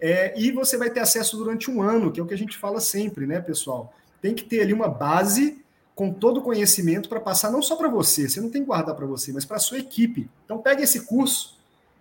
É, 0.00 0.32
e 0.40 0.50
você 0.50 0.76
vai 0.76 0.90
ter 0.90 1.00
acesso 1.00 1.36
durante 1.36 1.70
um 1.70 1.82
ano, 1.82 2.10
que 2.10 2.18
é 2.18 2.22
o 2.22 2.26
que 2.26 2.34
a 2.34 2.38
gente 2.38 2.56
fala 2.56 2.80
sempre, 2.80 3.26
né, 3.26 3.40
pessoal? 3.40 3.92
Tem 4.22 4.34
que 4.34 4.44
ter 4.44 4.62
ali 4.62 4.72
uma 4.72 4.88
base 4.88 5.62
com 5.94 6.12
todo 6.12 6.38
o 6.38 6.42
conhecimento 6.42 7.08
para 7.08 7.20
passar 7.20 7.50
não 7.50 7.60
só 7.60 7.76
para 7.76 7.88
você, 7.88 8.28
você 8.28 8.40
não 8.40 8.48
tem 8.48 8.62
que 8.62 8.66
guardar 8.66 8.94
para 8.94 9.04
você, 9.04 9.32
mas 9.32 9.44
para 9.44 9.58
a 9.58 9.60
sua 9.60 9.78
equipe. 9.78 10.30
Então 10.44 10.58
pega 10.58 10.82
esse 10.82 11.02
curso, 11.02 11.58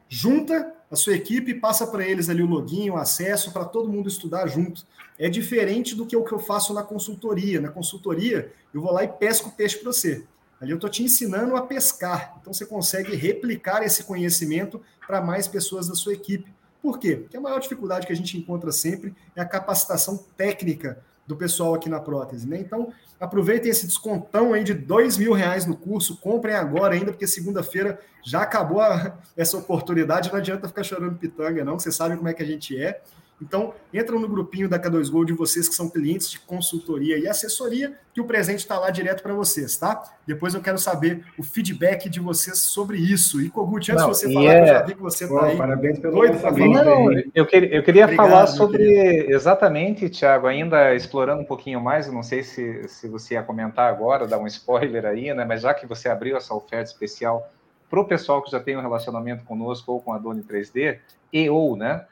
junta 0.07 0.73
a 0.89 0.95
sua 0.95 1.13
equipe, 1.13 1.53
passa 1.53 1.85
para 1.85 2.07
eles 2.07 2.29
ali 2.29 2.41
o 2.41 2.47
login, 2.47 2.89
o 2.89 2.97
acesso 2.97 3.51
para 3.51 3.65
todo 3.65 3.91
mundo 3.91 4.07
estudar 4.07 4.47
junto. 4.47 4.85
É 5.17 5.29
diferente 5.29 5.95
do 5.95 6.05
que 6.05 6.15
o 6.15 6.23
que 6.23 6.31
eu 6.31 6.39
faço 6.39 6.73
na 6.73 6.81
consultoria. 6.81 7.59
Na 7.59 7.69
consultoria, 7.69 8.51
eu 8.73 8.81
vou 8.81 8.93
lá 8.93 9.03
e 9.03 9.07
pesco 9.07 9.49
o 9.49 9.51
peixe 9.51 9.77
para 9.77 9.91
você. 9.91 10.23
Ali 10.61 10.71
eu 10.71 10.75
estou 10.75 10.89
te 10.89 11.03
ensinando 11.03 11.55
a 11.55 11.61
pescar. 11.61 12.37
Então 12.39 12.53
você 12.53 12.65
consegue 12.65 13.15
replicar 13.15 13.83
esse 13.83 14.03
conhecimento 14.03 14.81
para 15.05 15.21
mais 15.21 15.47
pessoas 15.47 15.87
da 15.87 15.95
sua 15.95 16.13
equipe. 16.13 16.51
Por 16.81 16.97
quê? 16.97 17.17
Porque 17.17 17.37
a 17.37 17.41
maior 17.41 17.59
dificuldade 17.59 18.07
que 18.07 18.13
a 18.13 18.15
gente 18.15 18.37
encontra 18.37 18.71
sempre 18.71 19.13
é 19.35 19.41
a 19.41 19.45
capacitação 19.45 20.17
técnica 20.37 21.01
do 21.27 21.35
pessoal 21.35 21.75
aqui 21.75 21.87
na 21.87 21.99
prótese, 21.99 22.47
né? 22.47 22.57
Então, 22.59 22.91
aproveitem 23.19 23.69
esse 23.69 23.85
descontão 23.85 24.53
aí 24.53 24.63
de 24.63 24.73
dois 24.73 25.15
mil 25.15 25.31
reais 25.33 25.65
no 25.65 25.75
curso, 25.75 26.17
comprem 26.17 26.55
agora 26.55 26.95
ainda, 26.95 27.11
porque 27.11 27.27
segunda-feira 27.27 27.99
já 28.23 28.41
acabou 28.41 28.81
a, 28.81 29.15
essa 29.37 29.57
oportunidade, 29.57 30.31
não 30.31 30.39
adianta 30.39 30.67
ficar 30.67 30.83
chorando 30.83 31.19
pitanga, 31.19 31.63
não, 31.63 31.77
vocês 31.77 31.95
sabem 31.95 32.17
como 32.17 32.29
é 32.29 32.33
que 32.33 32.41
a 32.41 32.45
gente 32.45 32.81
é. 32.81 33.01
Então, 33.41 33.73
entram 33.93 34.19
no 34.19 34.27
grupinho 34.27 34.67
da 34.67 34.77
K2Go 34.77 35.25
de 35.25 35.33
vocês 35.33 35.69
que 35.69 35.75
são 35.75 35.89
clientes 35.89 36.29
de 36.29 36.39
consultoria 36.39 37.17
e 37.17 37.27
assessoria, 37.27 37.93
que 38.13 38.19
o 38.19 38.25
presente 38.25 38.59
está 38.59 38.77
lá 38.77 38.89
direto 38.89 39.23
para 39.23 39.33
vocês, 39.33 39.77
tá? 39.77 40.03
Depois 40.27 40.53
eu 40.53 40.61
quero 40.61 40.77
saber 40.77 41.23
o 41.37 41.43
feedback 41.43 42.09
de 42.09 42.19
vocês 42.19 42.57
sobre 42.59 42.97
isso. 42.97 43.41
E, 43.41 43.49
Kogut, 43.49 43.91
antes 43.91 44.03
de 44.03 44.09
você 44.09 44.33
falar, 44.33 44.53
é... 44.53 44.61
eu 44.61 44.67
já 44.67 44.81
vi 44.83 44.95
que 44.95 45.01
você 45.01 45.23
está 45.23 45.45
aí. 45.45 45.57
Parabéns 45.57 45.99
pelo 45.99 46.15
doido 46.15 46.37
Não, 46.57 47.11
eu, 47.33 47.45
queria, 47.45 47.75
eu 47.75 47.83
queria 47.83 48.03
Obrigado, 48.03 48.29
falar 48.29 48.47
sobre, 48.47 49.27
exatamente, 49.29 50.09
Thiago, 50.09 50.47
ainda 50.47 50.93
explorando 50.93 51.41
um 51.41 51.45
pouquinho 51.45 51.79
mais, 51.79 52.07
eu 52.07 52.13
não 52.13 52.23
sei 52.23 52.43
se, 52.43 52.87
se 52.89 53.07
você 53.07 53.35
ia 53.35 53.43
comentar 53.43 53.89
agora, 53.89 54.27
dar 54.27 54.37
um 54.37 54.47
spoiler 54.47 55.05
aí, 55.05 55.33
né? 55.33 55.45
Mas 55.45 55.61
já 55.61 55.73
que 55.73 55.87
você 55.87 56.09
abriu 56.09 56.35
essa 56.35 56.53
oferta 56.53 56.91
especial 56.91 57.49
para 57.89 57.99
o 57.99 58.05
pessoal 58.05 58.41
que 58.41 58.51
já 58.51 58.59
tem 58.59 58.77
um 58.77 58.81
relacionamento 58.81 59.43
conosco 59.45 59.93
ou 59.93 60.01
com 60.01 60.13
a 60.13 60.17
Doni 60.17 60.43
3D, 60.43 60.99
e 61.31 61.49
ou, 61.49 61.75
né? 61.75 62.05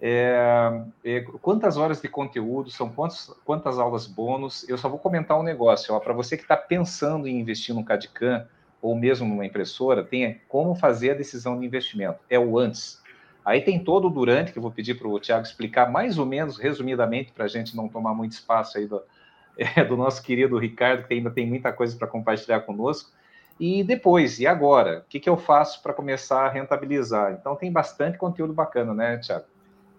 É, 0.00 0.82
é, 1.04 1.20
quantas 1.42 1.76
horas 1.76 2.00
de 2.00 2.08
conteúdo, 2.08 2.70
são 2.70 2.88
quantos, 2.88 3.34
quantas 3.44 3.78
aulas 3.78 4.06
bônus. 4.06 4.68
Eu 4.68 4.78
só 4.78 4.88
vou 4.88 4.98
comentar 4.98 5.38
um 5.38 5.42
negócio, 5.42 5.98
para 6.00 6.12
você 6.12 6.36
que 6.36 6.44
está 6.44 6.56
pensando 6.56 7.26
em 7.26 7.40
investir 7.40 7.74
no 7.74 7.84
CAD-CAM 7.84 8.46
ou 8.80 8.94
mesmo 8.94 9.26
numa 9.26 9.44
impressora, 9.44 10.04
tem 10.04 10.40
como 10.48 10.74
fazer 10.74 11.10
a 11.10 11.14
decisão 11.14 11.58
de 11.58 11.66
investimento. 11.66 12.20
É 12.30 12.38
o 12.38 12.58
antes. 12.58 13.02
Aí 13.44 13.60
tem 13.60 13.82
todo 13.82 14.06
o 14.06 14.10
durante, 14.10 14.52
que 14.52 14.58
eu 14.58 14.62
vou 14.62 14.70
pedir 14.70 14.94
para 14.94 15.08
o 15.08 15.18
Tiago 15.18 15.42
explicar 15.42 15.90
mais 15.90 16.18
ou 16.18 16.26
menos, 16.26 16.58
resumidamente, 16.58 17.32
para 17.32 17.46
a 17.46 17.48
gente 17.48 17.76
não 17.76 17.88
tomar 17.88 18.14
muito 18.14 18.32
espaço 18.32 18.78
aí 18.78 18.86
do, 18.86 19.02
é, 19.58 19.84
do 19.84 19.96
nosso 19.96 20.22
querido 20.22 20.58
Ricardo, 20.58 21.06
que 21.06 21.14
ainda 21.14 21.30
tem 21.30 21.46
muita 21.46 21.72
coisa 21.72 21.96
para 21.96 22.06
compartilhar 22.06 22.60
conosco. 22.60 23.10
E 23.58 23.82
depois, 23.82 24.38
e 24.38 24.46
agora? 24.46 25.00
O 25.00 25.08
que, 25.08 25.18
que 25.18 25.28
eu 25.28 25.36
faço 25.36 25.82
para 25.82 25.92
começar 25.92 26.46
a 26.46 26.48
rentabilizar? 26.48 27.32
Então 27.32 27.56
tem 27.56 27.72
bastante 27.72 28.16
conteúdo 28.16 28.52
bacana, 28.52 28.94
né, 28.94 29.18
Tiago? 29.18 29.46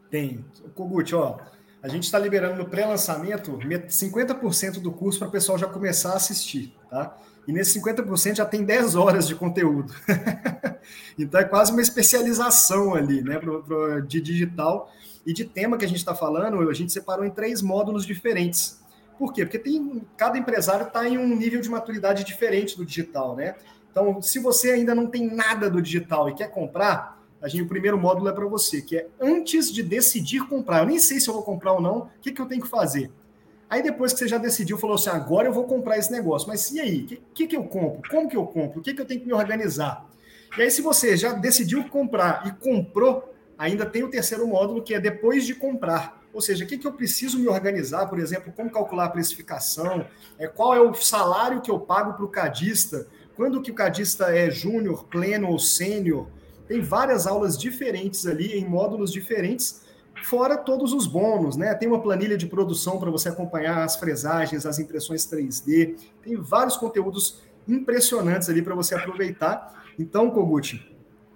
Tem. 0.09 0.43
Kogut, 0.75 1.13
ó, 1.15 1.37
A 1.81 1.87
gente 1.87 2.03
está 2.03 2.19
liberando 2.19 2.57
no 2.57 2.69
pré-lançamento 2.69 3.57
50% 3.57 4.81
do 4.81 4.91
curso 4.91 5.19
para 5.19 5.27
o 5.27 5.31
pessoal 5.31 5.57
já 5.57 5.67
começar 5.67 6.11
a 6.11 6.15
assistir, 6.15 6.75
tá? 6.89 7.15
E 7.47 7.53
nesse 7.53 7.79
50% 7.79 8.35
já 8.35 8.45
tem 8.45 8.63
10 8.63 8.95
horas 8.95 9.27
de 9.27 9.33
conteúdo. 9.33 9.93
então 11.17 11.39
é 11.39 11.43
quase 11.43 11.71
uma 11.71 11.81
especialização 11.81 12.93
ali, 12.93 13.23
né, 13.23 13.39
pro, 13.39 13.63
pro, 13.63 14.01
de 14.01 14.21
digital 14.21 14.91
e 15.25 15.33
de 15.33 15.45
tema 15.45 15.77
que 15.77 15.85
a 15.85 15.87
gente 15.87 15.97
está 15.97 16.13
falando. 16.13 16.69
A 16.69 16.73
gente 16.73 16.91
separou 16.91 17.25
em 17.25 17.31
três 17.31 17.61
módulos 17.61 18.05
diferentes. 18.05 18.79
Por 19.17 19.33
quê? 19.33 19.45
Porque 19.45 19.59
tem, 19.59 20.01
cada 20.15 20.37
empresário 20.37 20.87
está 20.87 21.07
em 21.07 21.17
um 21.17 21.35
nível 21.35 21.59
de 21.59 21.69
maturidade 21.69 22.23
diferente 22.23 22.77
do 22.77 22.85
digital, 22.85 23.35
né? 23.35 23.55
Então, 23.91 24.21
se 24.21 24.39
você 24.39 24.71
ainda 24.71 24.93
não 24.93 25.07
tem 25.07 25.33
nada 25.33 25.69
do 25.69 25.81
digital 25.81 26.29
e 26.29 26.35
quer 26.35 26.51
comprar, 26.51 27.18
a 27.41 27.47
gente, 27.47 27.63
o 27.63 27.67
primeiro 27.67 27.97
módulo 27.97 28.27
é 28.29 28.33
para 28.33 28.45
você, 28.45 28.81
que 28.81 28.97
é 28.97 29.07
antes 29.19 29.71
de 29.71 29.81
decidir 29.81 30.47
comprar. 30.47 30.79
Eu 30.79 30.87
nem 30.87 30.99
sei 30.99 31.19
se 31.19 31.29
eu 31.29 31.33
vou 31.33 31.43
comprar 31.43 31.73
ou 31.73 31.81
não, 31.81 31.99
o 31.99 32.09
que, 32.21 32.31
que 32.31 32.41
eu 32.41 32.45
tenho 32.45 32.61
que 32.61 32.67
fazer? 32.67 33.11
Aí 33.69 33.83
depois 33.83 34.11
que 34.11 34.19
você 34.19 34.27
já 34.27 34.37
decidiu, 34.37 34.77
falou 34.77 34.95
assim, 34.95 35.09
agora 35.09 35.47
eu 35.47 35.53
vou 35.53 35.65
comprar 35.65 35.97
esse 35.97 36.11
negócio. 36.11 36.47
Mas 36.47 36.71
e 36.71 36.79
aí? 36.79 37.03
O 37.03 37.05
que, 37.05 37.21
que, 37.33 37.47
que, 37.47 37.55
eu 37.55 37.63
compro? 37.63 38.09
Como 38.09 38.27
que 38.27 38.35
eu 38.35 38.45
compro? 38.45 38.79
O 38.79 38.83
que, 38.83 38.93
que 38.93 39.01
eu 39.01 39.05
tenho 39.05 39.21
que 39.21 39.27
me 39.27 39.33
organizar? 39.33 40.09
E 40.57 40.61
aí, 40.63 40.71
se 40.71 40.81
você 40.81 41.15
já 41.15 41.33
decidiu 41.33 41.87
comprar 41.87 42.47
e 42.47 42.51
comprou, 42.63 43.31
ainda 43.57 43.85
tem 43.85 44.03
o 44.03 44.09
terceiro 44.09 44.47
módulo, 44.47 44.81
que 44.81 44.95
é 44.95 44.99
depois 44.99 45.45
de 45.45 45.53
comprar. 45.53 46.19
Ou 46.33 46.41
seja, 46.41 46.65
o 46.65 46.67
que, 46.67 46.77
que 46.77 46.87
eu 46.87 46.93
preciso 46.93 47.39
me 47.39 47.47
organizar, 47.47 48.07
por 48.07 48.19
exemplo, 48.19 48.51
como 48.55 48.69
calcular 48.71 49.05
a 49.05 49.09
precificação, 49.09 50.05
é, 50.37 50.47
qual 50.47 50.75
é 50.75 50.81
o 50.81 50.93
salário 50.93 51.61
que 51.61 51.71
eu 51.71 51.79
pago 51.79 52.13
para 52.13 52.25
o 52.25 52.29
cadista, 52.29 53.07
quando 53.35 53.61
que 53.61 53.71
o 53.71 53.75
cadista 53.75 54.35
é 54.35 54.49
júnior, 54.49 55.05
pleno 55.05 55.49
ou 55.49 55.59
sênior, 55.59 56.27
tem 56.69 56.81
várias 56.81 57.25
aulas 57.25 57.57
diferentes 57.57 58.27
ali, 58.27 58.53
em 58.53 58.63
módulos 58.63 59.11
diferentes, 59.11 59.81
fora 60.23 60.55
todos 60.55 60.93
os 60.93 61.07
bônus, 61.07 61.57
né? 61.57 61.73
Tem 61.73 61.87
uma 61.87 61.99
planilha 61.99 62.37
de 62.37 62.45
produção 62.45 62.99
para 62.99 63.09
você 63.09 63.27
acompanhar 63.27 63.83
as 63.83 63.95
fresagens, 63.95 64.67
as 64.67 64.77
impressões 64.77 65.25
3D, 65.25 65.97
tem 66.21 66.35
vários 66.35 66.77
conteúdos 66.77 67.41
impressionantes 67.67 68.49
ali 68.49 68.61
para 68.61 68.75
você 68.75 68.93
aproveitar. 68.93 69.83
Então, 69.97 70.29
Kogut, 70.29 70.79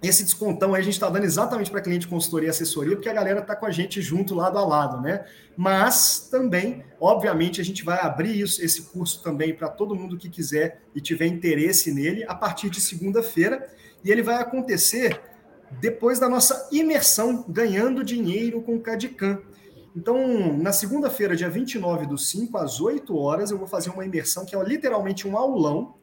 esse 0.08 0.24
descontão 0.24 0.74
aí 0.74 0.80
a 0.80 0.84
gente 0.84 0.94
está 0.94 1.08
dando 1.08 1.24
exatamente 1.24 1.70
para 1.70 1.80
cliente 1.80 2.08
consultoria 2.08 2.48
e 2.48 2.50
assessoria, 2.50 2.96
porque 2.96 3.08
a 3.08 3.12
galera 3.12 3.40
está 3.40 3.54
com 3.54 3.66
a 3.66 3.70
gente 3.70 4.00
junto 4.02 4.34
lado 4.34 4.58
a 4.58 4.66
lado, 4.66 5.00
né? 5.00 5.24
Mas 5.56 6.28
também, 6.30 6.84
obviamente, 7.00 7.60
a 7.60 7.64
gente 7.64 7.84
vai 7.84 8.00
abrir 8.00 8.40
isso, 8.40 8.64
esse 8.64 8.82
curso 8.82 9.22
também 9.22 9.54
para 9.54 9.68
todo 9.68 9.94
mundo 9.94 10.16
que 10.16 10.28
quiser 10.28 10.82
e 10.94 11.00
tiver 11.00 11.26
interesse 11.26 11.92
nele 11.92 12.24
a 12.26 12.34
partir 12.34 12.70
de 12.70 12.80
segunda-feira 12.80 13.68
e 14.04 14.10
ele 14.10 14.22
vai 14.22 14.36
acontecer 14.36 15.20
depois 15.80 16.18
da 16.18 16.28
nossa 16.28 16.68
imersão 16.70 17.44
ganhando 17.48 18.04
dinheiro 18.04 18.60
com 18.62 18.76
o 18.76 18.80
Cadicam. 18.80 19.40
Então, 19.96 20.56
na 20.58 20.72
segunda-feira, 20.72 21.36
dia 21.36 21.48
29 21.48 22.06
do 22.06 22.18
5 22.18 22.58
às 22.58 22.80
8 22.80 23.16
horas, 23.16 23.50
eu 23.50 23.58
vou 23.58 23.66
fazer 23.66 23.90
uma 23.90 24.04
imersão 24.04 24.44
que 24.44 24.56
é 24.56 24.62
literalmente 24.62 25.26
um 25.26 25.36
aulão. 25.36 25.94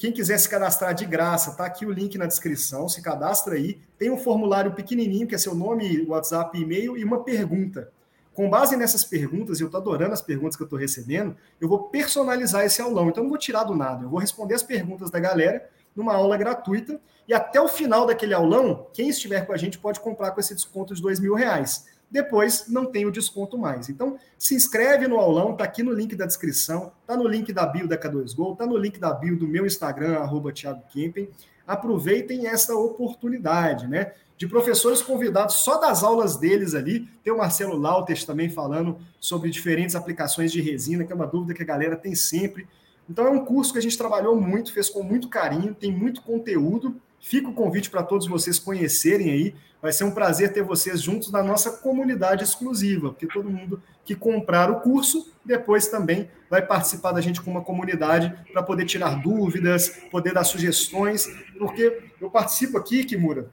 Quem 0.00 0.10
quiser 0.10 0.38
se 0.38 0.48
cadastrar 0.48 0.94
de 0.94 1.04
graça, 1.04 1.50
tá 1.50 1.66
aqui 1.66 1.84
o 1.84 1.92
link 1.92 2.16
na 2.16 2.24
descrição, 2.24 2.88
se 2.88 3.02
cadastra 3.02 3.56
aí. 3.56 3.78
Tem 3.98 4.10
um 4.10 4.16
formulário 4.16 4.72
pequenininho, 4.72 5.26
que 5.26 5.34
é 5.34 5.38
seu 5.38 5.54
nome, 5.54 6.06
WhatsApp, 6.08 6.58
e-mail 6.58 6.96
e 6.96 7.04
uma 7.04 7.22
pergunta. 7.22 7.92
Com 8.32 8.48
base 8.48 8.78
nessas 8.78 9.04
perguntas, 9.04 9.60
eu 9.60 9.66
estou 9.66 9.78
adorando 9.78 10.14
as 10.14 10.22
perguntas 10.22 10.56
que 10.56 10.62
eu 10.62 10.64
estou 10.64 10.78
recebendo, 10.78 11.36
eu 11.60 11.68
vou 11.68 11.90
personalizar 11.90 12.64
esse 12.64 12.80
aulão. 12.80 13.10
Então, 13.10 13.20
eu 13.20 13.24
não 13.24 13.28
vou 13.28 13.38
tirar 13.38 13.64
do 13.64 13.76
nada, 13.76 14.04
eu 14.04 14.08
vou 14.08 14.18
responder 14.18 14.54
as 14.54 14.62
perguntas 14.62 15.10
da 15.10 15.20
galera 15.20 15.68
numa 15.94 16.14
aula 16.14 16.38
gratuita. 16.38 16.98
E 17.28 17.34
até 17.34 17.60
o 17.60 17.68
final 17.68 18.06
daquele 18.06 18.32
aulão, 18.32 18.86
quem 18.94 19.10
estiver 19.10 19.44
com 19.44 19.52
a 19.52 19.58
gente 19.58 19.78
pode 19.78 20.00
comprar 20.00 20.30
com 20.30 20.40
esse 20.40 20.54
desconto 20.54 20.94
de 20.94 21.02
dois 21.02 21.20
mil 21.20 21.34
reais. 21.34 21.84
Depois 22.10 22.66
não 22.68 22.86
tem 22.86 23.06
o 23.06 23.12
desconto 23.12 23.56
mais. 23.56 23.88
Então, 23.88 24.18
se 24.36 24.54
inscreve 24.54 25.06
no 25.06 25.16
aulão, 25.16 25.56
tá 25.56 25.64
aqui 25.64 25.82
no 25.82 25.92
link 25.92 26.16
da 26.16 26.26
descrição, 26.26 26.92
tá 27.06 27.16
no 27.16 27.28
link 27.28 27.52
da 27.52 27.64
bio 27.64 27.86
da 27.86 27.96
K2Go, 27.96 28.56
tá 28.56 28.66
no 28.66 28.76
link 28.76 28.98
da 28.98 29.12
bio 29.12 29.38
do 29.38 29.46
meu 29.46 29.64
Instagram, 29.64 30.18
arroba 30.18 30.52
Thiago 30.52 30.82
Kempen. 30.92 31.28
Aproveitem 31.66 32.48
essa 32.48 32.74
oportunidade, 32.74 33.86
né? 33.86 34.12
De 34.36 34.48
professores 34.48 35.02
convidados 35.02 35.56
só 35.56 35.78
das 35.78 36.02
aulas 36.02 36.36
deles 36.36 36.74
ali. 36.74 37.06
Tem 37.22 37.32
o 37.32 37.38
Marcelo 37.38 37.76
Lautes 37.76 38.24
também 38.24 38.48
falando 38.48 38.98
sobre 39.20 39.50
diferentes 39.50 39.94
aplicações 39.94 40.50
de 40.50 40.60
resina, 40.60 41.04
que 41.04 41.12
é 41.12 41.14
uma 41.14 41.26
dúvida 41.26 41.54
que 41.54 41.62
a 41.62 41.66
galera 41.66 41.94
tem 41.94 42.14
sempre. 42.14 42.66
Então 43.08 43.26
é 43.26 43.30
um 43.30 43.44
curso 43.44 43.72
que 43.72 43.78
a 43.78 43.82
gente 43.82 43.98
trabalhou 43.98 44.34
muito, 44.40 44.72
fez 44.72 44.88
com 44.88 45.02
muito 45.02 45.28
carinho, 45.28 45.74
tem 45.74 45.92
muito 45.92 46.22
conteúdo. 46.22 47.00
Fica 47.20 47.48
o 47.48 47.52
convite 47.52 47.90
para 47.90 48.02
todos 48.02 48.26
vocês 48.26 48.58
conhecerem 48.58 49.30
aí. 49.30 49.54
Vai 49.80 49.92
ser 49.92 50.04
um 50.04 50.10
prazer 50.10 50.52
ter 50.52 50.62
vocês 50.62 51.00
juntos 51.00 51.30
na 51.30 51.42
nossa 51.42 51.70
comunidade 51.70 52.42
exclusiva, 52.42 53.10
porque 53.10 53.26
todo 53.26 53.50
mundo 53.50 53.82
que 54.04 54.14
comprar 54.14 54.70
o 54.70 54.80
curso 54.80 55.32
depois 55.44 55.88
também 55.88 56.28
vai 56.48 56.60
participar 56.60 57.12
da 57.12 57.20
gente 57.20 57.40
com 57.40 57.50
uma 57.50 57.62
comunidade 57.62 58.34
para 58.52 58.62
poder 58.62 58.84
tirar 58.84 59.22
dúvidas, 59.22 60.00
poder 60.10 60.34
dar 60.34 60.44
sugestões, 60.44 61.26
porque 61.58 62.02
eu 62.20 62.30
participo 62.30 62.76
aqui, 62.76 63.04
Kimura, 63.04 63.50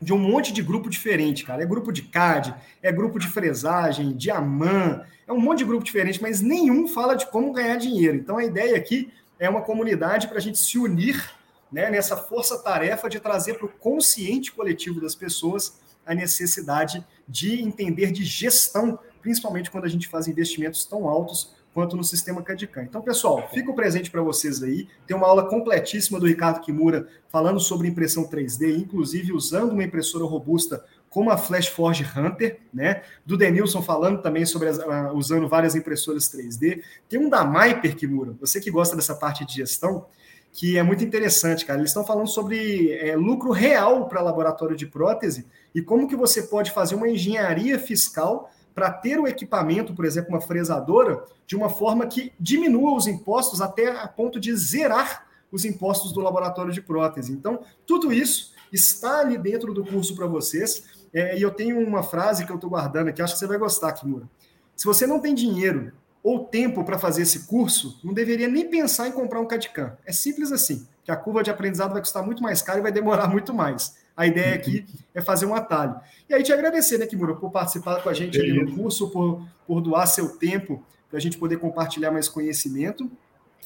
de 0.00 0.12
um 0.12 0.18
monte 0.18 0.52
de 0.52 0.62
grupo 0.62 0.88
diferente, 0.88 1.44
cara. 1.44 1.62
É 1.62 1.66
grupo 1.66 1.92
de 1.92 2.02
CAD, 2.02 2.54
é 2.82 2.90
grupo 2.90 3.18
de 3.18 3.28
fresagem, 3.28 4.16
de 4.16 4.30
é 4.30 5.32
um 5.32 5.40
monte 5.40 5.58
de 5.58 5.64
grupo 5.64 5.84
diferente, 5.84 6.20
mas 6.20 6.40
nenhum 6.40 6.88
fala 6.88 7.14
de 7.14 7.26
como 7.26 7.52
ganhar 7.52 7.76
dinheiro. 7.76 8.16
Então 8.16 8.38
a 8.38 8.44
ideia 8.44 8.76
aqui 8.76 9.12
é 9.38 9.48
uma 9.48 9.62
comunidade 9.62 10.26
para 10.26 10.38
a 10.38 10.40
gente 10.40 10.58
se 10.58 10.78
unir 10.78 11.39
né, 11.70 11.90
nessa 11.90 12.16
força-tarefa 12.16 13.08
de 13.08 13.20
trazer 13.20 13.54
para 13.54 13.66
o 13.66 13.68
consciente 13.68 14.52
coletivo 14.52 15.00
das 15.00 15.14
pessoas 15.14 15.78
a 16.04 16.14
necessidade 16.14 17.06
de 17.28 17.62
entender 17.62 18.10
de 18.10 18.24
gestão, 18.24 18.98
principalmente 19.20 19.70
quando 19.70 19.84
a 19.84 19.88
gente 19.88 20.08
faz 20.08 20.26
investimentos 20.26 20.84
tão 20.84 21.08
altos 21.08 21.54
quanto 21.72 21.96
no 21.96 22.02
sistema 22.02 22.42
CAD-CAM. 22.42 22.82
Então, 22.82 23.00
pessoal, 23.00 23.48
fica 23.52 23.70
o 23.70 23.74
presente 23.74 24.10
para 24.10 24.22
vocês 24.22 24.62
aí. 24.62 24.88
Tem 25.06 25.16
uma 25.16 25.26
aula 25.26 25.48
completíssima 25.48 26.18
do 26.18 26.26
Ricardo 26.26 26.60
Kimura 26.60 27.06
falando 27.28 27.60
sobre 27.60 27.86
impressão 27.86 28.28
3D, 28.28 28.76
inclusive 28.76 29.32
usando 29.32 29.72
uma 29.72 29.84
impressora 29.84 30.24
robusta 30.24 30.84
como 31.08 31.30
a 31.30 31.36
Flash 31.36 31.66
Forge 31.66 32.04
Hunter, 32.04 32.60
né? 32.72 33.02
Do 33.26 33.36
Denilson 33.36 33.82
falando 33.82 34.22
também 34.22 34.46
sobre 34.46 34.68
as, 34.68 34.78
uh, 34.78 35.12
usando 35.14 35.48
várias 35.48 35.74
impressoras 35.74 36.28
3D. 36.28 36.82
Tem 37.08 37.18
um 37.18 37.28
da 37.28 37.44
Myper 37.44 37.96
Kimura, 37.96 38.32
você 38.40 38.60
que 38.60 38.70
gosta 38.70 38.94
dessa 38.94 39.14
parte 39.14 39.44
de 39.44 39.54
gestão, 39.54 40.06
que 40.52 40.76
é 40.76 40.82
muito 40.82 41.04
interessante, 41.04 41.64
cara. 41.64 41.78
Eles 41.78 41.90
estão 41.90 42.04
falando 42.04 42.28
sobre 42.28 42.92
é, 42.92 43.16
lucro 43.16 43.50
real 43.52 44.08
para 44.08 44.20
laboratório 44.20 44.76
de 44.76 44.86
prótese 44.86 45.46
e 45.74 45.80
como 45.80 46.08
que 46.08 46.16
você 46.16 46.42
pode 46.42 46.70
fazer 46.72 46.94
uma 46.94 47.08
engenharia 47.08 47.78
fiscal 47.78 48.50
para 48.74 48.90
ter 48.90 49.18
o 49.18 49.26
equipamento, 49.26 49.94
por 49.94 50.04
exemplo, 50.04 50.30
uma 50.30 50.40
fresadora, 50.40 51.24
de 51.46 51.56
uma 51.56 51.68
forma 51.68 52.06
que 52.06 52.32
diminua 52.38 52.96
os 52.96 53.06
impostos 53.06 53.60
até 53.60 53.90
a 53.90 54.08
ponto 54.08 54.40
de 54.40 54.54
zerar 54.56 55.26
os 55.50 55.64
impostos 55.64 56.12
do 56.12 56.20
laboratório 56.20 56.72
de 56.72 56.80
prótese. 56.80 57.32
Então, 57.32 57.60
tudo 57.86 58.12
isso 58.12 58.54
está 58.72 59.20
ali 59.20 59.36
dentro 59.36 59.74
do 59.74 59.84
curso 59.84 60.14
para 60.14 60.26
vocês. 60.26 60.84
É, 61.12 61.36
e 61.36 61.42
eu 61.42 61.50
tenho 61.50 61.80
uma 61.80 62.02
frase 62.02 62.46
que 62.46 62.52
eu 62.52 62.56
estou 62.56 62.70
guardando 62.70 63.08
aqui, 63.08 63.20
acho 63.20 63.34
que 63.34 63.40
você 63.40 63.46
vai 63.46 63.58
gostar, 63.58 63.92
Kimura. 63.92 64.28
Se 64.76 64.86
você 64.86 65.06
não 65.06 65.20
tem 65.20 65.34
dinheiro 65.34 65.92
ou 66.22 66.44
tempo 66.44 66.84
para 66.84 66.98
fazer 66.98 67.22
esse 67.22 67.46
curso, 67.46 67.98
não 68.04 68.12
deveria 68.12 68.48
nem 68.48 68.68
pensar 68.68 69.08
em 69.08 69.12
comprar 69.12 69.40
um 69.40 69.46
CAD-CAM. 69.46 69.96
É 70.04 70.12
simples 70.12 70.52
assim, 70.52 70.86
que 71.04 71.10
a 71.10 71.16
curva 71.16 71.42
de 71.42 71.50
aprendizado 71.50 71.92
vai 71.92 72.00
custar 72.00 72.24
muito 72.24 72.42
mais 72.42 72.60
caro 72.60 72.78
e 72.78 72.82
vai 72.82 72.92
demorar 72.92 73.26
muito 73.30 73.54
mais. 73.54 73.98
A 74.16 74.26
ideia 74.26 74.54
aqui 74.54 74.84
é 75.14 75.20
fazer 75.22 75.46
um 75.46 75.54
atalho. 75.54 75.98
E 76.28 76.34
aí 76.34 76.42
te 76.42 76.52
agradecer, 76.52 76.98
né, 76.98 77.06
Kimura, 77.06 77.34
por 77.34 77.50
participar 77.50 78.02
com 78.02 78.08
a 78.08 78.12
gente 78.12 78.38
ali 78.38 78.52
no 78.52 78.76
curso, 78.76 79.08
por, 79.08 79.42
por 79.66 79.80
doar 79.80 80.06
seu 80.06 80.36
tempo 80.36 80.84
para 81.08 81.18
a 81.18 81.20
gente 81.20 81.38
poder 81.38 81.58
compartilhar 81.58 82.10
mais 82.10 82.28
conhecimento. 82.28 83.10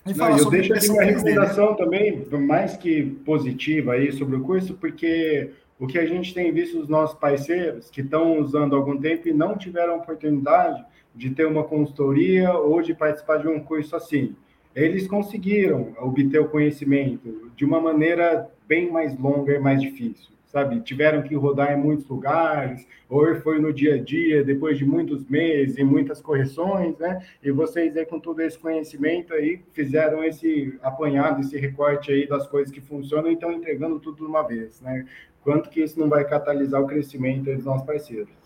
E 0.06 0.14
falar 0.14 0.36
Não, 0.36 0.38
eu 0.38 0.50
deixo 0.50 0.72
aqui 0.72 0.88
minha 0.90 1.04
recomendação 1.04 1.70
né? 1.72 1.76
também, 1.76 2.26
mais 2.40 2.76
que 2.76 3.02
positiva 3.24 3.94
aí 3.94 4.12
sobre 4.12 4.36
o 4.36 4.42
curso, 4.42 4.74
porque 4.74 5.50
o 5.78 5.86
que 5.86 5.98
a 5.98 6.06
gente 6.06 6.32
tem 6.32 6.52
visto 6.52 6.78
os 6.78 6.88
nossos 6.88 7.18
parceiros 7.18 7.90
que 7.90 8.00
estão 8.00 8.38
usando 8.38 8.74
há 8.74 8.78
algum 8.78 8.98
tempo 8.98 9.28
e 9.28 9.32
não 9.32 9.56
tiveram 9.56 9.96
oportunidade 9.96 10.84
de 11.14 11.30
ter 11.30 11.46
uma 11.46 11.64
consultoria 11.64 12.52
ou 12.52 12.82
de 12.82 12.94
participar 12.94 13.38
de 13.38 13.48
um 13.48 13.60
curso 13.60 13.94
assim. 13.94 14.34
Eles 14.74 15.06
conseguiram 15.06 15.94
obter 16.00 16.40
o 16.40 16.48
conhecimento 16.48 17.50
de 17.54 17.64
uma 17.64 17.80
maneira 17.80 18.50
bem 18.66 18.90
mais 18.90 19.16
longa 19.16 19.54
e 19.54 19.58
mais 19.58 19.80
difícil 19.80 20.34
sabe? 20.54 20.80
Tiveram 20.82 21.20
que 21.20 21.34
rodar 21.34 21.72
em 21.72 21.82
muitos 21.82 22.06
lugares, 22.06 22.86
ou 23.10 23.34
foi 23.40 23.58
no 23.58 23.72
dia 23.72 23.96
a 23.96 23.98
dia, 23.98 24.44
depois 24.44 24.78
de 24.78 24.84
muitos 24.84 25.28
meses 25.28 25.76
e 25.76 25.82
muitas 25.82 26.20
correções, 26.20 26.96
né? 26.96 27.26
E 27.42 27.50
vocês 27.50 27.96
aí 27.96 28.06
com 28.06 28.20
todo 28.20 28.40
esse 28.40 28.56
conhecimento 28.56 29.34
aí 29.34 29.60
fizeram 29.72 30.22
esse 30.22 30.78
apanhado, 30.80 31.40
esse 31.40 31.58
recorte 31.58 32.12
aí 32.12 32.28
das 32.28 32.46
coisas 32.46 32.72
que 32.72 32.80
funcionam 32.80 33.30
e 33.30 33.34
estão 33.34 33.52
entregando 33.52 33.98
tudo 33.98 34.18
de 34.18 34.22
uma 34.22 34.46
vez, 34.46 34.80
né? 34.80 35.04
Quanto 35.42 35.68
que 35.68 35.82
isso 35.82 35.98
não 35.98 36.08
vai 36.08 36.24
catalisar 36.24 36.80
o 36.80 36.86
crescimento 36.86 37.52
dos 37.52 37.64
nossos 37.64 37.84
parceiros? 37.84 38.43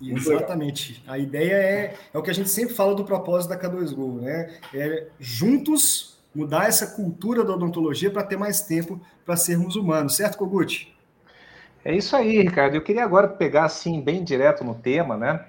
Exatamente. 0.00 1.02
A 1.06 1.18
ideia 1.18 1.54
é, 1.54 1.94
é 2.12 2.18
o 2.18 2.22
que 2.22 2.30
a 2.30 2.34
gente 2.34 2.48
sempre 2.48 2.74
fala 2.74 2.94
do 2.94 3.04
propósito 3.04 3.50
da 3.50 3.58
K2Go, 3.58 4.20
né? 4.20 4.54
É 4.72 5.06
juntos 5.18 6.18
mudar 6.34 6.68
essa 6.68 6.86
cultura 6.86 7.42
da 7.44 7.54
odontologia 7.54 8.10
para 8.10 8.22
ter 8.22 8.36
mais 8.36 8.60
tempo 8.60 9.00
para 9.24 9.36
sermos 9.36 9.76
humanos, 9.76 10.14
certo, 10.14 10.38
Kogut? 10.38 10.94
É 11.84 11.94
isso 11.94 12.14
aí, 12.14 12.42
Ricardo. 12.42 12.74
Eu 12.74 12.82
queria 12.82 13.04
agora 13.04 13.28
pegar 13.28 13.64
assim 13.64 14.00
bem 14.00 14.22
direto 14.22 14.62
no 14.62 14.74
tema, 14.74 15.16
né? 15.16 15.44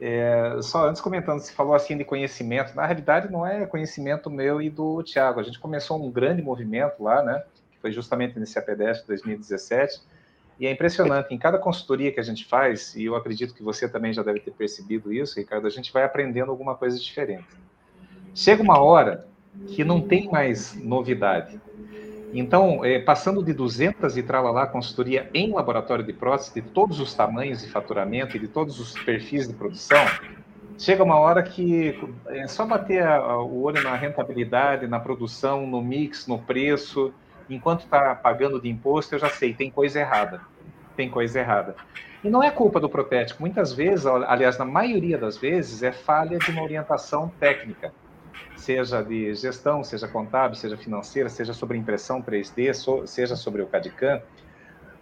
É, 0.00 0.56
só 0.62 0.88
antes 0.88 1.00
comentando, 1.00 1.40
você 1.40 1.52
falou 1.52 1.74
assim 1.74 1.96
de 1.96 2.04
conhecimento. 2.04 2.74
Na 2.74 2.86
realidade, 2.86 3.30
não 3.30 3.46
é 3.46 3.66
conhecimento 3.66 4.30
meu 4.30 4.62
e 4.62 4.70
do 4.70 5.02
Tiago. 5.02 5.40
A 5.40 5.42
gente 5.42 5.58
começou 5.58 6.02
um 6.02 6.10
grande 6.10 6.40
movimento 6.42 7.02
lá, 7.02 7.22
né? 7.22 7.42
Que 7.72 7.78
foi 7.78 7.92
justamente 7.92 8.38
nesse 8.38 8.58
APDES 8.58 9.02
de 9.02 9.06
2017. 9.08 10.00
E 10.60 10.66
é 10.66 10.70
impressionante, 10.70 11.34
em 11.34 11.38
cada 11.38 11.58
consultoria 11.58 12.12
que 12.12 12.20
a 12.20 12.22
gente 12.22 12.44
faz, 12.44 12.94
e 12.94 13.06
eu 13.06 13.16
acredito 13.16 13.54
que 13.54 13.62
você 13.62 13.88
também 13.88 14.12
já 14.12 14.22
deve 14.22 14.40
ter 14.40 14.50
percebido 14.50 15.10
isso, 15.10 15.40
Ricardo, 15.40 15.66
a 15.66 15.70
gente 15.70 15.90
vai 15.90 16.04
aprendendo 16.04 16.50
alguma 16.50 16.74
coisa 16.74 16.98
diferente. 16.98 17.48
Chega 18.34 18.62
uma 18.62 18.78
hora 18.78 19.26
que 19.68 19.82
não 19.82 20.02
tem 20.02 20.30
mais 20.30 20.74
novidade. 20.74 21.58
Então, 22.34 22.84
é, 22.84 22.98
passando 22.98 23.42
de 23.42 23.54
200 23.54 24.18
e 24.18 24.22
tralalá 24.22 24.66
consultoria 24.66 25.30
em 25.32 25.50
laboratório 25.50 26.04
de 26.04 26.12
prótese, 26.12 26.52
de 26.52 26.60
todos 26.60 27.00
os 27.00 27.14
tamanhos 27.14 27.62
de 27.62 27.70
faturamento 27.70 28.36
e 28.36 28.40
de 28.40 28.46
todos 28.46 28.78
os 28.78 28.92
perfis 29.02 29.48
de 29.48 29.54
produção, 29.54 30.04
chega 30.78 31.02
uma 31.02 31.18
hora 31.18 31.42
que 31.42 31.98
é 32.26 32.46
só 32.46 32.66
bater 32.66 33.02
a, 33.02 33.16
a, 33.16 33.42
o 33.42 33.62
olho 33.62 33.82
na 33.82 33.96
rentabilidade, 33.96 34.86
na 34.86 35.00
produção, 35.00 35.66
no 35.66 35.80
mix, 35.80 36.26
no 36.26 36.38
preço, 36.38 37.14
enquanto 37.54 37.80
está 37.80 38.14
pagando 38.14 38.60
de 38.60 38.68
imposto, 38.68 39.14
eu 39.14 39.18
já 39.18 39.28
sei, 39.28 39.54
tem 39.54 39.70
coisa 39.70 40.00
errada. 40.00 40.40
Tem 40.96 41.08
coisa 41.08 41.40
errada. 41.40 41.74
E 42.22 42.28
não 42.28 42.42
é 42.42 42.50
culpa 42.50 42.78
do 42.78 42.88
protético. 42.88 43.40
Muitas 43.40 43.72
vezes, 43.72 44.06
aliás, 44.06 44.58
na 44.58 44.64
maioria 44.64 45.16
das 45.16 45.38
vezes, 45.38 45.82
é 45.82 45.92
falha 45.92 46.38
de 46.38 46.50
uma 46.50 46.62
orientação 46.62 47.32
técnica 47.40 47.92
seja 48.60 49.02
de 49.02 49.34
gestão, 49.34 49.82
seja 49.82 50.06
contábil, 50.06 50.54
seja 50.54 50.76
financeira, 50.76 51.28
seja 51.28 51.52
sobre 51.52 51.78
impressão 51.78 52.22
3D, 52.22 52.72
so, 52.74 53.06
seja 53.06 53.34
sobre 53.34 53.62
o 53.62 53.66
CAD-CAM. 53.66 54.20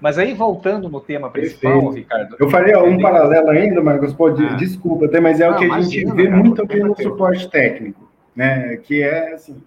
Mas 0.01 0.17
aí, 0.17 0.33
voltando 0.33 0.89
no 0.89 1.01
tema 1.01 1.29
principal, 1.29 1.73
Perfeito. 1.73 1.97
Ricardo... 1.97 2.37
Eu 2.39 2.49
faria 2.49 2.79
um 2.79 3.01
paralelo 3.01 3.51
ainda, 3.51 3.83
Marcos, 3.83 4.13
pode, 4.13 4.45
ah. 4.45 4.55
desculpa, 4.55 5.09
mas 5.21 5.41
é 5.41 5.49
Não, 5.49 5.57
o 5.57 5.59
que 5.59 5.65
a 5.65 5.81
gente 5.81 6.01
imagina, 6.01 6.15
vê 6.15 6.29
muito 6.29 6.63
aqui 6.63 6.79
no 6.79 6.97
suporte 6.97 7.51
técnico, 7.51 8.09
né? 8.35 8.77
que 8.77 9.03
é 9.03 9.33
assim, 9.35 9.61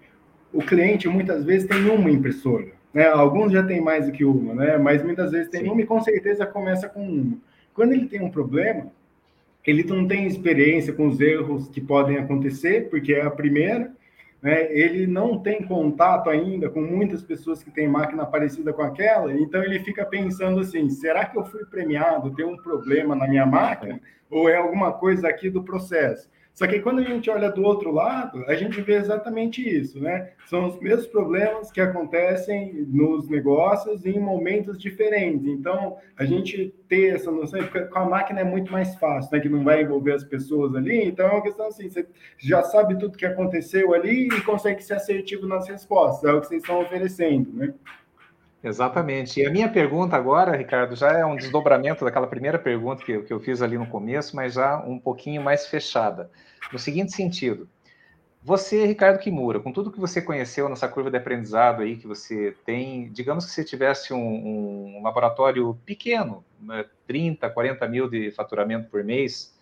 o 0.52 0.62
cliente 0.62 1.08
muitas 1.08 1.44
vezes 1.44 1.66
tem 1.66 1.88
uma 1.88 2.10
impressora, 2.10 2.68
né? 2.92 3.06
alguns 3.06 3.52
já 3.52 3.62
tem 3.62 3.80
mais 3.80 4.06
do 4.06 4.12
que 4.12 4.24
uma, 4.24 4.54
né? 4.54 4.76
mas 4.78 5.02
muitas 5.02 5.30
vezes 5.30 5.48
tem 5.48 5.62
Sim. 5.62 5.70
uma 5.70 5.80
e 5.80 5.86
com 5.86 6.00
certeza 6.00 6.46
começa 6.46 6.88
com 6.88 7.02
uma. 7.02 7.38
Quando 7.74 7.92
ele 7.92 8.06
tem 8.06 8.20
um 8.20 8.30
problema, 8.30 8.86
ele 9.66 9.84
não 9.84 10.06
tem 10.06 10.26
experiência 10.26 10.92
com 10.92 11.06
os 11.08 11.20
erros 11.20 11.68
que 11.68 11.80
podem 11.80 12.18
acontecer, 12.18 12.90
porque 12.90 13.14
é 13.14 13.22
a 13.22 13.30
primeira, 13.30 13.92
né? 14.42 14.70
ele 14.72 15.06
não 15.06 15.38
tem 15.38 15.62
contato 15.62 16.28
ainda 16.28 16.68
com 16.68 16.82
muitas 16.82 17.22
pessoas 17.22 17.62
que 17.62 17.70
têm 17.70 17.88
máquina 17.88 18.26
parecida 18.26 18.72
com 18.72 18.82
aquela, 18.82 19.32
então 19.32 19.62
ele 19.62 19.78
fica 19.80 20.04
pensando 20.04 20.60
assim: 20.60 20.90
será 20.90 21.24
que 21.24 21.38
eu 21.38 21.44
fui 21.44 21.64
premiado? 21.64 22.34
Tem 22.34 22.44
um 22.44 22.56
problema 22.56 23.14
na 23.14 23.26
minha 23.26 23.46
máquina? 23.46 24.00
Ou 24.28 24.48
é 24.48 24.56
alguma 24.56 24.92
coisa 24.92 25.28
aqui 25.28 25.48
do 25.48 25.62
processo? 25.62 26.28
Só 26.54 26.66
que 26.66 26.80
quando 26.80 26.98
a 27.00 27.04
gente 27.04 27.30
olha 27.30 27.50
do 27.50 27.62
outro 27.62 27.90
lado, 27.90 28.44
a 28.46 28.54
gente 28.54 28.80
vê 28.82 28.94
exatamente 28.94 29.66
isso, 29.66 29.98
né? 29.98 30.32
São 30.46 30.66
os 30.66 30.78
mesmos 30.80 31.06
problemas 31.06 31.70
que 31.72 31.80
acontecem 31.80 32.86
nos 32.88 33.26
negócios 33.28 34.04
em 34.04 34.18
momentos 34.18 34.78
diferentes. 34.78 35.46
Então, 35.46 35.96
a 36.16 36.24
gente 36.26 36.74
ter 36.88 37.14
essa 37.14 37.30
noção, 37.30 37.58
porque 37.60 37.80
com 37.86 37.98
a 37.98 38.04
máquina 38.04 38.40
é 38.40 38.44
muito 38.44 38.70
mais 38.70 38.94
fácil, 38.96 39.30
né? 39.32 39.40
Que 39.40 39.48
não 39.48 39.64
vai 39.64 39.82
envolver 39.82 40.12
as 40.12 40.24
pessoas 40.24 40.74
ali. 40.74 41.04
Então, 41.04 41.26
é 41.26 41.32
uma 41.32 41.42
questão 41.42 41.68
assim, 41.68 41.88
você 41.88 42.06
já 42.36 42.62
sabe 42.62 42.98
tudo 42.98 43.16
que 43.16 43.26
aconteceu 43.26 43.94
ali 43.94 44.28
e 44.28 44.40
consegue 44.42 44.84
ser 44.84 44.94
assertivo 44.94 45.46
nas 45.46 45.66
respostas. 45.66 46.28
É 46.28 46.34
o 46.34 46.40
que 46.40 46.48
vocês 46.48 46.62
estão 46.62 46.82
oferecendo, 46.82 47.50
né? 47.54 47.72
Exatamente. 48.62 49.40
E 49.40 49.46
a 49.46 49.50
minha 49.50 49.68
pergunta 49.68 50.16
agora, 50.16 50.56
Ricardo, 50.56 50.94
já 50.94 51.10
é 51.12 51.24
um 51.26 51.36
desdobramento 51.36 52.04
daquela 52.04 52.28
primeira 52.28 52.58
pergunta 52.58 53.04
que 53.04 53.12
eu, 53.12 53.24
que 53.24 53.32
eu 53.32 53.40
fiz 53.40 53.60
ali 53.60 53.76
no 53.76 53.88
começo, 53.88 54.36
mas 54.36 54.54
já 54.54 54.78
um 54.78 54.98
pouquinho 54.98 55.42
mais 55.42 55.66
fechada. 55.66 56.30
No 56.72 56.78
seguinte 56.78 57.12
sentido, 57.12 57.68
você, 58.42 58.86
Ricardo 58.86 59.18
Kimura, 59.18 59.60
com 59.60 59.72
tudo 59.72 59.90
que 59.90 60.00
você 60.00 60.22
conheceu 60.22 60.68
nessa 60.68 60.88
curva 60.88 61.10
de 61.10 61.16
aprendizado 61.16 61.82
aí 61.82 61.96
que 61.96 62.06
você 62.06 62.56
tem, 62.64 63.10
digamos 63.12 63.46
que 63.46 63.52
você 63.52 63.64
tivesse 63.64 64.12
um, 64.12 64.98
um 64.98 65.02
laboratório 65.02 65.78
pequeno, 65.84 66.44
né, 66.60 66.84
30, 67.06 67.50
40 67.50 67.88
mil 67.88 68.08
de 68.08 68.30
faturamento 68.32 68.88
por 68.90 69.04
mês, 69.04 69.56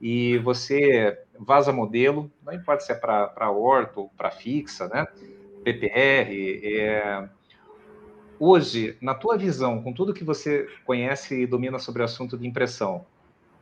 e 0.00 0.38
você 0.38 1.18
vaza 1.38 1.72
modelo, 1.72 2.30
não 2.44 2.52
importa 2.52 2.84
se 2.84 2.92
é 2.92 2.94
para 2.94 3.50
orto 3.50 4.00
ou 4.02 4.08
para 4.10 4.30
fixa, 4.30 4.88
né? 4.88 5.06
PPR, 5.64 6.60
é, 6.62 7.28
Hoje, 8.38 8.96
na 9.00 9.14
tua 9.14 9.38
visão, 9.38 9.82
com 9.82 9.92
tudo 9.92 10.12
que 10.12 10.24
você 10.24 10.68
conhece 10.84 11.42
e 11.42 11.46
domina 11.46 11.78
sobre 11.78 12.02
o 12.02 12.04
assunto 12.04 12.36
de 12.36 12.46
impressão, 12.46 13.06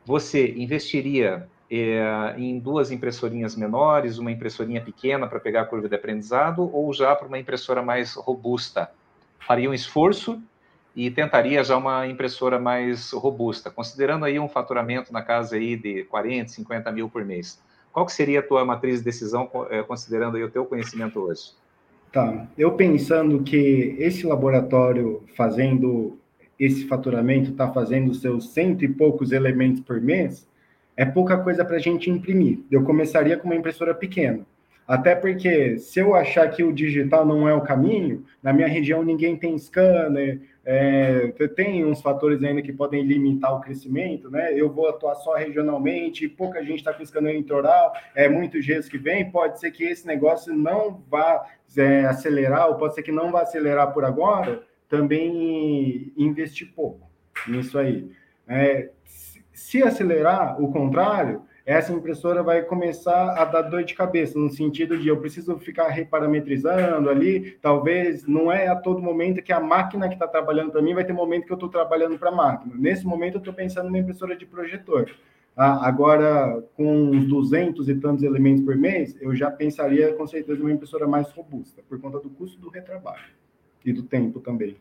você 0.05 0.53
investiria 0.53 1.47
é, 1.71 2.35
em 2.37 2.59
duas 2.59 2.91
impressorinhas 2.91 3.55
menores, 3.55 4.17
uma 4.17 4.31
impressorinha 4.31 4.81
pequena 4.81 5.27
para 5.27 5.39
pegar 5.39 5.61
a 5.61 5.65
curva 5.65 5.87
de 5.87 5.95
aprendizado, 5.95 6.69
ou 6.73 6.93
já 6.93 7.15
para 7.15 7.27
uma 7.27 7.39
impressora 7.39 7.81
mais 7.81 8.15
robusta? 8.15 8.91
Faria 9.39 9.69
um 9.69 9.73
esforço 9.73 10.41
e 10.95 11.09
tentaria 11.09 11.63
já 11.63 11.77
uma 11.77 12.05
impressora 12.07 12.59
mais 12.59 13.11
robusta, 13.11 13.71
considerando 13.71 14.25
aí 14.25 14.39
um 14.39 14.49
faturamento 14.49 15.11
na 15.11 15.21
casa 15.21 15.55
aí 15.55 15.75
de 15.75 16.03
40, 16.05 16.49
50 16.49 16.91
mil 16.91 17.09
por 17.09 17.23
mês. 17.23 17.61
Qual 17.91 18.05
que 18.05 18.11
seria 18.11 18.39
a 18.39 18.43
tua 18.43 18.65
matriz 18.65 18.99
de 18.99 19.05
decisão, 19.05 19.49
é, 19.69 19.81
considerando 19.83 20.35
aí 20.35 20.43
o 20.43 20.51
teu 20.51 20.65
conhecimento 20.65 21.19
hoje? 21.19 21.53
Tá. 22.15 22.47
Eu 22.57 22.71
pensando 22.77 23.43
que 23.43 23.93
esse 23.99 24.25
laboratório 24.25 25.21
fazendo 25.35 26.17
esse 26.57 26.87
faturamento 26.87 27.51
está 27.51 27.69
fazendo 27.69 28.13
seus 28.13 28.53
cento 28.53 28.85
e 28.85 28.87
poucos 28.87 29.33
elementos 29.33 29.81
por 29.81 29.99
mês, 29.99 30.47
é 30.95 31.03
pouca 31.03 31.37
coisa 31.37 31.65
para 31.65 31.75
a 31.75 31.79
gente 31.79 32.09
imprimir. 32.09 32.59
Eu 32.71 32.85
começaria 32.85 33.35
com 33.35 33.49
uma 33.49 33.55
impressora 33.57 33.93
pequena. 33.93 34.47
Até 34.87 35.15
porque, 35.15 35.79
se 35.79 35.99
eu 35.99 36.13
achar 36.13 36.47
que 36.49 36.63
o 36.63 36.71
digital 36.71 37.25
não 37.25 37.49
é 37.49 37.53
o 37.53 37.61
caminho, 37.61 38.23
na 38.41 38.53
minha 38.53 38.67
região 38.67 39.03
ninguém 39.03 39.35
tem 39.35 39.57
scanner, 39.57 40.41
é, 40.63 41.33
tem 41.55 41.83
uns 41.83 42.01
fatores 42.01 42.43
ainda 42.43 42.61
que 42.61 42.71
podem 42.71 43.03
limitar 43.03 43.55
o 43.55 43.61
crescimento, 43.61 44.29
né? 44.29 44.53
Eu 44.53 44.71
vou 44.71 44.87
atuar 44.87 45.15
só 45.15 45.33
regionalmente, 45.33 46.27
pouca 46.27 46.63
gente 46.63 46.77
está 46.77 46.93
piscando 46.93 47.29
em 47.29 47.37
litoral, 47.37 47.93
é 48.13 48.29
muito 48.29 48.61
gesso 48.61 48.89
que 48.89 48.97
vem, 48.97 49.31
pode 49.31 49.59
ser 49.59 49.71
que 49.71 49.83
esse 49.83 50.05
negócio 50.05 50.53
não 50.55 51.03
vá 51.09 51.45
é, 51.75 52.05
acelerar, 52.05 52.67
ou 52.67 52.75
pode 52.75 52.93
ser 52.93 53.01
que 53.01 53.11
não 53.11 53.31
vá 53.31 53.41
acelerar 53.41 53.91
por 53.91 54.05
agora, 54.05 54.61
também 54.87 56.13
investir 56.15 56.71
pouco 56.75 57.09
nisso 57.47 57.77
aí. 57.77 58.11
É, 58.47 58.89
se 59.51 59.81
acelerar 59.81 60.61
o 60.61 60.71
contrário, 60.71 61.41
essa 61.65 61.91
impressora 61.91 62.43
vai 62.43 62.61
começar 62.61 63.31
a 63.41 63.43
dar 63.43 63.63
dor 63.63 63.83
de 63.83 63.95
cabeça, 63.95 64.37
no 64.37 64.51
sentido 64.51 64.97
de 64.97 65.07
eu 65.07 65.17
preciso 65.17 65.57
ficar 65.57 65.87
reparametrizando 65.87 67.09
ali, 67.09 67.57
talvez 67.59 68.27
não 68.27 68.51
é 68.51 68.67
a 68.67 68.75
todo 68.75 69.01
momento 69.01 69.41
que 69.41 69.51
a 69.51 69.59
máquina 69.59 70.07
que 70.07 70.13
está 70.13 70.27
trabalhando 70.27 70.71
para 70.71 70.81
mim 70.81 70.93
vai 70.93 71.03
ter 71.03 71.13
momento 71.13 71.45
que 71.45 71.51
eu 71.51 71.55
estou 71.55 71.69
trabalhando 71.69 72.19
para 72.19 72.29
a 72.29 72.35
máquina. 72.35 72.75
Nesse 72.77 73.03
momento 73.03 73.35
eu 73.35 73.39
estou 73.39 73.53
pensando 73.53 73.85
numa 73.85 73.97
impressora 73.97 74.35
de 74.35 74.45
projetor. 74.45 75.09
Ah, 75.57 75.87
agora, 75.87 76.63
com 76.75 76.85
uns 76.85 77.25
200 77.25 77.89
e 77.89 77.95
tantos 77.95 78.23
elementos 78.23 78.63
por 78.63 78.75
mês, 78.75 79.17
eu 79.19 79.33
já 79.35 79.49
pensaria 79.49 80.13
com 80.13 80.27
certeza 80.27 80.59
numa 80.59 80.71
impressora 80.71 81.07
mais 81.07 81.31
robusta, 81.31 81.81
por 81.89 81.99
conta 81.99 82.19
do 82.19 82.29
custo 82.29 82.59
do 82.59 82.69
retrabalho 82.69 83.33
e 83.83 83.91
do 83.91 84.03
tempo 84.03 84.39
também. 84.39 84.77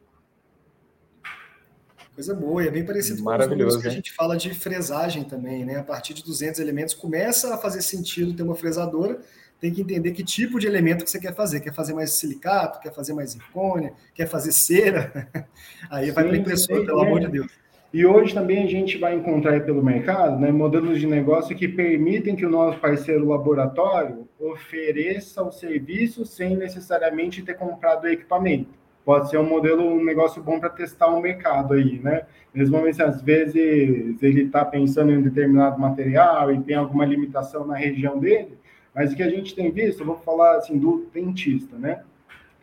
Coisa 2.14 2.32
boa, 2.32 2.62
e 2.62 2.68
é 2.68 2.70
bem 2.70 2.84
parecido 2.84 3.24
com 3.24 3.36
os 3.36 3.48
números 3.48 3.76
que 3.76 3.88
a 3.88 3.90
gente 3.90 4.12
fala 4.12 4.36
de 4.36 4.54
fresagem 4.54 5.24
também, 5.24 5.64
né? 5.64 5.78
A 5.78 5.82
partir 5.82 6.14
de 6.14 6.22
200 6.22 6.60
elementos 6.60 6.94
começa 6.94 7.52
a 7.52 7.58
fazer 7.58 7.82
sentido 7.82 8.32
ter 8.32 8.44
uma 8.44 8.54
fresadora, 8.54 9.18
tem 9.60 9.72
que 9.72 9.80
entender 9.80 10.12
que 10.12 10.22
tipo 10.22 10.60
de 10.60 10.66
elemento 10.68 11.02
que 11.02 11.10
você 11.10 11.18
quer 11.18 11.34
fazer. 11.34 11.58
Quer 11.58 11.74
fazer 11.74 11.92
mais 11.92 12.12
silicato, 12.12 12.78
quer 12.78 12.94
fazer 12.94 13.14
mais 13.14 13.30
zircônia, 13.30 13.94
quer 14.14 14.28
fazer 14.28 14.52
cera? 14.52 15.28
Aí 15.90 16.06
sim, 16.06 16.12
vai 16.12 16.24
para 16.24 16.34
a 16.34 16.36
impressora, 16.36 16.80
sim, 16.80 16.86
pelo 16.86 17.02
é. 17.02 17.06
amor 17.06 17.20
de 17.20 17.28
Deus. 17.28 17.52
E 17.92 18.06
hoje 18.06 18.32
também 18.32 18.62
a 18.62 18.66
gente 18.66 18.96
vai 18.96 19.16
encontrar 19.16 19.64
pelo 19.64 19.82
mercado 19.82 20.38
né, 20.38 20.52
modelos 20.52 21.00
de 21.00 21.06
negócio 21.06 21.56
que 21.56 21.66
permitem 21.66 22.36
que 22.36 22.46
o 22.46 22.50
nosso 22.50 22.78
parceiro 22.78 23.26
laboratório 23.26 24.28
ofereça 24.38 25.42
o 25.42 25.50
serviço 25.50 26.24
sem 26.24 26.56
necessariamente 26.56 27.42
ter 27.42 27.54
comprado 27.54 28.04
o 28.04 28.08
equipamento 28.08 28.83
pode 29.04 29.28
ser 29.28 29.38
um 29.38 29.48
modelo, 29.48 29.84
um 29.84 30.02
negócio 30.02 30.42
bom 30.42 30.58
para 30.58 30.70
testar 30.70 31.08
o 31.08 31.18
um 31.18 31.20
mercado 31.20 31.74
aí, 31.74 32.00
né? 32.02 32.22
Mesmo 32.54 32.76
assim, 32.78 33.02
às 33.02 33.20
vezes 33.20 33.54
ele 33.54 34.42
está 34.42 34.64
pensando 34.64 35.12
em 35.12 35.18
um 35.18 35.22
determinado 35.22 35.78
material 35.78 36.52
e 36.52 36.60
tem 36.60 36.76
alguma 36.76 37.04
limitação 37.04 37.66
na 37.66 37.76
região 37.76 38.18
dele, 38.18 38.56
mas 38.94 39.12
o 39.12 39.16
que 39.16 39.22
a 39.22 39.28
gente 39.28 39.54
tem 39.54 39.70
visto, 39.70 40.00
eu 40.00 40.06
vou 40.06 40.18
falar 40.18 40.56
assim 40.56 40.78
do 40.78 41.06
dentista, 41.12 41.76
né? 41.76 42.02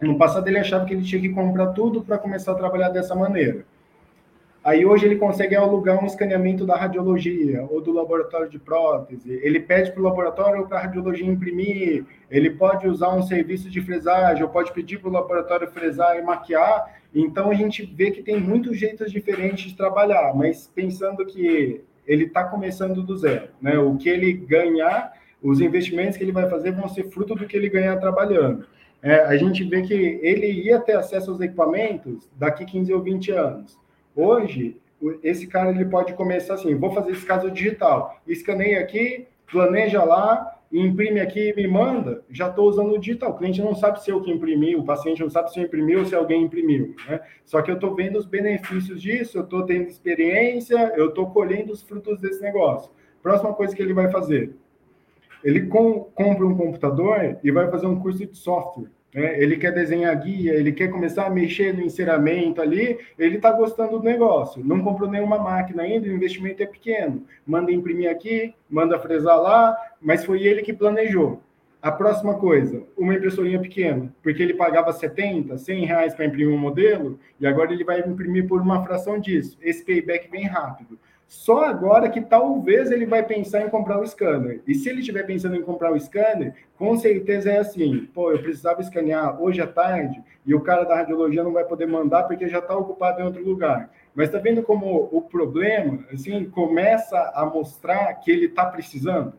No 0.01 0.17
passado 0.17 0.47
ele 0.47 0.57
achava 0.57 0.85
que 0.85 0.93
ele 0.93 1.03
tinha 1.03 1.21
que 1.21 1.29
comprar 1.29 1.67
tudo 1.67 2.01
para 2.01 2.17
começar 2.17 2.53
a 2.53 2.55
trabalhar 2.55 2.89
dessa 2.89 3.13
maneira. 3.13 3.65
Aí 4.63 4.85
hoje 4.85 5.07
ele 5.07 5.15
consegue 5.15 5.55
alugar 5.55 6.01
um 6.01 6.05
escaneamento 6.05 6.67
da 6.67 6.75
radiologia 6.75 7.65
ou 7.71 7.81
do 7.81 7.91
laboratório 7.91 8.47
de 8.47 8.59
prótese. 8.59 9.39
Ele 9.41 9.59
pede 9.59 9.91
para 9.91 9.99
o 9.99 10.03
laboratório 10.03 10.61
ou 10.61 10.67
para 10.67 10.77
a 10.77 10.81
radiologia 10.81 11.25
imprimir. 11.25 12.05
Ele 12.29 12.51
pode 12.51 12.87
usar 12.87 13.09
um 13.09 13.23
serviço 13.23 13.71
de 13.71 13.81
fresagem 13.81 14.43
ou 14.43 14.49
pode 14.49 14.71
pedir 14.71 14.99
para 14.99 15.09
o 15.09 15.11
laboratório 15.11 15.67
fresar 15.71 16.15
e 16.19 16.21
maquiar. 16.21 17.01
Então 17.13 17.49
a 17.49 17.55
gente 17.55 17.83
vê 17.83 18.11
que 18.11 18.21
tem 18.21 18.39
muitos 18.39 18.77
jeitos 18.77 19.11
diferentes 19.11 19.71
de 19.71 19.75
trabalhar, 19.75 20.31
mas 20.35 20.67
pensando 20.67 21.25
que 21.25 21.81
ele 22.05 22.25
está 22.25 22.43
começando 22.43 23.01
do 23.01 23.17
zero. 23.17 23.49
Né? 23.59 23.79
O 23.79 23.97
que 23.97 24.09
ele 24.09 24.31
ganhar, 24.31 25.11
os 25.41 25.59
investimentos 25.59 26.17
que 26.17 26.23
ele 26.23 26.31
vai 26.31 26.47
fazer 26.47 26.71
vão 26.71 26.87
ser 26.87 27.09
fruto 27.09 27.33
do 27.33 27.47
que 27.47 27.57
ele 27.57 27.67
ganhar 27.67 27.97
trabalhando. 27.97 28.65
É, 29.01 29.21
a 29.21 29.35
gente 29.35 29.63
vê 29.63 29.81
que 29.81 29.93
ele 29.93 30.51
ia 30.51 30.79
ter 30.79 30.95
acesso 30.95 31.31
aos 31.31 31.41
equipamentos 31.41 32.29
daqui 32.37 32.63
15 32.63 32.93
ou 32.93 33.01
20 33.01 33.31
anos. 33.31 33.80
Hoje, 34.15 34.77
esse 35.23 35.47
cara 35.47 35.71
ele 35.71 35.85
pode 35.85 36.13
começar 36.13 36.55
assim: 36.55 36.75
vou 36.75 36.91
fazer 36.91 37.11
esse 37.11 37.25
caso 37.25 37.49
digital, 37.49 38.21
escaneia 38.27 38.79
aqui, 38.79 39.27
planeja 39.51 40.03
lá, 40.03 40.59
imprime 40.71 41.19
aqui 41.19 41.49
e 41.49 41.55
me 41.55 41.67
manda, 41.67 42.23
já 42.29 42.47
estou 42.47 42.69
usando 42.69 42.93
o 42.93 42.99
digital. 42.99 43.31
O 43.31 43.37
cliente 43.37 43.61
não 43.61 43.75
sabe 43.75 44.01
se 44.01 44.09
eu 44.09 44.21
que 44.21 44.31
imprimi, 44.31 44.75
o 44.75 44.83
paciente 44.83 45.21
não 45.21 45.29
sabe 45.29 45.51
se 45.51 45.59
eu 45.59 45.65
imprimi 45.65 45.95
ou 45.95 46.05
se 46.05 46.15
alguém 46.15 46.43
imprimiu. 46.43 46.95
Né? 47.07 47.19
Só 47.45 47.61
que 47.61 47.69
eu 47.69 47.75
estou 47.75 47.95
vendo 47.95 48.17
os 48.17 48.25
benefícios 48.25 49.01
disso, 49.01 49.37
eu 49.37 49.43
estou 49.43 49.65
tendo 49.65 49.87
experiência, 49.87 50.93
eu 50.95 51.09
estou 51.09 51.29
colhendo 51.31 51.73
os 51.73 51.81
frutos 51.81 52.19
desse 52.19 52.41
negócio. 52.41 52.91
Próxima 53.21 53.53
coisa 53.53 53.75
que 53.75 53.81
ele 53.81 53.93
vai 53.93 54.09
fazer: 54.09 54.55
ele 55.43 55.67
com, 55.67 56.05
compra 56.15 56.45
um 56.45 56.55
computador 56.55 57.37
e 57.43 57.51
vai 57.51 57.69
fazer 57.69 57.87
um 57.87 57.99
curso 57.99 58.25
de 58.25 58.37
software. 58.37 58.89
Né? 59.13 59.41
Ele 59.41 59.57
quer 59.57 59.71
desenhar 59.71 60.15
guia, 60.19 60.53
ele 60.53 60.71
quer 60.71 60.89
começar 60.89 61.25
a 61.25 61.29
mexer 61.29 61.73
no 61.73 61.81
enceramento 61.81 62.61
ali, 62.61 62.97
ele 63.17 63.37
está 63.37 63.51
gostando 63.51 63.99
do 63.99 64.05
negócio. 64.05 64.63
Não 64.63 64.81
comprou 64.81 65.09
nenhuma 65.09 65.37
máquina 65.37 65.83
ainda, 65.83 66.07
o 66.07 66.11
investimento 66.11 66.63
é 66.63 66.65
pequeno. 66.65 67.25
Manda 67.45 67.71
imprimir 67.71 68.09
aqui, 68.09 68.53
manda 68.69 68.99
fresar 68.99 69.37
lá, 69.37 69.75
mas 70.01 70.23
foi 70.23 70.43
ele 70.43 70.61
que 70.61 70.73
planejou. 70.73 71.41
A 71.81 71.91
próxima 71.91 72.35
coisa, 72.35 72.83
uma 72.95 73.15
impressorinha 73.15 73.59
pequena, 73.59 74.13
porque 74.21 74.43
ele 74.43 74.53
pagava 74.53 74.93
70, 74.93 75.57
100 75.57 75.85
reais 75.85 76.13
para 76.13 76.25
imprimir 76.25 76.53
um 76.53 76.57
modelo, 76.57 77.19
e 77.39 77.47
agora 77.47 77.73
ele 77.73 77.83
vai 77.83 78.01
imprimir 78.01 78.47
por 78.47 78.61
uma 78.61 78.83
fração 78.83 79.19
disso. 79.19 79.57
Esse 79.59 79.83
payback 79.83 80.29
vem 80.29 80.45
rápido. 80.45 80.99
Só 81.31 81.63
agora 81.63 82.09
que 82.09 82.19
talvez 82.19 82.91
ele 82.91 83.05
vai 83.05 83.23
pensar 83.23 83.61
em 83.61 83.69
comprar 83.69 83.97
o 84.01 84.05
scanner. 84.05 84.61
E 84.67 84.75
se 84.75 84.89
ele 84.89 84.99
estiver 84.99 85.25
pensando 85.25 85.55
em 85.55 85.61
comprar 85.61 85.93
o 85.93 85.97
scanner, 85.97 86.53
com 86.77 86.97
certeza 86.97 87.49
é 87.49 87.59
assim: 87.59 88.05
pô, 88.13 88.33
eu 88.33 88.41
precisava 88.41 88.81
escanear 88.81 89.41
hoje 89.41 89.61
à 89.61 89.65
tarde 89.65 90.21
e 90.45 90.53
o 90.53 90.59
cara 90.59 90.83
da 90.83 90.93
radiologia 90.93 91.41
não 91.41 91.53
vai 91.53 91.63
poder 91.63 91.85
mandar 91.85 92.23
porque 92.23 92.49
já 92.49 92.59
está 92.59 92.75
ocupado 92.75 93.21
em 93.21 93.23
outro 93.23 93.41
lugar. 93.45 93.89
Mas 94.13 94.27
está 94.27 94.39
vendo 94.39 94.61
como 94.61 95.07
o 95.09 95.21
problema, 95.21 96.05
assim, 96.11 96.49
começa 96.49 97.17
a 97.33 97.45
mostrar 97.45 98.13
que 98.15 98.29
ele 98.29 98.47
está 98.47 98.65
precisando? 98.65 99.31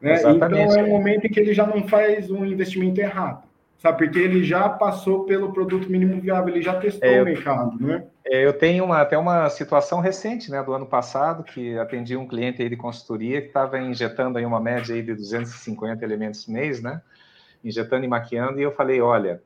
Né? 0.00 0.14
Então 0.14 0.48
é 0.50 0.82
um 0.82 0.88
momento 0.88 1.26
em 1.26 1.30
que 1.30 1.38
ele 1.38 1.52
já 1.52 1.66
não 1.66 1.86
faz 1.86 2.30
um 2.30 2.46
investimento 2.46 2.98
errado 2.98 3.51
sabe? 3.82 4.04
Porque 4.04 4.18
ele 4.20 4.44
já 4.44 4.68
passou 4.68 5.24
pelo 5.24 5.52
produto 5.52 5.90
mínimo 5.90 6.20
viável, 6.20 6.54
ele 6.54 6.62
já 6.62 6.78
testou 6.78 7.08
é, 7.08 7.20
o 7.20 7.24
mercado, 7.24 7.84
né? 7.84 8.06
É, 8.24 8.46
eu 8.46 8.52
tenho 8.52 8.84
uma, 8.84 9.00
até 9.00 9.18
uma 9.18 9.50
situação 9.50 9.98
recente, 9.98 10.52
né, 10.52 10.62
do 10.62 10.72
ano 10.72 10.86
passado, 10.86 11.42
que 11.42 11.76
atendi 11.76 12.16
um 12.16 12.26
cliente 12.26 12.62
aí 12.62 12.68
de 12.68 12.76
consultoria 12.76 13.40
que 13.40 13.48
estava 13.48 13.80
injetando 13.80 14.38
aí 14.38 14.46
uma 14.46 14.60
média 14.60 14.94
aí 14.94 15.02
de 15.02 15.12
250 15.12 16.04
elementos 16.04 16.46
mês, 16.46 16.80
né? 16.80 17.02
Injetando 17.64 18.04
e 18.04 18.08
maquiando, 18.08 18.60
e 18.60 18.62
eu 18.62 18.70
falei, 18.70 19.00
olha, 19.00 19.42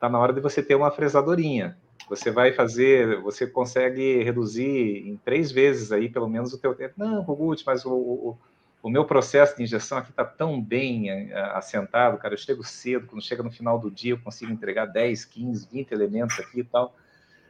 tá 0.00 0.08
na 0.08 0.18
hora 0.18 0.32
de 0.32 0.40
você 0.40 0.62
ter 0.62 0.74
uma 0.74 0.90
fresadorinha. 0.90 1.76
Você 2.08 2.30
vai 2.30 2.52
fazer, 2.52 3.20
você 3.20 3.46
consegue 3.46 4.22
reduzir 4.22 5.08
em 5.08 5.18
três 5.22 5.52
vezes 5.52 5.92
aí, 5.92 6.08
pelo 6.08 6.28
menos, 6.28 6.54
o 6.54 6.58
teu 6.58 6.74
tempo. 6.74 6.94
Não, 6.96 7.22
Rogut, 7.22 7.62
mas 7.66 7.84
o, 7.84 7.92
o 7.92 8.38
o 8.84 8.90
meu 8.90 9.06
processo 9.06 9.56
de 9.56 9.62
injeção 9.62 9.96
aqui 9.96 10.10
está 10.10 10.26
tão 10.26 10.60
bem 10.60 11.08
é, 11.08 11.32
assentado, 11.54 12.18
cara. 12.18 12.34
Eu 12.34 12.38
chego 12.38 12.62
cedo, 12.62 13.06
quando 13.06 13.22
chega 13.22 13.42
no 13.42 13.50
final 13.50 13.78
do 13.78 13.90
dia, 13.90 14.12
eu 14.12 14.18
consigo 14.18 14.52
entregar 14.52 14.84
10, 14.84 15.24
15, 15.24 15.68
20 15.72 15.92
elementos 15.92 16.38
aqui 16.38 16.60
e 16.60 16.64
tal. 16.64 16.94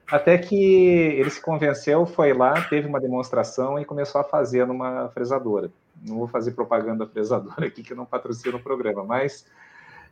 Até 0.06 0.38
que 0.38 0.54
ele 0.54 1.28
se 1.28 1.42
convenceu, 1.42 2.06
foi 2.06 2.32
lá, 2.32 2.62
teve 2.68 2.86
uma 2.86 3.00
demonstração 3.00 3.80
e 3.80 3.84
começou 3.84 4.20
a 4.20 4.24
fazer 4.24 4.64
numa 4.64 5.08
fresadora. 5.08 5.72
Não 6.06 6.18
vou 6.18 6.28
fazer 6.28 6.52
propaganda 6.52 7.04
da 7.04 7.10
fresadora 7.10 7.66
aqui, 7.66 7.82
que 7.82 7.96
não 7.96 8.06
patrocina 8.06 8.56
o 8.56 8.62
programa, 8.62 9.02
mas 9.02 9.44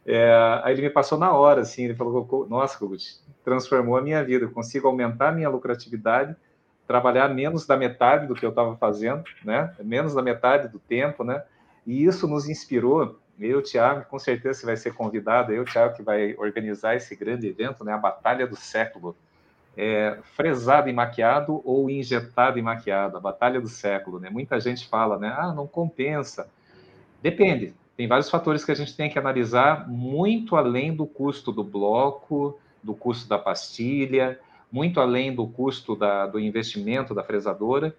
é, 0.05 0.61
aí 0.65 0.75
ele 0.75 0.83
me 0.83 0.91
passou 0.91 1.17
na 1.17 1.33
hora, 1.33 1.61
assim, 1.61 1.85
ele 1.85 1.95
falou, 1.95 2.49
nossa, 2.51 2.77
Kogut, 2.77 3.21
transformou 3.45 3.97
a 3.97 4.03
minha 4.03 4.25
vida, 4.25 4.47
eu 4.47 4.51
consigo 4.51 4.89
aumentar 4.89 5.29
a 5.29 5.33
minha 5.33 5.49
lucratividade 5.49 6.35
trabalhar 6.93 7.29
menos 7.29 7.67
da 7.67 7.75
metade 7.75 8.27
do 8.27 8.35
que 8.35 8.45
eu 8.45 8.51
estava 8.51 8.77
fazendo, 8.77 9.25
né? 9.43 9.75
Menos 9.83 10.13
da 10.13 10.21
metade 10.21 10.69
do 10.69 10.79
tempo, 10.79 11.25
né? 11.25 11.43
E 11.87 12.05
isso 12.05 12.29
nos 12.29 12.47
inspirou. 12.47 13.19
Eu, 13.41 13.63
Thiago, 13.63 14.05
com 14.05 14.19
certeza 14.19 14.61
você 14.61 14.67
vai 14.67 14.77
ser 14.77 14.93
convidado. 14.93 15.53
Eu, 15.53 15.65
Thiago, 15.65 15.97
que 15.97 16.03
vai 16.03 16.35
organizar 16.37 16.95
esse 16.95 17.17
grande 17.17 17.47
evento, 17.47 17.83
né? 17.83 17.95
A 17.95 17.99
Batalha 17.99 18.47
do 18.47 18.55
Século. 18.55 19.17
É, 19.75 20.19
fresado 20.37 20.91
e 20.91 20.93
maquiado 20.93 21.63
ou 21.65 21.89
injetado 21.89 22.59
e 22.59 22.63
maquiado, 22.63 23.17
a 23.17 23.21
batalha 23.21 23.59
do 23.59 23.69
século, 23.69 24.21
né? 24.21 24.29
Muita 24.29 24.61
gente 24.61 24.87
fala, 24.87 25.19
né? 25.19 25.35
Ah, 25.35 25.51
não 25.51 25.67
compensa. 25.67 26.47
Depende. 27.23 27.73
Tem 27.97 28.07
vários 28.07 28.29
fatores 28.29 28.67
que 28.67 28.73
a 28.73 28.75
gente 28.75 28.95
tem 28.95 29.09
que 29.09 29.19
analisar 29.19 29.89
muito 29.89 30.57
além 30.57 30.95
do 30.95 31.07
custo 31.07 31.51
do 31.51 31.65
bloco, 31.65 32.61
do 32.83 32.95
custo 32.95 33.27
da 33.27 33.39
pastilha, 33.39 34.39
muito 34.73 34.99
além 35.01 35.35
do 35.35 35.47
custo 35.47 35.95
da, 35.95 36.27
do 36.27 36.41
investimento 36.41 37.15
da 37.15 37.23
fresadora, 37.23 37.95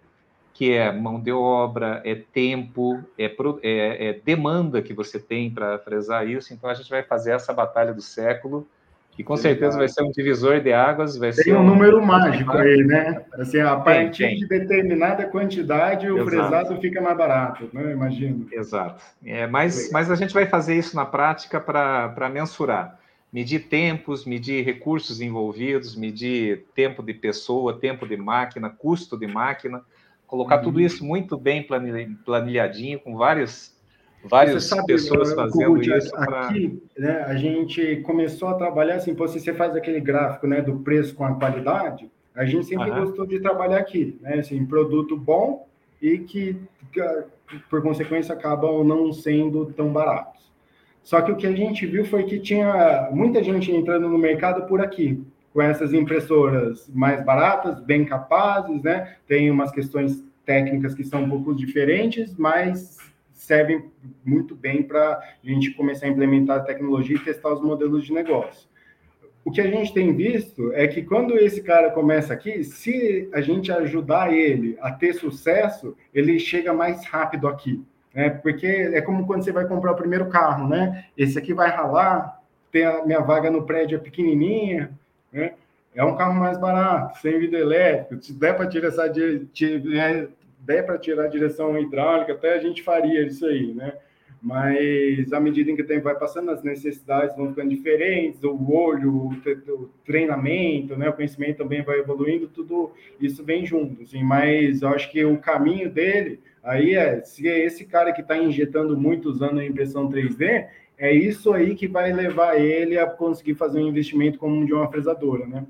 que 0.54 0.74
é 0.74 0.92
mão 0.92 1.20
de 1.20 1.32
obra, 1.32 2.02
é 2.04 2.16
tempo, 2.16 3.04
é, 3.18 3.26
é, 3.62 4.08
é 4.08 4.14
demanda 4.14 4.82
que 4.82 4.94
você 4.94 5.20
tem 5.20 5.50
para 5.50 5.78
fresar 5.80 6.28
isso. 6.28 6.54
Então 6.54 6.70
a 6.70 6.74
gente 6.74 6.90
vai 6.90 7.04
fazer 7.04 7.32
essa 7.32 7.54
batalha 7.54 7.94
do 7.94 8.02
século, 8.02 8.68
que 9.12 9.24
com 9.24 9.38
certeza 9.38 9.78
vai 9.78 9.88
ser 9.88 10.04
um 10.04 10.12
divisor 10.12 10.60
de 10.60 10.74
águas. 10.74 11.18
Vai 11.18 11.32
tem 11.32 11.44
ser 11.44 11.56
um, 11.56 11.60
um 11.60 11.66
número 11.66 12.04
mágico 12.04 12.56
aí, 12.58 12.84
né? 12.84 13.24
Assim, 13.34 13.60
a 13.60 13.76
partir 13.76 14.24
tem, 14.24 14.30
tem. 14.30 14.40
de 14.40 14.48
determinada 14.48 15.26
quantidade, 15.26 16.10
o 16.10 16.18
Exato. 16.18 16.30
fresado 16.30 16.82
fica 16.82 17.02
mais 17.02 17.18
barato, 17.18 17.70
né? 17.74 17.92
Imagino. 17.92 18.48
Exato. 18.52 19.04
É, 19.24 19.46
mas, 19.48 19.92
mas 19.92 20.10
a 20.10 20.16
gente 20.16 20.34
vai 20.34 20.48
fazer 20.48 20.76
isso 20.76 20.96
na 20.96 21.06
prática 21.06 21.60
para 21.60 22.30
mensurar 22.32 23.00
medir 23.34 23.68
tempos, 23.68 24.26
medir 24.26 24.64
recursos 24.64 25.20
envolvidos, 25.20 25.96
medir 25.96 26.66
tempo 26.76 27.02
de 27.02 27.16
pessoa, 27.16 27.80
tempo 27.80 28.08
de 28.08 28.16
máquina, 28.16 28.70
custo 28.70 29.18
de 29.18 29.26
máquina, 29.26 29.82
colocar 30.28 30.58
uhum. 30.58 30.64
tudo 30.66 30.80
isso 30.80 31.04
muito 31.04 31.36
bem 31.36 31.68
planilhadinho, 32.24 33.00
com 33.00 33.18
várias, 33.18 33.76
várias 34.24 34.66
sabe, 34.66 34.86
pessoas 34.86 35.30
né, 35.30 35.36
fazendo 35.36 35.82
isso. 35.82 36.16
Aqui, 36.16 36.80
pra... 36.96 37.08
né, 37.08 37.24
a 37.24 37.36
gente 37.36 37.98
começou 38.06 38.50
a 38.50 38.54
trabalhar 38.54 38.98
assim, 38.98 39.14
se 39.14 39.40
você 39.40 39.52
faz 39.52 39.76
aquele 39.76 40.00
gráfico 40.00 40.46
né, 40.46 40.62
do 40.62 40.78
preço 40.82 41.16
com 41.16 41.26
a 41.26 41.34
qualidade, 41.34 42.12
a 42.36 42.46
gente 42.46 42.68
sempre 42.68 42.92
uhum. 42.92 43.06
gostou 43.06 43.26
de 43.26 43.40
trabalhar 43.40 43.80
aqui, 43.80 44.16
né, 44.22 44.36
assim, 44.36 44.64
produto 44.64 45.18
bom 45.18 45.68
e 46.00 46.20
que, 46.20 46.56
por 47.68 47.82
consequência, 47.82 48.36
acabam 48.36 48.84
não 48.84 49.12
sendo 49.12 49.66
tão 49.74 49.92
baratos. 49.92 50.53
Só 51.04 51.22
que 51.22 51.32
o 51.32 51.36
que 51.36 51.46
a 51.46 51.52
gente 51.52 51.86
viu 51.86 52.06
foi 52.06 52.24
que 52.24 52.40
tinha 52.40 53.10
muita 53.12 53.44
gente 53.44 53.72
entrando 53.72 54.08
no 54.08 54.18
mercado 54.18 54.66
por 54.68 54.82
aqui, 54.82 55.22
com 55.52 55.62
essas 55.62 55.94
impressoras 55.94 56.90
mais 56.94 57.24
baratas, 57.24 57.80
bem 57.82 58.06
capazes, 58.06 58.82
né? 58.82 59.18
Tem 59.28 59.52
umas 59.52 59.72
questões 59.72 60.24
técnicas 60.46 60.96
que 60.96 61.04
são 61.04 61.24
um 61.24 61.30
pouco 61.30 61.54
diferentes, 61.54 62.36
mas 62.38 62.98
servem 63.34 63.92
muito 64.24 64.56
bem 64.56 64.82
para 64.82 65.20
a 65.20 65.24
gente 65.44 65.72
começar 65.72 66.06
a 66.06 66.10
implementar 66.10 66.58
a 66.58 66.64
tecnologia 66.64 67.18
e 67.18 67.20
testar 67.20 67.54
os 67.54 67.62
modelos 67.62 68.06
de 68.06 68.14
negócio. 68.14 68.70
O 69.44 69.52
que 69.52 69.60
a 69.60 69.68
gente 69.68 69.94
tem 69.94 70.16
visto 70.16 70.72
é 70.72 70.88
que 70.88 71.04
quando 71.04 71.38
esse 71.38 71.62
cara 71.62 71.92
começa 71.92 72.34
aqui, 72.34 72.64
se 72.64 73.30
a 73.34 73.42
gente 73.42 73.70
ajudar 73.74 74.34
ele 74.34 74.78
a 74.80 74.90
ter 74.90 75.14
sucesso, 75.14 75.98
ele 76.14 76.40
chega 76.40 76.74
mais 76.74 77.06
rápido 77.06 77.50
aqui 77.50 77.84
né? 78.14 78.30
Porque 78.30 78.68
é 78.68 79.02
como 79.02 79.26
quando 79.26 79.44
você 79.44 79.52
vai 79.52 79.68
comprar 79.68 79.92
o 79.92 79.96
primeiro 79.96 80.28
carro, 80.28 80.68
né? 80.68 81.06
Esse 81.18 81.38
aqui 81.38 81.54
vai 81.54 81.70
ralar, 81.70 82.42
tem 82.72 82.86
a 82.86 83.06
minha 83.06 83.20
vaga 83.20 83.50
no 83.50 83.66
prédio 83.66 83.96
é 83.96 84.00
pequenininha, 84.00 84.92
né? 85.32 85.54
É 85.96 86.04
um 86.04 86.16
carro 86.16 86.34
mais 86.34 86.58
barato, 86.58 87.20
sem 87.20 87.38
vidro 87.40 87.58
elétrico. 87.58 88.24
Se 88.24 88.34
der 88.34 88.56
para 88.56 88.68
tirar 88.68 88.88
essa 88.88 89.08
né? 89.08 90.28
der 90.60 90.86
para 90.86 90.98
tirar 90.98 91.26
a 91.26 91.28
direção 91.28 91.78
hidráulica, 91.78 92.34
até 92.34 92.54
a 92.54 92.60
gente 92.60 92.82
faria 92.82 93.26
isso 93.26 93.46
aí, 93.46 93.74
né? 93.74 93.94
Mas 94.44 95.32
à 95.32 95.40
medida 95.40 95.72
em 95.72 95.76
que 95.76 95.82
o 95.82 95.88
tempo 95.88 96.04
vai 96.04 96.16
passando, 96.16 96.52
as 96.52 96.62
necessidades 96.62 97.36
vão 97.36 97.50
ficando 97.50 97.70
diferentes, 97.70 98.44
o 98.44 98.72
olho, 98.72 99.30
o 99.30 99.90
treinamento, 100.06 100.98
né, 100.98 101.10
o 101.10 101.14
conhecimento 101.14 101.60
também 101.60 101.82
vai 101.82 102.00
evoluindo, 102.00 102.50
tudo 102.50 102.92
isso 103.22 103.42
vem 103.44 103.66
junto. 103.66 104.04
Assim, 104.04 104.22
mas 104.22 104.82
eu 104.82 104.90
acho 104.90 105.10
que 105.10 105.24
o 105.24 105.38
caminho 105.38 105.90
dele 105.90 106.42
Aí 106.64 106.96
é, 106.96 107.22
se 107.22 107.48
é 107.48 107.60
esse 107.60 107.84
cara 107.84 108.14
que 108.14 108.22
está 108.22 108.38
injetando 108.38 108.98
muito 108.98 109.30
usando 109.30 109.60
a 109.60 109.66
impressão 109.66 110.08
3D, 110.08 110.66
é 110.98 111.14
isso 111.14 111.52
aí 111.52 111.76
que 111.76 111.90
vai 111.90 112.14
levar 112.14 112.58
ele 112.58 112.98
a 112.98 113.06
conseguir 113.06 113.56
fazer 113.56 113.80
um 113.80 113.88
investimento 113.90 114.40
como 114.40 114.66
de 114.66 114.74
uma 114.74 114.90
fresadora, 114.90 115.46
né? 115.46 115.66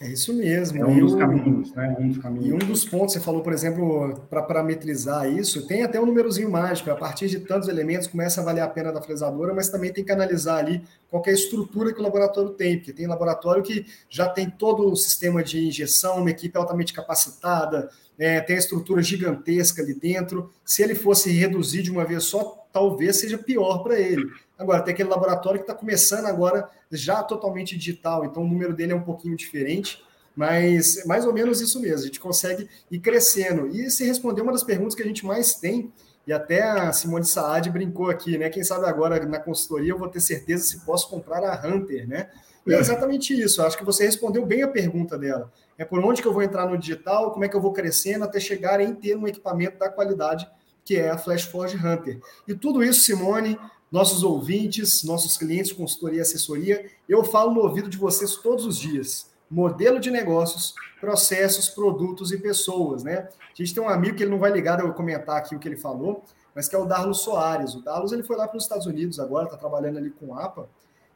É 0.00 0.08
isso 0.08 0.32
mesmo. 0.32 0.78
É 0.78 0.86
um 0.86 0.98
dos 0.98 1.14
caminhos, 1.14 1.74
né? 1.74 1.94
Um 2.00 2.08
dos 2.08 2.18
caminhos. 2.18 2.46
E 2.46 2.52
um 2.54 2.58
dos 2.58 2.86
pontos, 2.86 3.12
você 3.12 3.20
falou, 3.20 3.42
por 3.42 3.52
exemplo, 3.52 4.18
para 4.30 4.42
parametrizar 4.42 5.30
isso, 5.30 5.66
tem 5.66 5.82
até 5.82 6.00
um 6.00 6.06
númerozinho 6.06 6.50
mágico. 6.50 6.90
A 6.90 6.96
partir 6.96 7.28
de 7.28 7.38
tantos 7.40 7.68
elementos 7.68 8.06
começa 8.06 8.40
a 8.40 8.44
valer 8.44 8.62
a 8.62 8.68
pena 8.68 8.90
da 8.90 9.02
fresadora, 9.02 9.52
mas 9.52 9.68
também 9.68 9.92
tem 9.92 10.02
que 10.02 10.10
analisar 10.10 10.56
ali 10.56 10.82
qual 11.10 11.22
é 11.26 11.30
a 11.30 11.34
estrutura 11.34 11.92
que 11.92 12.00
o 12.00 12.02
laboratório 12.02 12.50
tem, 12.50 12.78
porque 12.78 12.94
tem 12.94 13.06
laboratório 13.06 13.62
que 13.62 13.84
já 14.08 14.26
tem 14.26 14.48
todo 14.48 14.90
o 14.90 14.96
sistema 14.96 15.44
de 15.44 15.66
injeção, 15.66 16.16
uma 16.16 16.30
equipe 16.30 16.56
altamente 16.56 16.94
capacitada, 16.94 17.90
é, 18.18 18.40
tem 18.40 18.56
a 18.56 18.58
estrutura 18.58 19.02
gigantesca 19.02 19.82
ali 19.82 19.92
dentro. 19.92 20.50
Se 20.64 20.82
ele 20.82 20.94
fosse 20.94 21.30
reduzir 21.30 21.82
de 21.82 21.90
uma 21.90 22.06
vez 22.06 22.24
só, 22.24 22.66
talvez 22.72 23.16
seja 23.16 23.36
pior 23.36 23.82
para 23.82 23.98
ele. 24.00 24.30
Agora, 24.60 24.82
tem 24.82 24.92
aquele 24.92 25.08
laboratório 25.08 25.58
que 25.58 25.64
está 25.64 25.74
começando 25.74 26.26
agora 26.26 26.68
já 26.92 27.22
totalmente 27.22 27.78
digital, 27.78 28.26
então 28.26 28.42
o 28.42 28.46
número 28.46 28.74
dele 28.74 28.92
é 28.92 28.94
um 28.94 29.00
pouquinho 29.00 29.34
diferente, 29.34 30.04
mas 30.36 31.02
mais 31.06 31.24
ou 31.24 31.32
menos 31.32 31.62
isso 31.62 31.80
mesmo, 31.80 32.00
a 32.00 32.06
gente 32.06 32.20
consegue 32.20 32.68
ir 32.90 33.00
crescendo. 33.00 33.68
E 33.68 33.90
se 33.90 34.04
responder 34.04 34.42
uma 34.42 34.52
das 34.52 34.62
perguntas 34.62 34.94
que 34.94 35.02
a 35.02 35.06
gente 35.06 35.24
mais 35.24 35.54
tem, 35.54 35.90
e 36.26 36.32
até 36.32 36.62
a 36.62 36.92
Simone 36.92 37.24
Saad 37.24 37.70
brincou 37.70 38.10
aqui, 38.10 38.36
né? 38.36 38.50
Quem 38.50 38.62
sabe 38.62 38.84
agora 38.84 39.24
na 39.24 39.40
consultoria 39.40 39.92
eu 39.92 39.98
vou 39.98 40.08
ter 40.08 40.20
certeza 40.20 40.62
se 40.64 40.84
posso 40.84 41.08
comprar 41.08 41.42
a 41.42 41.66
Hunter, 41.66 42.06
né? 42.06 42.28
E 42.66 42.74
é 42.74 42.78
exatamente 42.78 43.32
isso, 43.32 43.62
acho 43.62 43.78
que 43.78 43.84
você 43.84 44.04
respondeu 44.04 44.44
bem 44.44 44.62
a 44.62 44.68
pergunta 44.68 45.16
dela. 45.16 45.50
É 45.78 45.86
por 45.86 46.04
onde 46.04 46.20
que 46.20 46.28
eu 46.28 46.34
vou 46.34 46.42
entrar 46.42 46.66
no 46.66 46.76
digital, 46.76 47.32
como 47.32 47.46
é 47.46 47.48
que 47.48 47.56
eu 47.56 47.62
vou 47.62 47.72
crescendo 47.72 48.24
até 48.24 48.38
chegar 48.38 48.78
em 48.78 48.94
ter 48.94 49.16
um 49.16 49.26
equipamento 49.26 49.78
da 49.78 49.88
qualidade 49.88 50.46
que 50.84 50.96
é 50.96 51.10
a 51.10 51.16
FlashForge 51.16 51.76
Hunter. 51.76 52.20
E 52.46 52.54
tudo 52.54 52.82
isso, 52.82 53.02
Simone, 53.02 53.58
nossos 53.90 54.22
ouvintes, 54.22 55.02
nossos 55.02 55.36
clientes, 55.36 55.72
consultoria 55.72 56.18
e 56.18 56.22
assessoria, 56.22 56.90
eu 57.08 57.24
falo 57.24 57.52
no 57.52 57.60
ouvido 57.60 57.88
de 57.88 57.98
vocês 57.98 58.36
todos 58.36 58.64
os 58.64 58.78
dias. 58.78 59.30
Modelo 59.50 59.98
de 59.98 60.10
negócios, 60.10 60.74
processos, 61.00 61.68
produtos 61.68 62.30
e 62.30 62.38
pessoas, 62.38 63.02
né? 63.02 63.28
A 63.40 63.54
gente 63.54 63.74
tem 63.74 63.82
um 63.82 63.88
amigo 63.88 64.16
que 64.16 64.22
ele 64.22 64.30
não 64.30 64.38
vai 64.38 64.52
ligar 64.52 64.78
eu 64.78 64.92
comentar 64.92 65.38
aqui 65.38 65.56
o 65.56 65.58
que 65.58 65.66
ele 65.66 65.76
falou, 65.76 66.22
mas 66.54 66.68
que 66.68 66.76
é 66.76 66.78
o 66.78 66.86
Darlos 66.86 67.22
Soares. 67.22 67.74
O 67.74 67.82
Darlos 67.82 68.12
ele 68.12 68.22
foi 68.22 68.36
lá 68.36 68.46
para 68.46 68.56
os 68.56 68.62
Estados 68.62 68.86
Unidos 68.86 69.18
agora, 69.18 69.46
está 69.46 69.56
trabalhando 69.56 69.98
ali 69.98 70.10
com 70.10 70.34
a 70.34 70.44
APA, 70.44 70.68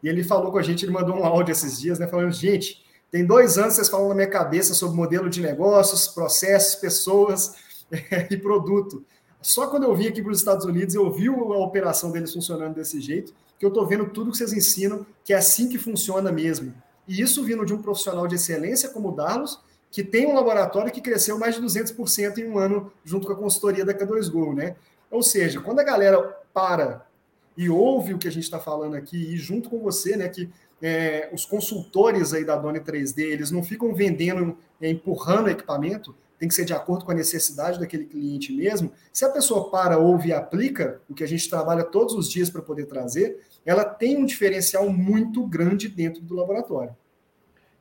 e 0.03 0.09
ele 0.09 0.25
falou 0.25 0.51
com 0.51 0.59
a 0.59 0.63
gente, 0.63 0.85
ele 0.85 0.93
mandou 0.93 1.17
um 1.17 1.25
áudio 1.25 1.53
esses 1.53 1.81
dias, 1.81 1.99
né? 1.99 2.09
Falando, 2.09 2.33
gente, 2.33 2.85
tem 3.11 3.25
dois 3.25 3.57
anos 3.57 3.75
vocês 3.75 3.89
falam 3.89 4.09
na 4.09 4.15
minha 4.17 4.29
cabeça 4.29 4.75
sobre 4.75 4.97
modelo 4.97 5.31
de 5.31 5.41
negócios, 5.41 6.09
processos, 6.09 6.75
pessoas 6.75 7.55
e 8.29 8.37
produto. 8.37 9.05
Só 9.45 9.67
quando 9.67 9.83
eu 9.83 9.95
vim 9.95 10.07
aqui 10.07 10.23
para 10.23 10.33
os 10.33 10.39
Estados 10.39 10.65
Unidos, 10.65 10.95
eu 10.95 11.11
vi 11.11 11.29
a 11.29 11.33
operação 11.33 12.11
deles 12.11 12.33
funcionando 12.33 12.77
desse 12.77 12.99
jeito, 12.99 13.35
que 13.59 13.65
eu 13.65 13.69
estou 13.69 13.87
vendo 13.87 14.09
tudo 14.09 14.31
que 14.31 14.39
vocês 14.39 14.55
ensinam, 14.55 15.05
que 15.23 15.35
é 15.35 15.37
assim 15.37 15.69
que 15.69 15.77
funciona 15.77 16.33
mesmo. 16.33 16.73
E 17.07 17.21
isso 17.21 17.45
vindo 17.45 17.63
de 17.67 17.75
um 17.75 17.83
profissional 17.83 18.27
de 18.27 18.37
excelência 18.37 18.89
como 18.89 19.11
o 19.11 19.13
Darlos, 19.13 19.61
que 19.91 20.03
tem 20.03 20.27
um 20.27 20.35
laboratório 20.35 20.91
que 20.91 21.03
cresceu 21.03 21.39
mais 21.39 21.57
de 21.57 21.61
200% 21.61 22.39
em 22.39 22.49
um 22.49 22.59
ano 22.59 22.91
junto 23.05 23.27
com 23.27 23.35
a 23.35 23.37
consultoria 23.37 23.85
da 23.85 23.93
K2Go, 23.93 24.55
né? 24.55 24.77
Ou 25.11 25.23
seja, 25.23 25.61
quando 25.61 25.81
a 25.81 25.85
galera 25.85 26.23
para 26.55 27.07
e 27.55 27.69
ouve 27.69 28.15
o 28.15 28.19
que 28.19 28.27
a 28.27 28.33
gente 28.33 28.45
está 28.45 28.59
falando 28.59 28.95
aqui 28.95 29.35
e 29.35 29.37
junto 29.37 29.69
com 29.69 29.79
você, 29.79 30.17
né, 30.17 30.27
que 30.27 30.49
é, 30.81 31.29
os 31.35 31.45
consultores 31.45 32.33
aí 32.33 32.47
da 32.47 32.57
Doni 32.57 32.81
3D, 32.81 33.19
eles 33.19 33.51
não 33.51 33.63
ficam 33.63 33.95
vendendo, 33.95 34.57
é, 34.81 34.89
empurrando 34.89 35.51
equipamento, 35.51 36.17
tem 36.39 36.49
que 36.49 36.55
ser 36.55 36.65
de 36.65 36.73
acordo 36.73 37.05
com 37.05 37.13
a 37.13 37.15
necessidade 37.15 37.79
daquele 37.79 38.05
cliente 38.05 38.53
mesmo. 38.53 38.93
Se 39.13 39.25
a 39.25 39.31
pessoa 39.31 39.71
para, 39.71 39.99
ouve 39.99 40.29
e 40.29 40.33
aplica, 40.33 41.01
o 41.09 41.15
que 41.15 41.25
a 41.25 41.29
gente 41.29 41.49
trabalha 41.49 41.85
todos 41.85 42.15
os 42.15 42.31
dias 42.31 42.51
para 42.51 42.63
poder 42.63 42.87
trazer, 42.87 43.41
ela 43.65 43.85
tem 43.85 44.17
um 44.17 44.25
diferencial 44.25 44.89
muito 44.89 45.47
grande 45.47 45.89
dentro 45.89 46.23
do 46.23 46.35
laboratório. 46.35 46.95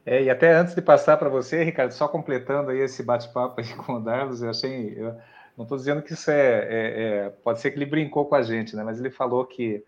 É, 0.05 0.23
e 0.23 0.29
até 0.29 0.53
antes 0.53 0.75
de 0.75 0.81
passar 0.81 1.17
para 1.17 1.29
você, 1.29 1.63
Ricardo, 1.63 1.91
só 1.91 2.07
completando 2.07 2.71
aí 2.71 2.79
esse 2.79 3.01
bate-papo 3.01 3.61
com 3.85 3.93
o 3.93 3.99
Darlos, 3.99 4.41
eu 4.41 4.49
achei. 4.49 4.93
Eu 4.97 5.15
não 5.57 5.63
estou 5.63 5.77
dizendo 5.77 6.01
que 6.01 6.13
isso 6.13 6.29
é, 6.29 6.35
é, 6.39 6.67
é, 6.69 7.29
Pode 7.43 7.61
ser 7.61 7.71
que 7.71 7.77
ele 7.77 7.85
brincou 7.85 8.25
com 8.25 8.35
a 8.35 8.41
gente, 8.41 8.75
né? 8.75 8.83
Mas 8.83 8.99
ele 8.99 9.09
falou 9.09 9.45
que 9.45 9.83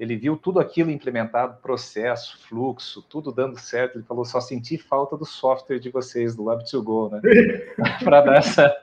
ele 0.00 0.16
viu 0.16 0.34
tudo 0.34 0.58
aquilo 0.58 0.90
implementado, 0.90 1.60
processo, 1.60 2.38
fluxo, 2.48 3.02
tudo 3.02 3.30
dando 3.30 3.60
certo. 3.60 3.98
Ele 3.98 4.04
falou: 4.04 4.24
só 4.24 4.40
senti 4.40 4.78
falta 4.78 5.14
do 5.14 5.26
software 5.26 5.78
de 5.78 5.90
vocês, 5.90 6.34
do 6.34 6.44
Lab2Go, 6.44 7.10
né? 7.10 7.20
Para 8.02 8.22
dar 8.22 8.38
essa. 8.38 8.74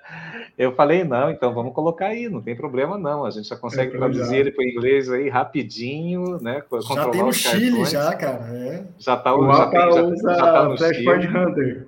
Eu 0.55 0.75
falei: 0.75 1.03
não, 1.03 1.31
então 1.31 1.51
vamos 1.55 1.73
colocar 1.73 2.09
aí, 2.09 2.29
não 2.29 2.39
tem 2.39 2.55
problema 2.55 2.99
não. 2.99 3.25
A 3.25 3.31
gente 3.31 3.47
já 3.47 3.55
consegue 3.55 3.95
é, 3.95 3.97
traduzir 3.97 4.37
ele 4.37 4.51
para 4.51 4.63
o 4.63 4.67
inglês 4.67 5.09
aí 5.09 5.27
rapidinho, 5.27 6.39
né? 6.39 6.63
Já 6.95 7.09
tem 7.09 7.23
no 7.23 7.33
Chile, 7.33 7.83
já, 7.85 8.13
cara. 8.15 8.45
É. 8.55 8.85
Já 8.99 9.15
está 9.15 9.35
o 9.35 9.51
já 9.51 9.67
tem, 9.71 9.79
já, 9.79 10.03
usa 10.03 10.35
já 10.35 10.53
tá 10.53 10.63
no 10.65 10.77
Flashpoint 10.77 11.27
Hunter. 11.27 11.87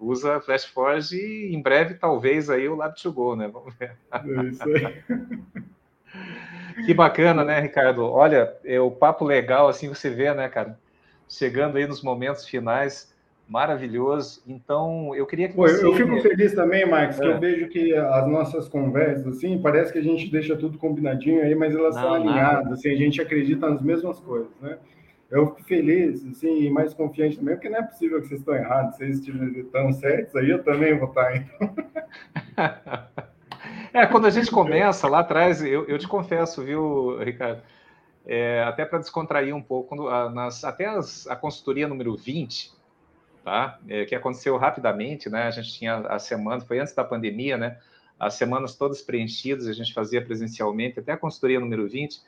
Usa 0.00 0.40
FlashForge 0.40 1.18
e 1.18 1.54
em 1.54 1.60
breve, 1.60 1.92
talvez, 1.92 2.48
aí 2.48 2.66
o 2.66 2.78
Lab2Go, 2.78 3.36
né? 3.36 3.50
Vamos 3.52 3.74
ver. 3.74 3.92
É 4.10 4.42
isso 4.48 4.62
aí. 4.64 4.94
Que 6.84 6.94
bacana, 6.94 7.44
né, 7.44 7.60
Ricardo? 7.60 8.04
Olha, 8.04 8.54
é 8.64 8.80
o 8.80 8.90
papo 8.90 9.24
legal, 9.24 9.68
assim 9.68 9.88
você 9.88 10.10
vê, 10.10 10.32
né, 10.34 10.48
cara? 10.48 10.78
Chegando 11.28 11.76
aí 11.76 11.86
nos 11.86 12.02
momentos 12.02 12.46
finais, 12.46 13.14
maravilhoso. 13.48 14.42
Então, 14.46 15.14
eu 15.14 15.26
queria 15.26 15.48
que 15.48 15.54
Pô, 15.54 15.62
você... 15.62 15.84
Eu 15.84 15.94
fico 15.94 16.20
feliz 16.20 16.54
também, 16.54 16.88
Marcos, 16.88 17.18
é. 17.18 17.22
que 17.22 17.28
eu 17.28 17.32
é. 17.32 17.38
vejo 17.38 17.68
que 17.68 17.94
as 17.94 18.28
nossas 18.28 18.68
conversas, 18.68 19.26
assim, 19.26 19.60
parece 19.60 19.92
que 19.92 19.98
a 19.98 20.02
gente 20.02 20.30
deixa 20.30 20.56
tudo 20.56 20.78
combinadinho 20.78 21.42
aí, 21.42 21.54
mas 21.54 21.74
elas 21.74 21.96
estão 21.96 22.14
alinhadas, 22.14 22.72
assim, 22.72 22.90
a 22.90 22.96
gente 22.96 23.20
acredita 23.20 23.68
nas 23.68 23.82
mesmas 23.82 24.20
coisas, 24.20 24.50
né? 24.60 24.78
Eu 25.30 25.46
fico 25.46 25.62
feliz, 25.62 26.26
assim, 26.26 26.64
e 26.64 26.70
mais 26.70 26.92
confiante 26.92 27.38
também, 27.38 27.54
porque 27.54 27.68
não 27.68 27.78
é 27.78 27.82
possível 27.82 28.20
que 28.20 28.26
vocês 28.26 28.40
estão 28.40 28.54
errados. 28.54 28.96
Vocês 28.96 29.20
estão 29.20 29.92
certos, 29.92 30.34
aí 30.34 30.50
eu 30.50 30.60
também 30.62 30.98
vou 30.98 31.08
estar, 31.08 31.36
então. 31.36 31.74
É, 33.92 34.06
quando 34.06 34.26
a 34.26 34.30
gente 34.30 34.50
começa 34.50 35.08
lá 35.08 35.20
atrás, 35.20 35.62
eu, 35.62 35.84
eu 35.86 35.98
te 35.98 36.06
confesso, 36.06 36.62
viu, 36.62 37.18
Ricardo? 37.18 37.62
É, 38.24 38.62
até 38.62 38.84
para 38.84 38.98
descontrair 39.00 39.54
um 39.54 39.62
pouco, 39.62 39.88
quando, 39.88 40.08
a, 40.08 40.30
nas, 40.30 40.62
até 40.62 40.86
as, 40.86 41.26
a 41.26 41.34
consultoria 41.34 41.88
número 41.88 42.16
20, 42.16 42.72
tá? 43.42 43.78
É, 43.88 44.04
que 44.04 44.14
aconteceu 44.14 44.56
rapidamente, 44.56 45.28
né? 45.28 45.44
A 45.44 45.50
gente 45.50 45.72
tinha 45.72 45.96
a 45.96 46.18
semana, 46.18 46.60
foi 46.60 46.78
antes 46.78 46.94
da 46.94 47.02
pandemia, 47.02 47.56
né? 47.56 47.78
As 48.18 48.34
semanas 48.34 48.76
todas 48.76 49.02
preenchidas, 49.02 49.66
a 49.66 49.72
gente 49.72 49.92
fazia 49.92 50.22
presencialmente, 50.22 51.00
até 51.00 51.12
a 51.12 51.16
consultoria 51.16 51.58
número 51.58 51.88
20, 51.88 52.20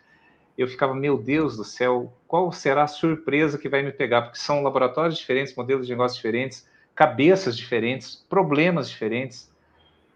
eu 0.56 0.66
ficava, 0.66 0.94
meu 0.94 1.16
Deus 1.16 1.56
do 1.56 1.64
céu, 1.64 2.12
qual 2.26 2.50
será 2.50 2.84
a 2.84 2.88
surpresa 2.88 3.56
que 3.56 3.68
vai 3.68 3.82
me 3.82 3.92
pegar? 3.92 4.22
Porque 4.22 4.38
são 4.38 4.62
laboratórios 4.62 5.18
diferentes, 5.18 5.54
modelos 5.54 5.86
de 5.86 5.92
negócios 5.92 6.16
diferentes, 6.16 6.66
cabeças 6.94 7.56
diferentes, 7.56 8.16
problemas 8.28 8.88
diferentes. 8.90 9.51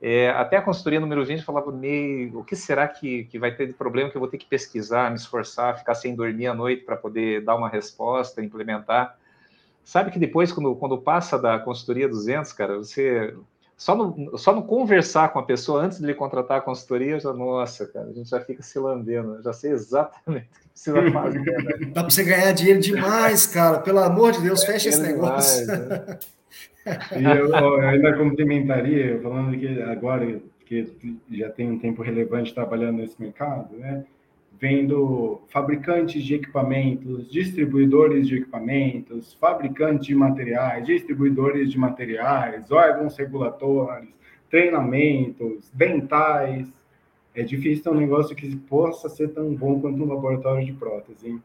É, 0.01 0.29
até 0.31 0.59
a 0.59 0.63
consultoria 0.63 1.01
número 1.01 1.25
20 1.25 1.43
falava, 1.43 1.73
meio, 1.73 2.39
o 2.39 2.45
que 2.45 2.55
será 2.55 2.87
que, 2.87 3.25
que 3.25 3.39
vai 3.39 3.55
ter 3.55 3.67
de 3.67 3.73
problema 3.73 4.11
que 4.11 4.17
eu 4.17 4.21
vou 4.21 4.29
ter 4.29 4.39
que 4.39 4.47
pesquisar, 4.47 5.11
me 5.11 5.17
esforçar, 5.17 5.79
ficar 5.79 5.95
sem 5.95 6.15
dormir 6.15 6.47
à 6.47 6.55
noite 6.55 6.85
para 6.85 6.97
poder 6.97 7.43
dar 7.43 7.57
uma 7.57 7.69
resposta, 7.69 8.43
implementar. 8.43 9.17
Sabe 9.85 10.11
que 10.11 10.19
depois, 10.19 10.53
quando, 10.53 10.75
quando 10.77 10.99
passa 10.99 11.39
da 11.39 11.59
consultoria 11.59 12.09
200, 12.09 12.53
cara, 12.53 12.77
você 12.77 13.35
só 13.77 13.95
no, 13.95 14.37
só 14.39 14.55
no 14.55 14.65
conversar 14.65 15.33
com 15.33 15.39
a 15.39 15.43
pessoa 15.43 15.83
antes 15.83 15.99
de 15.99 16.05
ele 16.05 16.15
contratar 16.15 16.59
a 16.59 16.61
consultoria, 16.63 17.21
já, 17.21 17.33
nossa, 17.33 17.87
cara, 17.87 18.09
a 18.09 18.13
gente 18.13 18.29
já 18.29 18.41
fica 18.41 18.63
se 18.63 18.79
lambendo, 18.79 19.43
já 19.43 19.53
sei 19.53 19.73
exatamente 19.73 20.47
o 20.47 20.61
que 20.61 20.69
precisa 20.71 20.97
fazer. 21.13 21.41
Né? 21.41 21.87
Dá 21.93 22.03
para 22.03 22.11
você 22.11 22.25
ganhar 22.25 22.53
dinheiro 22.53 22.81
demais, 22.81 23.47
cara, 23.47 23.79
pelo 23.79 23.99
amor 23.99 24.33
de 24.33 24.41
Deus, 24.41 24.65
fecha 24.65 24.89
é 24.89 24.91
esse 24.91 25.03
negócio. 25.03 25.67
Demais, 25.67 25.89
né? 25.89 26.19
E 26.87 27.25
eu, 27.25 27.49
eu 27.49 27.81
ainda 27.81 28.17
complementaria, 28.17 29.21
falando 29.21 29.59
que 29.59 29.83
agora 29.83 30.41
que 30.65 30.93
já 31.31 31.51
tem 31.51 31.71
um 31.71 31.79
tempo 31.79 32.03
relevante 32.03 32.55
trabalhando 32.55 32.99
nesse 32.99 33.21
mercado, 33.21 33.77
né? 33.77 34.05
vendo 34.59 35.43
fabricantes 35.49 36.23
de 36.23 36.35
equipamentos, 36.35 37.31
distribuidores 37.31 38.27
de 38.27 38.37
equipamentos, 38.37 39.35
fabricantes 39.35 40.07
de 40.07 40.15
materiais, 40.15 40.87
distribuidores 40.87 41.71
de 41.71 41.79
materiais, 41.79 42.71
órgãos 42.71 43.17
regulatórios, 43.17 44.15
treinamentos, 44.51 45.71
dentais. 45.73 46.67
É 47.35 47.43
difícil 47.43 47.85
ter 47.85 47.91
um 47.91 48.01
negócio 48.01 48.35
que 48.35 48.57
possa 48.57 49.09
ser 49.09 49.29
tão 49.29 49.55
bom 49.55 49.79
quanto 49.79 50.03
um 50.03 50.09
laboratório 50.09 50.65
de 50.65 50.73
prótese. 50.73 51.29
Hein? 51.29 51.43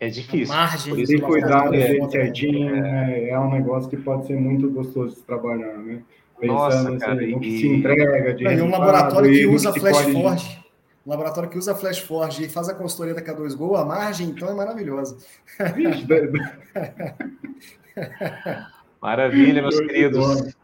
É 0.00 0.08
difícil. 0.08 0.54
Margem 0.54 0.94
por 0.94 1.00
isso 1.00 1.20
cuidar 1.20 1.74
é, 1.74 2.08
certinho 2.08 2.84
é, 2.84 3.30
é 3.30 3.38
um 3.38 3.50
negócio 3.50 3.90
que 3.90 3.96
pode 3.96 4.26
ser 4.26 4.36
muito 4.36 4.70
gostoso 4.70 5.16
de 5.16 5.22
trabalhar, 5.22 5.76
né? 5.78 6.02
Pensando 6.38 6.56
Nossa, 6.56 6.88
assim, 6.88 6.98
cara, 6.98 7.14
no 7.14 7.40
que 7.40 7.48
e... 7.48 7.58
se 7.58 7.68
entrega. 7.68 8.34
De 8.34 8.44
e 8.44 8.62
um 8.62 8.70
laboratório 8.70 9.32
que 9.32 9.46
usa 9.46 9.72
Flash 9.72 10.02
pode... 10.02 10.12
Forge. 10.12 10.64
Um 11.04 11.10
laboratório 11.10 11.50
que 11.50 11.58
usa 11.58 11.74
Flash 11.74 11.98
Forge 11.98 12.44
e 12.44 12.48
faz 12.48 12.68
a 12.68 12.74
consultoria 12.74 13.14
da 13.14 13.22
K2Go, 13.22 13.80
a 13.80 13.84
margem, 13.84 14.28
então, 14.28 14.48
é 14.48 14.54
maravilhosa. 14.54 15.18
Maravilha, 19.00 19.62
meus 19.62 19.80
queridos. 19.80 20.54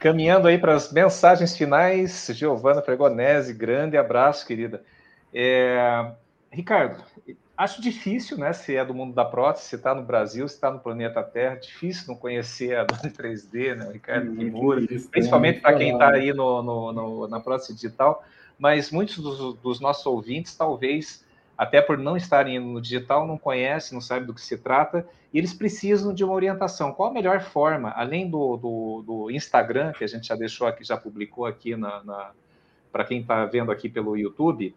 Caminhando 0.00 0.46
aí 0.46 0.56
para 0.56 0.74
as 0.74 0.92
mensagens 0.92 1.56
finais, 1.56 2.30
Giovana 2.32 2.80
Fregonese, 2.80 3.52
grande 3.52 3.96
abraço, 3.96 4.46
querida. 4.46 4.84
É... 5.34 6.12
Ricardo, 6.50 7.02
Acho 7.58 7.82
difícil, 7.82 8.38
né? 8.38 8.52
Se 8.52 8.76
é 8.76 8.84
do 8.84 8.94
mundo 8.94 9.12
da 9.12 9.24
prótese, 9.24 9.66
se 9.66 9.74
está 9.74 9.92
no 9.92 10.04
Brasil, 10.04 10.46
se 10.46 10.54
está 10.54 10.70
no 10.70 10.78
planeta 10.78 11.24
Terra, 11.24 11.56
difícil 11.56 12.04
não 12.06 12.14
conhecer 12.14 12.76
a 12.76 12.84
Dona 12.86 13.12
3D, 13.12 13.74
né? 13.74 13.88
O 13.88 13.90
Ricardo 13.90 14.36
Kimura, 14.36 14.80
principalmente 15.10 15.60
para 15.60 15.76
quem 15.76 15.92
está 15.92 16.10
aí 16.10 16.32
no, 16.32 16.62
no, 16.62 16.92
no, 16.92 17.26
na 17.26 17.40
prótese 17.40 17.74
digital. 17.74 18.24
Mas 18.56 18.92
muitos 18.92 19.18
dos, 19.18 19.56
dos, 19.56 19.80
nossos 19.80 20.06
ouvintes, 20.06 20.54
talvez, 20.54 21.26
até 21.56 21.82
por 21.82 21.98
não 21.98 22.16
estarem 22.16 22.60
no 22.60 22.80
digital, 22.80 23.26
não 23.26 23.36
conhecem, 23.36 23.92
não 23.92 24.00
sabem 24.00 24.24
do 24.24 24.34
que 24.34 24.40
se 24.40 24.56
trata, 24.56 25.04
e 25.34 25.38
eles 25.38 25.52
precisam 25.52 26.14
de 26.14 26.22
uma 26.22 26.34
orientação. 26.34 26.92
Qual 26.92 27.10
a 27.10 27.12
melhor 27.12 27.40
forma, 27.40 27.90
além 27.90 28.30
do, 28.30 28.56
do, 28.56 29.02
do 29.04 29.30
Instagram, 29.32 29.90
que 29.90 30.04
a 30.04 30.08
gente 30.08 30.28
já 30.28 30.36
deixou 30.36 30.68
aqui, 30.68 30.84
já 30.84 30.96
publicou 30.96 31.44
aqui 31.44 31.74
na, 31.74 32.04
na 32.04 32.30
para 32.92 33.04
quem 33.04 33.20
está 33.20 33.44
vendo 33.46 33.72
aqui 33.72 33.88
pelo 33.88 34.16
YouTube? 34.16 34.76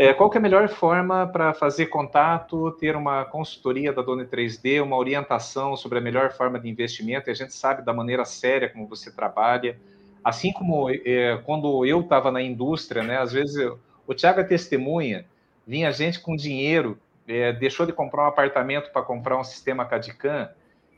É, 0.00 0.14
qual 0.14 0.32
é 0.32 0.36
a 0.38 0.40
melhor 0.40 0.68
forma 0.68 1.26
para 1.26 1.52
fazer 1.52 1.86
contato, 1.86 2.70
ter 2.78 2.94
uma 2.94 3.24
consultoria 3.24 3.92
da 3.92 4.00
Dona 4.00 4.24
3D, 4.24 4.80
uma 4.80 4.96
orientação 4.96 5.76
sobre 5.76 5.98
a 5.98 6.00
melhor 6.00 6.30
forma 6.30 6.56
de 6.60 6.68
investimento? 6.68 7.28
E 7.28 7.32
a 7.32 7.34
gente 7.34 7.52
sabe 7.52 7.82
da 7.82 7.92
maneira 7.92 8.24
séria 8.24 8.68
como 8.68 8.86
você 8.86 9.10
trabalha. 9.10 9.76
Assim 10.22 10.52
como 10.52 10.88
é, 10.88 11.42
quando 11.44 11.84
eu 11.84 12.02
estava 12.02 12.30
na 12.30 12.40
indústria, 12.40 13.02
né, 13.02 13.18
às 13.18 13.32
vezes 13.32 13.56
eu, 13.56 13.76
o 14.06 14.14
Tiago 14.14 14.38
é 14.38 14.44
testemunha, 14.44 15.26
vinha 15.66 15.90
gente 15.90 16.20
com 16.20 16.36
dinheiro, 16.36 16.96
é, 17.26 17.52
deixou 17.52 17.84
de 17.84 17.92
comprar 17.92 18.22
um 18.22 18.28
apartamento 18.28 18.92
para 18.92 19.02
comprar 19.02 19.36
um 19.36 19.42
sistema 19.42 19.84
CAD-CAM, 19.84 20.48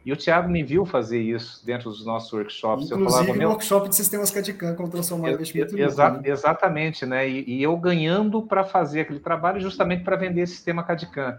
e 0.05 0.13
o 0.13 0.17
Thiago 0.17 0.49
me 0.49 0.63
viu 0.63 0.87
fazer 0.87 1.21
isso 1.21 1.65
dentro 1.65 1.91
dos 1.91 2.07
nossos 2.07 2.33
workshops. 2.33 2.87
Inclusive, 2.87 3.07
eu 3.07 3.11
falava, 3.11 3.33
meu... 3.35 3.49
workshop 3.51 3.89
de 3.89 3.97
sistemas 3.97 4.31
CAD-CAM, 4.31 4.75
como 4.75 4.89
transformar 4.89 5.31
investimento 5.31 5.77
em 5.77 5.83
exa 5.83 6.11
né? 6.11 6.23
Exatamente, 6.25 7.05
né? 7.05 7.29
E, 7.29 7.45
e 7.47 7.63
eu 7.63 7.77
ganhando 7.77 8.43
para 8.43 8.65
fazer 8.65 9.01
aquele 9.03 9.21
trabalho 9.21 9.61
justamente 9.61 10.03
para 10.03 10.17
vender 10.17 10.43
esse 10.43 10.55
sistema 10.55 10.83
CAD-CAM. 10.83 11.39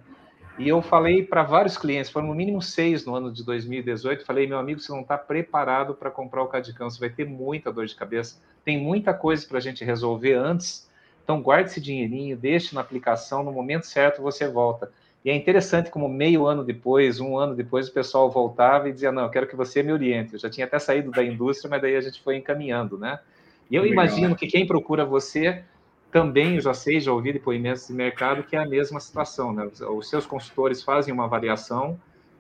E 0.60 0.68
eu 0.68 0.80
falei 0.82 1.24
para 1.24 1.42
vários 1.42 1.76
clientes, 1.76 2.12
foram 2.12 2.28
no 2.28 2.36
mínimo 2.36 2.62
seis 2.62 3.04
no 3.04 3.16
ano 3.16 3.32
de 3.32 3.44
2018, 3.44 4.24
falei, 4.24 4.46
meu 4.46 4.60
amigo, 4.60 4.80
você 4.80 4.92
não 4.92 5.02
está 5.02 5.18
preparado 5.18 5.96
para 5.96 6.12
comprar 6.12 6.44
o 6.44 6.48
CAD-CAM, 6.48 6.88
você 6.90 7.00
vai 7.00 7.10
ter 7.10 7.26
muita 7.26 7.72
dor 7.72 7.88
de 7.88 7.96
cabeça, 7.96 8.40
tem 8.64 8.78
muita 8.78 9.12
coisa 9.12 9.48
para 9.48 9.58
a 9.58 9.62
gente 9.62 9.84
resolver 9.84 10.34
antes, 10.34 10.88
então 11.24 11.42
guarde 11.42 11.72
esse 11.72 11.82
dinheirinho, 11.82 12.38
deixe 12.38 12.76
na 12.76 12.82
aplicação, 12.82 13.44
no 13.44 13.52
momento 13.52 13.88
certo 13.88 14.22
você 14.22 14.48
volta. 14.48 14.92
E 15.24 15.30
é 15.30 15.36
interessante 15.36 15.92
como 15.92 16.10
meio 16.10 16.48
ano 16.48 16.64
depois, 16.64 17.20
um 17.20 17.38
ano 17.38 17.56
depois, 17.56 17.88
o 17.88 17.94
pessoal 17.94 18.30
voltava 18.32 18.90
e 18.90 18.94
dizia, 18.94 19.12
não, 19.12 19.24
eu 19.24 19.30
quero 19.30 19.48
que 19.48 19.56
você 19.56 19.84
me 19.84 19.94
oriente. 19.94 20.34
Eu 20.34 20.40
já 20.40 20.50
tinha 20.50 20.66
até 20.66 20.80
saído 20.80 21.12
da 21.12 21.24
indústria, 21.24 21.70
mas 21.70 21.82
daí 21.82 21.96
a 21.96 22.02
gente 22.02 22.22
foi 22.24 22.38
encaminhando, 22.38 22.98
né? 22.98 23.20
E 23.70 23.76
eu 23.76 23.84
Legal. 23.84 24.06
imagino 24.06 24.36
que 24.36 24.48
quem 24.48 24.66
procura 24.66 25.06
você 25.06 25.64
também, 26.12 26.60
já 26.60 26.74
sei, 26.74 27.00
já 27.00 27.14
ouvi 27.14 27.32
depoimentos 27.32 27.88
de 27.88 27.94
mercado, 27.94 28.44
que 28.44 28.56
é 28.56 28.60
a 28.60 28.68
mesma 28.68 29.00
situação, 29.00 29.54
né? 29.54 29.70
Os 29.96 30.10
seus 30.10 30.26
consultores 30.26 30.84
fazem 30.84 31.14
uma 31.14 31.26
avaliação 31.26 32.00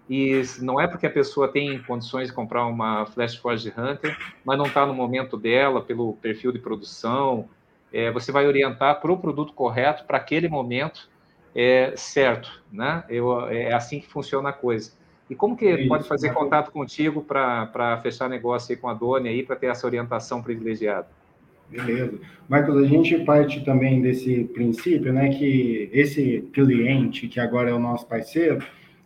e 0.09 0.41
não 0.59 0.82
é 0.82 0.88
porque 0.88 1.05
a 1.05 1.11
pessoa 1.11 1.47
tem 1.47 1.82
condições 1.84 2.27
de 2.27 2.34
comprar 2.34 2.65
uma 2.65 3.05
Flash 3.05 3.36
Forge 3.36 3.69
Hunter, 3.69 4.17
mas 4.43 4.57
não 4.57 4.65
está 4.65 4.86
no 4.86 4.93
momento 4.93 5.38
dela, 5.38 5.82
pelo 5.82 6.13
perfil 6.15 6.51
de 6.51 6.59
produção, 6.59 7.47
é, 7.93 8.11
você 8.11 8.32
vai 8.32 8.45
orientar 8.45 8.99
para 8.99 9.11
o 9.11 9.17
produto 9.17 9.53
correto, 9.53 10.03
para 10.05 10.17
aquele 10.17 10.49
momento, 10.49 11.09
é, 11.56 11.93
certo, 11.95 12.62
né? 12.72 13.04
Eu, 13.10 13.47
é 13.47 13.74
assim 13.74 13.99
que 13.99 14.08
funciona 14.08 14.49
a 14.49 14.54
coisa. 14.54 14.91
E 15.30 15.36
como 15.36 15.56
que 15.56 15.66
é 15.66 15.88
pode 15.88 16.08
fazer 16.08 16.34
contato 16.34 16.72
contigo 16.72 17.22
para 17.22 17.99
fechar 18.04 18.30
negócio 18.30 18.74
aí 18.74 18.78
com 18.78 18.89
a 18.89 18.93
Dona 18.93 19.30
aí, 19.30 19.43
para 19.43 19.56
ter 19.56 19.68
essa 19.68 19.88
orientação 19.88 20.41
privilegiada? 20.41 21.08
Beleza. 21.70 22.20
Marcos, 22.49 22.76
a 22.76 22.86
gente 22.86 23.18
parte 23.20 23.64
também 23.64 24.02
desse 24.02 24.43
princípio, 24.54 25.14
né, 25.14 25.30
que 25.30 25.89
esse 25.93 26.49
cliente, 26.54 27.30
que 27.30 27.39
agora 27.39 27.70
é 27.70 27.74
o 27.74 27.80
nosso 27.80 28.06
parceiro, 28.06 28.62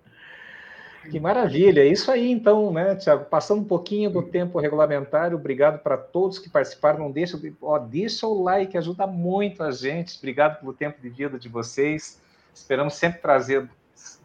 Que 1.10 1.18
maravilha, 1.18 1.80
é 1.80 1.86
isso 1.86 2.10
aí 2.10 2.30
então, 2.30 2.72
né, 2.72 2.94
Tiago? 2.94 3.24
Passando 3.24 3.62
um 3.62 3.64
pouquinho 3.64 4.10
do 4.10 4.22
tempo 4.22 4.58
regulamentar, 4.58 5.34
obrigado 5.34 5.80
para 5.80 5.96
todos 5.96 6.38
que 6.38 6.50
participaram. 6.50 6.98
Não 7.00 7.10
deixa, 7.10 7.40
ó, 7.62 7.78
deixa 7.78 8.26
o 8.26 8.42
like, 8.42 8.76
ajuda 8.76 9.06
muito 9.06 9.62
a 9.62 9.70
gente. 9.70 10.18
Obrigado 10.18 10.60
pelo 10.60 10.72
tempo 10.72 11.00
de 11.00 11.08
vida 11.08 11.38
de 11.38 11.48
vocês. 11.48 12.20
Esperamos 12.54 12.94
sempre 12.94 13.20
trazer 13.20 13.68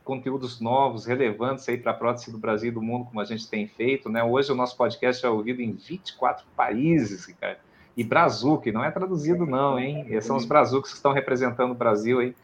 conteúdos 0.03 0.59
novos, 0.59 1.05
relevantes 1.05 1.67
aí 1.69 1.77
para 1.77 1.91
a 1.91 1.95
prótese 1.95 2.31
do 2.31 2.37
Brasil 2.37 2.69
e 2.69 2.73
do 2.73 2.81
mundo, 2.81 3.05
como 3.05 3.21
a 3.21 3.25
gente 3.25 3.47
tem 3.47 3.67
feito, 3.67 4.09
né? 4.09 4.23
Hoje 4.23 4.51
o 4.51 4.55
nosso 4.55 4.75
podcast 4.75 5.25
é 5.25 5.29
ouvido 5.29 5.61
em 5.61 5.71
24 5.71 6.45
países, 6.55 7.25
Ricardo. 7.25 7.59
E 7.95 8.03
Brazuc, 8.03 8.71
não 8.71 8.83
é 8.83 8.91
traduzido 8.91 9.45
não, 9.45 9.79
hein? 9.79 10.19
São 10.21 10.35
os 10.35 10.45
Brazucos 10.45 10.89
que 10.89 10.97
estão 10.97 11.13
representando 11.13 11.71
o 11.71 11.75
Brasil 11.75 12.19
aí, 12.19 12.35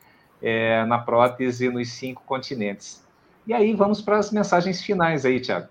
é, 0.42 0.86
na 0.86 1.00
prótese 1.00 1.70
nos 1.70 1.90
cinco 1.90 2.24
continentes. 2.26 3.04
E 3.50 3.54
aí 3.54 3.74
vamos 3.74 4.00
para 4.00 4.20
as 4.20 4.30
mensagens 4.30 4.80
finais 4.80 5.26
aí, 5.26 5.40
Tiago. 5.40 5.70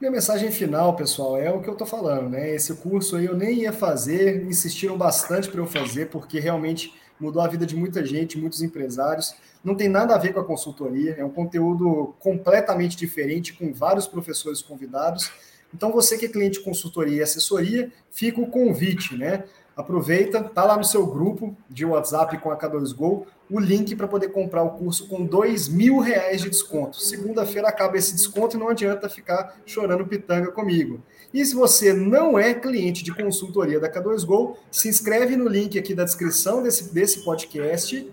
Minha 0.00 0.10
mensagem 0.10 0.50
final, 0.50 0.96
pessoal, 0.96 1.36
é 1.38 1.52
o 1.52 1.60
que 1.60 1.68
eu 1.68 1.74
estou 1.74 1.86
falando, 1.86 2.30
né? 2.30 2.48
Esse 2.48 2.74
curso 2.76 3.16
aí 3.16 3.26
eu 3.26 3.36
nem 3.36 3.58
ia 3.58 3.74
fazer, 3.74 4.42
insistiram 4.42 4.96
bastante 4.96 5.50
para 5.50 5.60
eu 5.60 5.66
fazer, 5.66 6.06
porque 6.06 6.40
realmente 6.40 6.94
mudou 7.20 7.42
a 7.42 7.46
vida 7.46 7.66
de 7.66 7.76
muita 7.76 8.02
gente, 8.02 8.38
muitos 8.38 8.62
empresários. 8.62 9.34
Não 9.62 9.74
tem 9.74 9.86
nada 9.86 10.14
a 10.14 10.18
ver 10.18 10.32
com 10.32 10.40
a 10.40 10.44
consultoria, 10.44 11.14
é 11.18 11.22
um 11.22 11.28
conteúdo 11.28 12.14
completamente 12.20 12.96
diferente, 12.96 13.52
com 13.52 13.70
vários 13.70 14.06
professores 14.06 14.62
convidados. 14.62 15.30
Então, 15.76 15.92
você 15.92 16.16
que 16.16 16.24
é 16.24 16.28
cliente 16.28 16.58
de 16.58 16.64
consultoria 16.64 17.18
e 17.18 17.22
assessoria, 17.22 17.92
fica 18.10 18.40
o 18.40 18.46
convite, 18.46 19.14
né? 19.14 19.44
Aproveita, 19.76 20.42
tá 20.42 20.64
lá 20.64 20.74
no 20.74 20.84
seu 20.84 21.06
grupo 21.06 21.54
de 21.68 21.84
WhatsApp 21.84 22.38
com 22.38 22.50
a 22.50 22.56
K2Go 22.56 23.26
o 23.50 23.60
link 23.60 23.94
para 23.94 24.08
poder 24.08 24.30
comprar 24.30 24.62
o 24.62 24.70
curso 24.70 25.06
com 25.06 25.22
dois 25.26 25.68
mil 25.68 25.98
reais 25.98 26.40
de 26.40 26.48
desconto. 26.48 26.98
Segunda-feira 26.98 27.68
acaba 27.68 27.98
esse 27.98 28.14
desconto 28.14 28.56
e 28.56 28.58
não 28.58 28.70
adianta 28.70 29.06
ficar 29.06 29.54
chorando 29.66 30.06
pitanga 30.06 30.50
comigo. 30.50 31.02
E 31.32 31.44
se 31.44 31.54
você 31.54 31.92
não 31.92 32.38
é 32.38 32.54
cliente 32.54 33.04
de 33.04 33.14
consultoria 33.14 33.78
da 33.78 33.92
K2Go, 33.92 34.56
se 34.70 34.88
inscreve 34.88 35.36
no 35.36 35.46
link 35.46 35.78
aqui 35.78 35.94
da 35.94 36.04
descrição 36.04 36.62
desse, 36.62 36.94
desse 36.94 37.22
podcast 37.22 38.10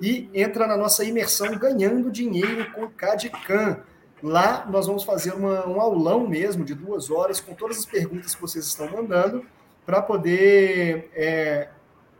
e 0.00 0.30
entra 0.32 0.64
na 0.64 0.76
nossa 0.76 1.04
imersão 1.04 1.58
ganhando 1.58 2.08
dinheiro 2.08 2.70
com 2.72 2.88
CAD-CAM. 2.88 3.80
Lá 4.22 4.66
nós 4.70 4.86
vamos 4.86 5.02
fazer 5.02 5.32
uma, 5.32 5.66
um 5.66 5.80
aulão 5.80 6.26
mesmo 6.26 6.64
de 6.64 6.74
duas 6.74 7.10
horas 7.10 7.40
com 7.40 7.54
todas 7.54 7.78
as 7.78 7.86
perguntas 7.86 8.34
que 8.34 8.40
vocês 8.40 8.66
estão 8.66 8.90
mandando 8.90 9.44
para 9.86 10.02
poder, 10.02 11.10
é, 11.14 11.68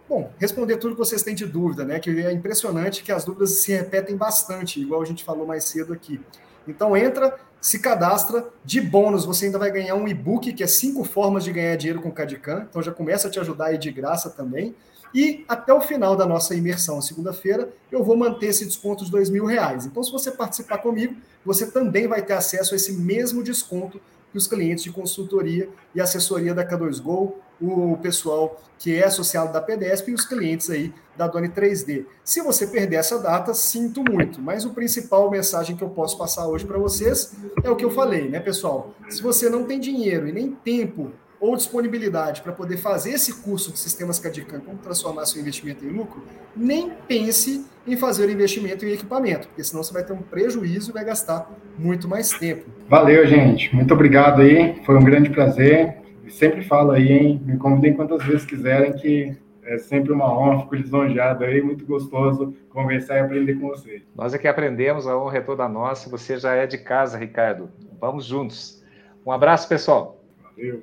bom, 0.09 0.33
responder 0.39 0.77
tudo 0.79 0.95
que 0.95 0.99
vocês 0.99 1.23
têm 1.23 1.35
de 1.35 1.47
dúvida, 1.47 1.85
né? 1.85 2.01
Que 2.01 2.11
é 2.11 2.33
impressionante 2.33 3.03
que 3.03 3.13
as 3.13 3.25
dúvidas 3.25 3.51
se 3.51 3.73
repetem 3.73 4.17
bastante, 4.17 4.81
igual 4.81 5.03
a 5.03 5.05
gente 5.05 5.23
falou 5.23 5.47
mais 5.47 5.65
cedo 5.65 5.93
aqui. 5.93 6.21
Então 6.67 6.97
entra, 6.97 7.39
se 7.61 7.79
cadastra, 7.79 8.49
de 8.65 8.81
bônus 8.81 9.25
você 9.25 9.47
ainda 9.47 9.59
vai 9.59 9.71
ganhar 9.71 9.95
um 9.95 10.09
e-book 10.09 10.53
que 10.53 10.63
é 10.63 10.67
cinco 10.67 11.05
formas 11.05 11.45
de 11.45 11.53
ganhar 11.53 11.77
dinheiro 11.77 12.01
com 12.01 12.11
Cadicam, 12.11 12.67
então 12.69 12.83
já 12.83 12.93
começa 12.93 13.29
a 13.29 13.31
te 13.31 13.39
ajudar 13.39 13.67
aí 13.67 13.79
de 13.79 13.91
graça 13.91 14.31
também. 14.31 14.75
E 15.15 15.45
até 15.49 15.73
o 15.73 15.81
final 15.81 16.17
da 16.17 16.27
nossa 16.27 16.55
imersão, 16.55 17.01
segunda-feira, 17.01 17.73
eu 17.91 18.05
vou 18.05 18.17
manter 18.17 18.47
esse 18.47 18.65
desconto 18.65 19.05
de 19.05 19.33
mil 19.33 19.45
reais. 19.45 19.87
Então, 19.87 20.03
se 20.03 20.13
você 20.13 20.31
participar 20.31 20.79
comigo, 20.79 21.17
você 21.45 21.71
também 21.71 22.07
vai 22.07 22.23
ter 22.23 22.35
acesso 22.35 22.75
a 22.75 22.77
esse 22.77 22.93
mesmo 22.93 23.43
desconto 23.43 24.01
que 24.31 24.39
os 24.39 24.47
clientes 24.47 24.85
de 24.85 24.93
consultoria 24.93 25.69
e 25.95 26.01
assessoria 26.01 26.55
da 26.55 26.65
K2Go, 26.65 27.33
o 27.61 27.99
pessoal 27.99 28.61
que 28.79 28.95
é 28.95 29.05
associado 29.05 29.53
da 29.53 29.61
PDESP 29.61 30.11
e 30.11 30.15
os 30.15 30.25
clientes 30.25 30.71
aí 30.71 30.95
da 31.17 31.27
Doni 31.27 31.49
3D. 31.49 32.07
Se 32.25 32.41
você 32.41 32.67
perder 32.67 32.97
essa 32.97 33.19
data, 33.19 33.53
sinto 33.53 34.03
muito, 34.03 34.41
mas 34.41 34.65
o 34.65 34.71
principal 34.71 35.31
mensagem 35.31 35.77
que 35.77 35.83
eu 35.83 35.91
posso 35.91 36.17
passar 36.17 36.47
hoje 36.47 36.65
para 36.65 36.79
vocês 36.79 37.35
é 37.63 37.69
o 37.69 37.77
que 37.77 37.85
eu 37.85 37.91
falei, 37.91 38.29
né, 38.31 38.41
pessoal? 38.41 38.95
Se 39.11 39.21
você 39.21 39.51
não 39.51 39.65
tem 39.65 39.79
dinheiro 39.79 40.27
e 40.29 40.33
nem 40.33 40.53
tempo 40.53 41.11
ou 41.41 41.57
disponibilidade 41.57 42.43
para 42.43 42.53
poder 42.53 42.77
fazer 42.77 43.13
esse 43.13 43.41
curso 43.43 43.73
de 43.73 43.79
sistemas 43.79 44.19
CAD-CAM, 44.19 44.61
como 44.61 44.77
transformar 44.79 45.25
seu 45.25 45.41
investimento 45.41 45.85
em 45.85 45.89
lucro, 45.89 46.23
nem 46.55 46.91
pense 47.09 47.65
em 47.87 47.97
fazer 47.97 48.27
o 48.27 48.31
investimento 48.31 48.85
em 48.85 48.93
equipamento, 48.93 49.49
porque 49.49 49.65
senão 49.65 49.83
você 49.83 49.93
vai 49.93 50.05
ter 50.05 50.13
um 50.13 50.21
prejuízo 50.21 50.91
e 50.91 50.93
vai 50.93 51.05
gastar 51.05 51.51
muito 51.79 52.07
mais 52.07 52.31
tempo. 52.31 52.71
Valeu, 52.89 53.27
gente. 53.27 53.75
Muito 53.75 53.95
obrigado 53.95 54.43
aí. 54.43 54.81
Foi 54.85 54.97
um 54.97 55.03
grande 55.03 55.31
prazer. 55.31 55.97
Sempre 56.29 56.63
falo 56.63 56.93
aí, 56.93 57.11
hein? 57.11 57.43
Me 57.45 57.57
convidem 57.57 57.95
quantas 57.95 58.23
vezes 58.25 58.45
quiserem 58.45 58.93
que 58.93 59.35
É 59.71 59.79
sempre 59.79 60.13
uma 60.13 60.27
honra, 60.37 60.63
fico 60.63 60.75
lisonjeado 60.75 61.45
aí, 61.45 61.63
muito 61.63 61.87
gostoso 61.87 62.53
conversar 62.71 63.19
e 63.19 63.21
aprender 63.21 63.55
com 63.55 63.69
você. 63.69 64.03
Nós 64.17 64.35
é 64.35 64.39
que 64.39 64.49
aprendemos, 64.49 65.07
a 65.07 65.17
honra 65.17 65.39
é 65.39 65.41
toda 65.41 65.69
nossa. 65.69 66.11
Você 66.11 66.39
já 66.39 66.55
é 66.55 66.67
de 66.67 66.79
casa, 66.79 67.17
Ricardo. 67.17 67.71
Vamos 68.01 68.25
juntos. 68.25 68.83
Um 69.25 69.31
abraço, 69.31 69.69
pessoal. 69.69 70.21
Valeu. 70.43 70.83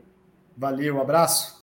Valeu, 0.58 1.00
abraço. 1.00 1.57